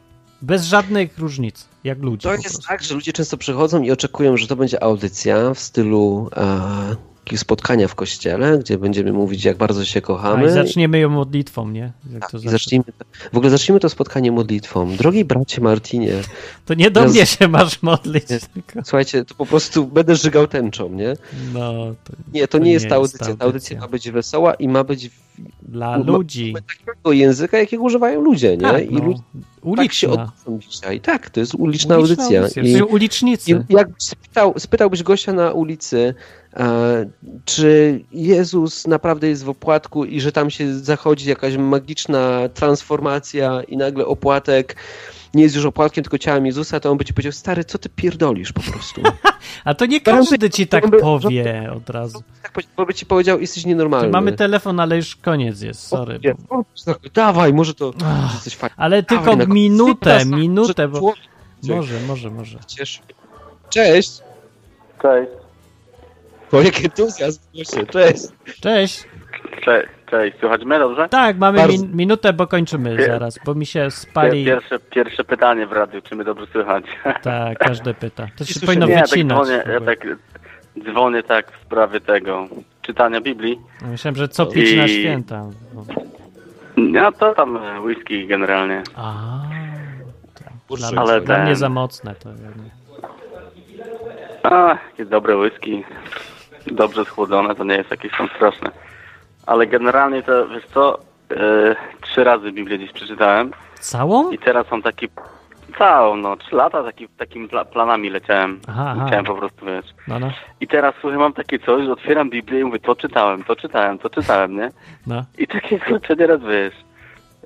[0.43, 4.47] Bez żadnych różnic, jak ludzie To jest tak, że ludzie często przychodzą i oczekują, że
[4.47, 6.97] to będzie audycja w stylu e,
[7.37, 10.47] spotkania w kościele, gdzie będziemy mówić, jak bardzo się A kochamy.
[10.47, 11.93] i zaczniemy ją modlitwą, nie?
[12.12, 12.85] Jak Tak, zacznijmy,
[13.33, 14.97] w ogóle zacznijmy to spotkanie modlitwą.
[14.97, 16.12] Drogi bracie Martinie,
[16.66, 17.14] To nie do Jezu.
[17.14, 18.25] mnie się masz modlić.
[18.27, 18.81] Tylko...
[18.85, 21.16] słuchajcie, to po prostu będę żygał tęczą, nie?
[21.55, 21.72] No,
[22.05, 23.37] to Nie, to, To nie jest ta audycja.
[23.37, 23.81] Ta audycja.
[23.81, 25.25] ma być wesoła i ma być w-
[25.62, 26.55] dla Ma- ludzi.
[26.55, 28.62] takiego języka, jakiego używają ludzie, nie?
[28.62, 29.05] Tak, I no.
[29.05, 29.22] ludzie
[29.77, 30.12] tak się Uliczna.
[30.47, 31.01] odnoszą dzisiaj.
[31.01, 32.41] Tak, to jest uliczna, Uliczna audycja.
[32.41, 32.62] audycja.
[32.62, 33.64] I, ulicznicy.
[33.68, 36.14] I jakbyś spytał, spytałbyś gościa na ulicy,
[37.44, 43.76] czy Jezus naprawdę jest w opłatku i że tam się zachodzi jakaś magiczna transformacja i
[43.76, 44.76] nagle opłatek
[45.34, 47.88] nie jest już opłatkiem, tylko ciałem Jezusa, to on by ci powiedział, stary, co ty
[47.88, 49.02] pierdolisz po prostu?
[49.64, 52.22] A to nie każdy ci tak powie od razu.
[52.42, 54.09] tak by ci powiedział, jesteś nienormalny.
[54.09, 56.20] Mamy telefon, ale już koniec jest, sorry.
[56.24, 56.59] Nie, Bo...
[56.59, 58.70] o, tak, Dawaj, może to Ach.
[58.76, 61.12] Ale tylko minutę, minutę, bo...
[61.62, 62.59] Może, może, może.
[62.66, 63.02] Cześć!
[63.70, 64.22] Cześć.
[66.55, 67.40] O, jaki entuzjazm.
[67.90, 68.24] Cześć!
[68.61, 69.05] Cześć.
[69.64, 70.36] Cześć, cześć.
[70.40, 71.09] Słychać mnie dobrze?
[71.09, 74.44] Tak, mamy min minutę, bo kończymy Pier- zaraz, bo mi się spali...
[74.44, 76.84] Pierwsze, pierwsze pytanie w radiu, czy mnie dobrze słychać?
[77.22, 78.26] Tak, każdy pyta.
[78.36, 79.36] To się powinno Nie, ja tak wycinać.
[79.46, 80.07] dzwonię, ja tak
[80.90, 82.46] dzwonię tak w sprawie tego
[82.82, 83.61] czytania Biblii.
[83.90, 85.42] Myślałem, że co pić na I- święta.
[86.76, 87.12] No.
[87.12, 88.82] To tam e, whisky generalnie.
[88.96, 89.12] A,
[90.76, 92.28] dla, ale dla ten- mnie za mocne to.
[92.28, 92.84] ja nie-
[94.42, 94.78] A,
[95.11, 95.84] dobre whisky.
[96.67, 98.71] Dobrze schłodzone, to nie jest jakieś tam straszne.
[99.47, 100.99] Ale generalnie to, wiesz co,
[101.31, 103.51] e, trzy razy Biblię dziś przeczytałem
[103.81, 104.31] Całą?
[104.31, 105.09] i teraz są taki
[105.79, 108.61] całą, no trzy lata taki, takimi pla- planami leciałem.
[108.69, 109.05] Aha, aha.
[109.07, 109.87] Chciałem po prostu, wiesz.
[110.09, 113.45] No, no, I teraz słuchaj, mam takie coś, że otwieram Biblię i mówię, to czytałem,
[113.45, 114.71] to czytałem, to czytałem, nie?
[115.07, 115.23] no.
[115.39, 116.75] I takie kurczę, teraz wiesz,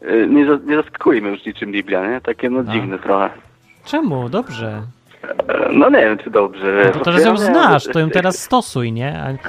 [0.03, 2.21] y, nie, nie zaskakuje mnie już niczym Biblia, nie?
[2.21, 2.73] Takie no No.
[2.73, 3.31] dziwne trochę.
[3.85, 4.29] Czemu?
[4.29, 4.83] Dobrze.
[5.73, 6.83] No nie wiem, czy dobrze.
[6.85, 9.19] No to teraz ją znasz, to ją teraz stosuj, nie?
[9.21, 9.49] A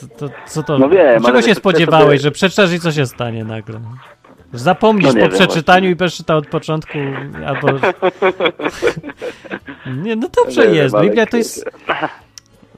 [0.00, 0.78] to, to, co to?
[0.78, 3.80] No wiem, Czego się spodziewałeś, sobie- że przeczytasz i co się stanie nagle?
[4.52, 5.90] Zapomnisz No po wiem przeczytaniu właśnie.
[5.90, 6.98] i będziesz czytał od początku,
[7.46, 7.68] albo...
[10.02, 11.70] Nie, no dobrze Nie jest, Biblia to jest...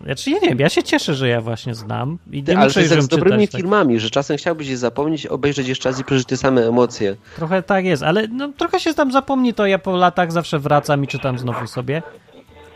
[0.06, 2.66] Znaczy, ja nie wiem, ja się cieszę, że ja właśnie znam i Ty, nie ale
[2.66, 3.52] muszę to jest tak z dobrymi czytać.
[3.52, 3.60] Tak.
[3.60, 7.16] filmami, że czasem chciałbyś je zapomnieć, obejrzeć jeszcze raz i przeżyć te same emocje.
[7.36, 11.04] Trochę tak jest, ale no, trochę się tam zapomni, to ja po latach zawsze wracam
[11.04, 12.02] i czytam znowu sobie,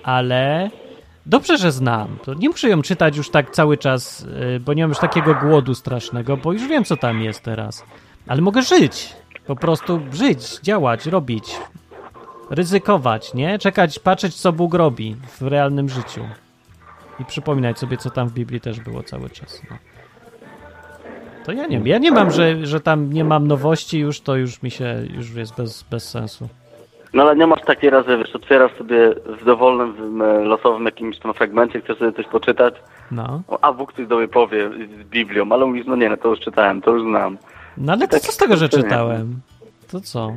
[0.03, 0.71] ale
[1.27, 2.19] dobrze, że znam.
[2.25, 4.27] To nie muszę ją czytać już tak cały czas,
[4.57, 7.85] y, bo nie mam już takiego głodu strasznego, bo już wiem, co tam jest teraz.
[8.27, 9.09] Ale mogę żyć,
[9.47, 11.57] po prostu żyć, działać, robić,
[12.51, 13.59] ryzykować, nie?
[13.59, 16.25] Czekać, patrzeć, co Bóg robi w realnym życiu.
[17.21, 19.63] I przypominać sobie, co tam w Biblii też było cały czas.
[19.71, 19.77] No.
[21.45, 21.87] To ja nie wiem.
[21.87, 25.31] Ja nie mam, że, że tam nie mam nowości, już to już mi się, już
[25.35, 26.49] jest bez, bez sensu.
[27.15, 31.35] No ale nie masz takiej razy, wiesz, otwierasz sobie w dowolnym, e, losowym jakimś tam
[31.35, 32.75] fragmencie, chcesz sobie coś poczytać,
[33.11, 33.43] No.
[33.63, 36.41] a Bóg coś do mnie powie z Biblią, ale mówisz, no nie, no to już
[36.41, 37.39] czytałem, to już znam.
[37.77, 39.41] No ale to Tak, co z tego, że czytałem?
[39.91, 40.35] To co?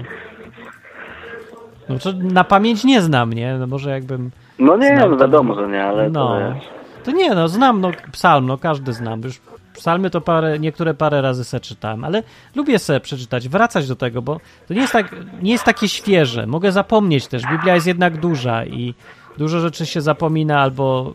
[1.89, 3.57] No to na pamięć nie znam, nie?
[3.57, 4.31] No może jakbym...
[4.59, 6.27] No nie, Znam no tam- wiadomo, że nie, ale No.
[6.27, 6.55] to.
[7.03, 9.21] To nie, no znam, no psalm, no każdy znam.
[9.21, 9.41] Już
[9.73, 12.23] psalmy to parę, niektóre parę razy se czytałem, ale
[12.55, 16.47] lubię se przeczytać, wracać do tego, bo to nie jest tak, nie jest takie świeże.
[16.47, 17.43] Mogę zapomnieć też.
[17.51, 18.93] Biblia jest jednak duża i
[19.37, 21.13] dużo rzeczy się zapomina albo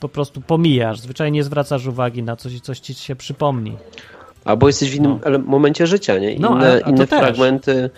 [0.00, 1.00] po prostu pomijasz.
[1.00, 3.76] Zwyczajnie nie zwracasz uwagi na coś i coś ci się przypomni.
[4.44, 6.36] Albo jesteś w innym ele- momencie życia, nie?
[6.38, 7.20] No, Inne, a- a to inne też.
[7.20, 7.90] fragmenty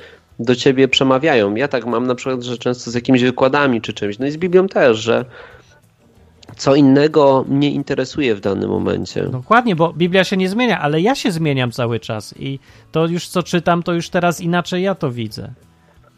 [0.42, 1.54] do ciebie przemawiają.
[1.54, 4.36] Ja tak mam na przykład, że często z jakimiś wykładami czy czymś, no i z
[4.36, 5.24] Biblią też, że
[6.56, 9.22] co innego mnie interesuje w danym momencie.
[9.22, 12.58] Dokładnie, bo Biblia się nie zmienia, ale ja się zmieniam cały czas i
[12.92, 15.52] to już co czytam, to już teraz inaczej ja to widzę.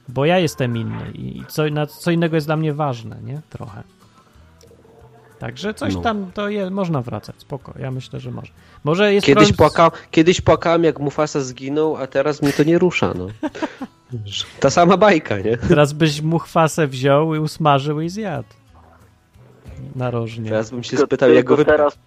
[0.08, 3.40] Bo ja jestem inny i co, co innego jest dla mnie ważne, nie?
[3.50, 3.82] Trochę.
[5.44, 6.00] Także coś No.
[6.00, 7.74] tam to je, można wracać, spoko.
[7.78, 8.52] Ja myślę, że może.
[8.84, 12.62] Może jest Kiedyś, problem z- płaka, kiedyś płakałem, jak Mufasa zginął, a teraz mnie to
[12.64, 13.12] nie rusza.
[13.18, 13.26] No.
[14.60, 15.56] Ta sama bajka, nie?
[15.56, 18.48] Teraz byś muchwasę wziął i usmażył i zjadł.
[19.96, 20.50] Narożnie.
[20.50, 21.98] Teraz bym się Tylko- spytał, jak go teraz,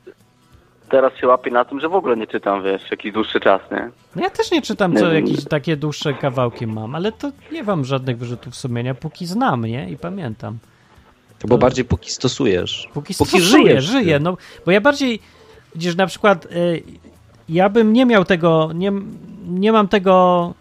[0.90, 3.90] teraz się łapię na tym, że w ogóle nie czytam, wiesz, jakiś dłuższy czas, nie?
[4.16, 7.86] No ja też nie czytam, co jakieś takie dłuższe kawałki mam, ale to nie mam
[7.86, 9.90] żadnych wyrzutów sumienia, póki znam, nie?
[9.90, 10.58] I pamiętam.
[11.46, 12.90] Bo bardziej póki stosujesz.
[12.94, 15.20] Póki, Póki żyjesz, żyję, no, bo ja bardziej,
[15.76, 16.84] widzisz, na przykład y,
[17.50, 18.92] ja bym nie miał tego, nie,
[19.48, 20.54] nie mam tego,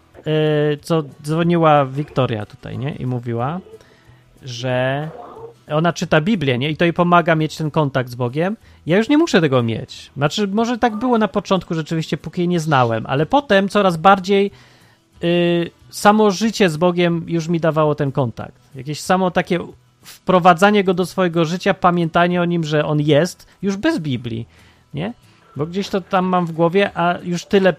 [0.72, 3.61] y, co dzwoniła Wiktoria tutaj, nie, i mówiła,
[4.43, 5.09] że
[5.68, 6.70] ona czyta Biblię, nie?
[6.70, 8.57] I to jej pomaga mieć ten kontakt z Bogiem.
[8.87, 10.11] Ja już nie muszę tego mieć.
[10.16, 14.51] Znaczy, może tak było na początku rzeczywiście, póki jej nie znałem, ale potem coraz bardziej
[15.24, 18.55] y, samo życie z Bogiem już mi dawało ten kontakt.
[18.74, 19.59] Jakieś samo takie
[20.07, 24.46] wprowadzanie go do swojego życia, pamiętanie o nim, że on jest, już bez Biblii,
[24.94, 25.12] nie?
[25.57, 27.74] Bo gdzieś to tam mam w głowie, a już tyle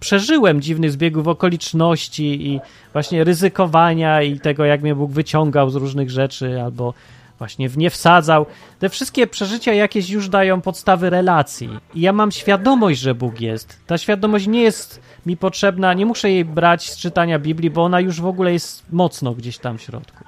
[0.00, 2.60] przeżyłem dziwnych zbiegów okoliczności i
[2.92, 6.94] właśnie ryzykowania i tego, jak mnie Bóg wyciągał z różnych rzeczy, albo
[7.38, 8.46] właśnie w nie wsadzał.
[8.78, 11.68] Te wszystkie przeżycia jakieś już dają podstawy relacji.
[11.94, 13.80] I ja mam świadomość, że Bóg jest.
[13.86, 18.00] Ta świadomość nie jest mi potrzebna, nie muszę jej brać z czytania Biblii, bo ona
[18.00, 20.24] już w ogóle jest mocno gdzieś tam w środku.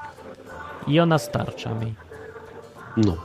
[0.87, 1.95] I ona starcza mi.
[2.97, 3.17] No.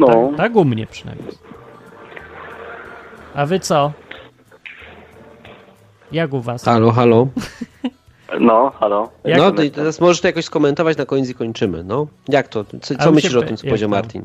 [0.00, 0.06] No.
[0.06, 1.32] Tak, tak u mnie przynajmniej.
[3.34, 3.92] A wy co?
[6.12, 6.64] Jak u was?
[6.64, 7.26] Halo, halo.
[8.40, 9.10] No, halo.
[9.24, 11.84] Jak no, to i teraz możesz to jakoś skomentować na koniec i kończymy.
[11.84, 12.64] No, jak to?
[12.80, 13.96] Co, co myślisz o tym, co powiedział to?
[13.96, 14.22] Martin?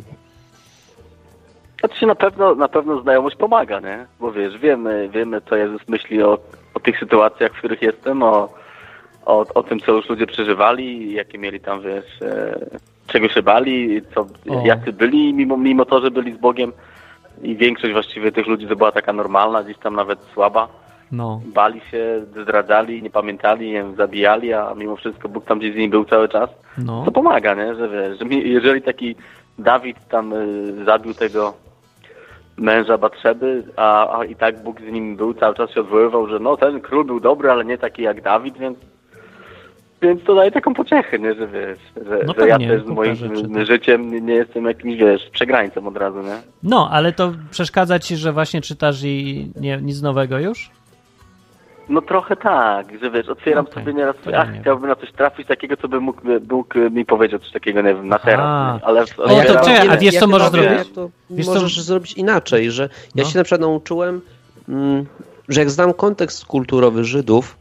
[1.80, 4.06] Znaczy na pewno, na pewno znajomość pomaga, nie?
[4.20, 6.40] Bo wiesz, wiemy, wiemy co Jezus myśli o,
[6.74, 8.50] o tych sytuacjach, w których jestem, o,
[9.28, 12.60] o, o tym, co już ludzie przeżywali, jakie mieli tam, wiesz, e,
[13.08, 14.66] czego się bali, co, O.
[14.66, 16.72] jacy byli, mimo, mimo to, że byli z Bogiem.
[17.42, 20.68] I większość właściwie tych ludzi to była taka normalna, gdzieś tam nawet słaba.
[21.12, 25.74] No, Bali się, zdradzali, nie pamiętali, nie wiem, zabijali, a mimo wszystko Bóg tam gdzieś
[25.74, 26.50] z nimi był cały czas.
[26.78, 27.04] no.
[27.06, 27.76] To pomaga, nie?
[27.76, 29.16] Że wiesz, że jeżeli taki
[29.60, 31.54] Dawid tam y, zabił tego
[32.58, 36.40] męża Batrzeby, a, a i tak Bóg z nim był, cały czas się odwoływał, że
[36.40, 38.78] no ten król był dobry, ale nie taki jak Dawid, więc
[40.02, 41.34] więc to daje taką pociechę, nie?
[41.34, 43.66] Że wiesz, że, No że ja też z moim rzeczy, tak.
[43.68, 46.36] życiem nie, nie jestem jakimś, wiesz, przegrańcem od razu, nie?
[46.64, 50.70] No, ale to przeszkadza ci, że właśnie czytasz i nie, nic nowego już?
[51.90, 54.96] No trochę tak, że wiesz, otwieram Okej, sobie nieraz, to ja ach, nie chciałbym na
[54.96, 58.46] coś trafić takiego, co by mógł, Bóg mi powiedział, coś takiego, nie wiem, na teraz,
[58.46, 58.74] A.
[58.80, 58.86] nie?
[58.86, 59.02] ale...
[59.02, 60.90] O, to otwieram- czekaj, a wiesz, ja co możesz zrobić?
[60.96, 63.30] To Wiesz, co- możesz zrobić inaczej, że ja No.
[63.30, 64.22] się na przykład nauczyłem,
[64.70, 65.06] mm,
[65.50, 67.58] że jak znam kontekst kulturowy Żydów,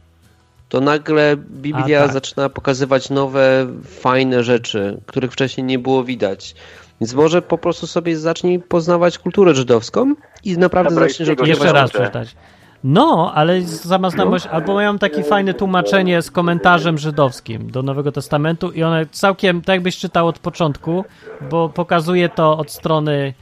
[0.69, 2.13] to nagle Biblia A, tak.
[2.13, 6.55] zaczyna pokazywać nowe, fajne rzeczy, których wcześniej nie było widać.
[7.01, 11.65] Więc może po prostu sobie zacznij poznawać kulturę żydowską i naprawdę Hebrajskiego zaczniesz nie odkrywać
[11.65, 12.35] Jeszcze raz przeczytać.
[12.83, 18.71] No, ale sama znajomość, albo mają takie fajne tłumaczenie z komentarzem żydowskim do Nowego Testamentu
[18.71, 21.05] i one całkiem, tak jakbyś czytał od początku,
[21.49, 23.33] bo pokazuje to od strony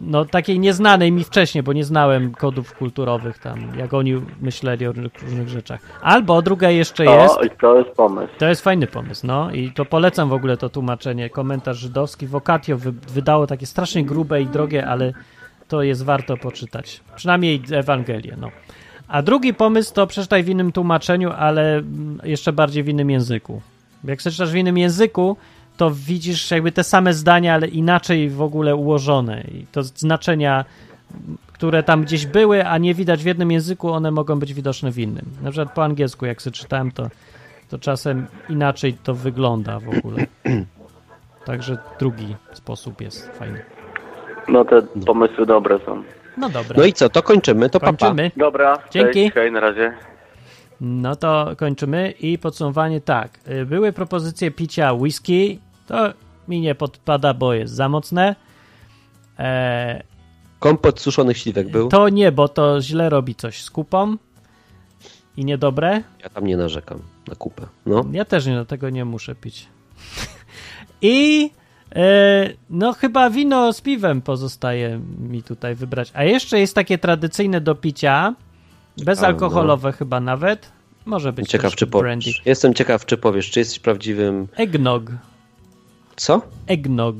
[0.00, 4.92] no takiej nieznanej mi wcześniej, bo nie znałem kodów kulturowych tam, jak oni myśleli o
[4.92, 5.80] różnych, różnych rzeczach.
[6.02, 8.32] Albo druga jeszcze jest, O, i to jest pomysł.
[8.38, 12.26] to jest fajny pomysł, no i to polecam w ogóle to tłumaczenie, komentarz żydowski.
[12.26, 15.12] Vocatio wy, wydało takie strasznie grube i drogie, ale
[15.68, 17.00] to jest warto poczytać.
[17.16, 18.50] Przynajmniej Ewangelię, no.
[19.08, 23.62] A drugi pomysł to przeczytaj w innym tłumaczeniu, ale mm, jeszcze bardziej w innym języku.
[24.04, 25.36] Jak przeczytasz w innym języku,
[25.78, 29.40] to widzisz jakby te same zdania, ale inaczej w ogóle ułożone.
[29.54, 30.64] I to znaczenia,
[31.52, 34.98] które tam gdzieś były, a nie widać w jednym języku, one mogą być widoczne w
[34.98, 35.24] innym.
[35.42, 37.08] Na przykład po angielsku, jak sobie czytałem, to,
[37.68, 40.26] to czasem inaczej to wygląda w ogóle.
[41.46, 43.62] Także drugi sposób jest fajny.
[44.48, 46.02] No te pomysły dobre są.
[46.36, 47.92] No dobra, No i co, to kończymy, to papa.
[47.92, 48.30] kończymy.
[48.36, 49.22] Dobra, Dzięki.
[49.22, 49.92] Cześć, hej, na razie.
[50.80, 53.38] No to kończymy i podsumowanie tak.
[53.48, 56.12] Y, Były propozycje picia whisky, to
[56.48, 58.36] mi nie podpada, bo jest za mocne.
[59.38, 60.02] E,
[60.58, 64.16] Kompot suszonych śliwek był, to nie, bo to źle robi coś z kupą
[65.36, 66.02] i niedobre.
[66.22, 67.66] ja tam nie narzekam na kupę.
[67.86, 68.04] No.
[68.12, 69.66] Ja też nie, tego nie muszę pić.
[71.02, 71.50] I
[71.94, 76.10] e, no chyba wino z piwem pozostaje mi tutaj wybrać.
[76.14, 78.34] A jeszcze jest takie tradycyjne do picia,
[79.04, 80.72] bezalkoholowe chyba nawet.
[81.06, 82.24] Może być Ciekaw, czy brandy.
[82.24, 82.42] powiesz.
[82.46, 84.48] Jestem ciekaw, czy powiesz, czy jesteś prawdziwym...
[84.56, 85.02] Eggnog.
[86.18, 86.42] Co?
[86.66, 87.16] Eggnog.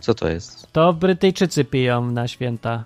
[0.00, 0.72] Co to jest?
[0.72, 2.84] To Brytyjczycy piją na święta.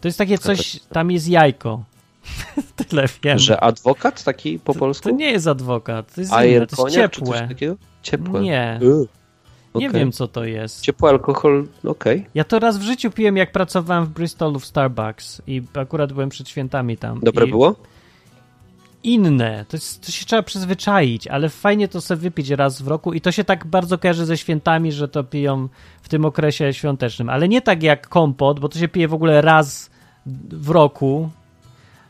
[0.00, 1.84] To jest takie Co to coś, tam jest jajko.
[2.76, 3.38] Tyle wiem.
[3.38, 5.08] Że adwokat taki po polsku?
[5.08, 7.48] To nie jest adwokat, to jest, inne, Ajer to jest ciepłe.
[8.02, 8.40] Ciepłe.
[8.40, 9.06] Nie, Y,
[9.74, 10.00] nie okej.
[10.00, 10.80] wiem co to jest.
[10.80, 12.26] Ciepły alkohol, okej.
[12.34, 16.28] Ja to raz w życiu piłem, jak pracowałem w Bristolu w Starbucks i akurat byłem
[16.28, 17.20] przed świętami tam.
[17.22, 17.74] Dobre I było?
[19.04, 23.12] Inne, to, jest, to się trzeba przyzwyczaić, ale fajnie to sobie wypić raz w roku
[23.12, 25.68] i to się tak bardzo kojarzy ze świętami, że to piją
[26.02, 29.40] w tym okresie świątecznym, ale nie tak jak kompot, bo to się pije w ogóle
[29.40, 29.90] raz
[30.50, 31.30] w roku,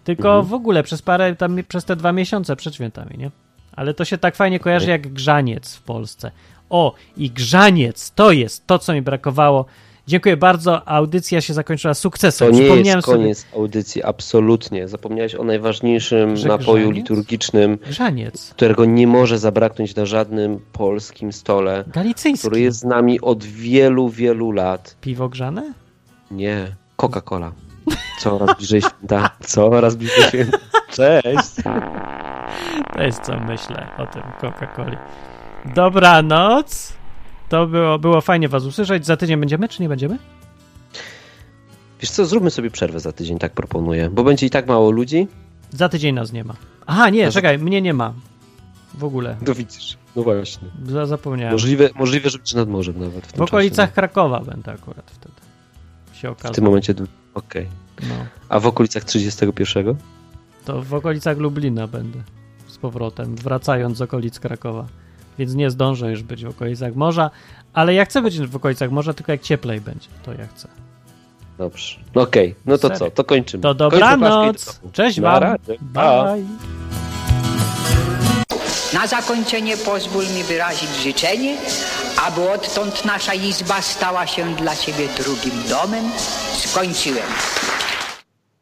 [0.04, 0.46] tylko Mhm.
[0.46, 3.30] w ogóle przez parę, tam przez te dwa miesiące przed świętami, nie?
[3.76, 6.30] Ale to się tak fajnie kojarzy jak grzaniec w Polsce.
[6.70, 9.64] O, i grzaniec, to jest to, co mi brakowało.
[10.06, 10.88] Dziękuję bardzo.
[10.88, 12.48] Audycja się zakończyła To sukcesem.
[12.52, 14.88] nie Przypomniałem jest sobie- koniec audycji, absolutnie.
[14.88, 16.94] Zapomniałeś o najważniejszym Że napoju grzaniec?
[16.96, 18.50] liturgicznym, Grzaniec.
[18.50, 22.48] którego nie może zabraknąć na żadnym polskim stole, Galicyjski.
[22.48, 24.96] który jest z nami od wielu, wielu lat.
[25.00, 25.72] Piwo grzane?
[26.30, 26.66] Nie,
[26.96, 27.50] Coca-Cola.
[28.20, 29.30] Coraz bliżej święta.
[29.40, 30.58] Coraz bliżej święta.
[30.90, 31.54] Cześć.
[32.94, 34.96] To jest co myślę o tym Coca-Coli.
[35.74, 36.92] Dobranoc.
[37.54, 39.06] To było, było fajnie was usłyszeć.
[39.06, 40.18] Za tydzień będziemy, czy nie będziemy?
[42.00, 45.28] Wiesz co, zróbmy sobie przerwę za tydzień, tak proponuję, bo będzie i tak mało ludzi.
[45.70, 46.54] Za tydzień nas nie ma.
[46.86, 48.14] Aha, nie, za- czekaj, mnie nie ma.
[48.94, 49.36] W ogóle.
[49.46, 49.98] No widzisz.
[50.16, 50.68] No właśnie.
[50.86, 51.52] Za- Zapomniałem.
[51.54, 53.94] Możliwe, możliwe że będzie nad morzem nawet w W okolicach czasie.
[53.94, 55.34] Krakowa będę akurat wtedy.
[56.12, 56.94] Się W tym momencie,
[57.34, 57.66] okej.
[58.02, 58.14] No.
[58.48, 59.94] A w okolicach 31?
[60.64, 62.18] To w okolicach Lublina będę
[62.66, 64.86] z powrotem, wracając z okolic Krakowa.
[65.38, 67.30] Więc nie zdążę już być w okolicach morza,
[67.72, 70.68] ale ja chcę być w okolicach morza, tylko jak cieplej będzie, to ja chcę.
[71.58, 71.96] Dobrze.
[72.14, 72.98] No Okej, no to Serio?
[72.98, 73.62] co, to kończymy.
[73.62, 74.80] To do dobranoc.
[74.92, 75.56] Cześć Na wam.
[75.94, 76.24] Pa.
[76.24, 76.44] Bye.
[78.94, 81.56] Na zakończenie pozwól mi wyrazić życzenie,
[82.26, 86.04] aby odtąd nasza izba stała się dla Ciebie drugim domem.
[86.56, 87.26] Skończyłem.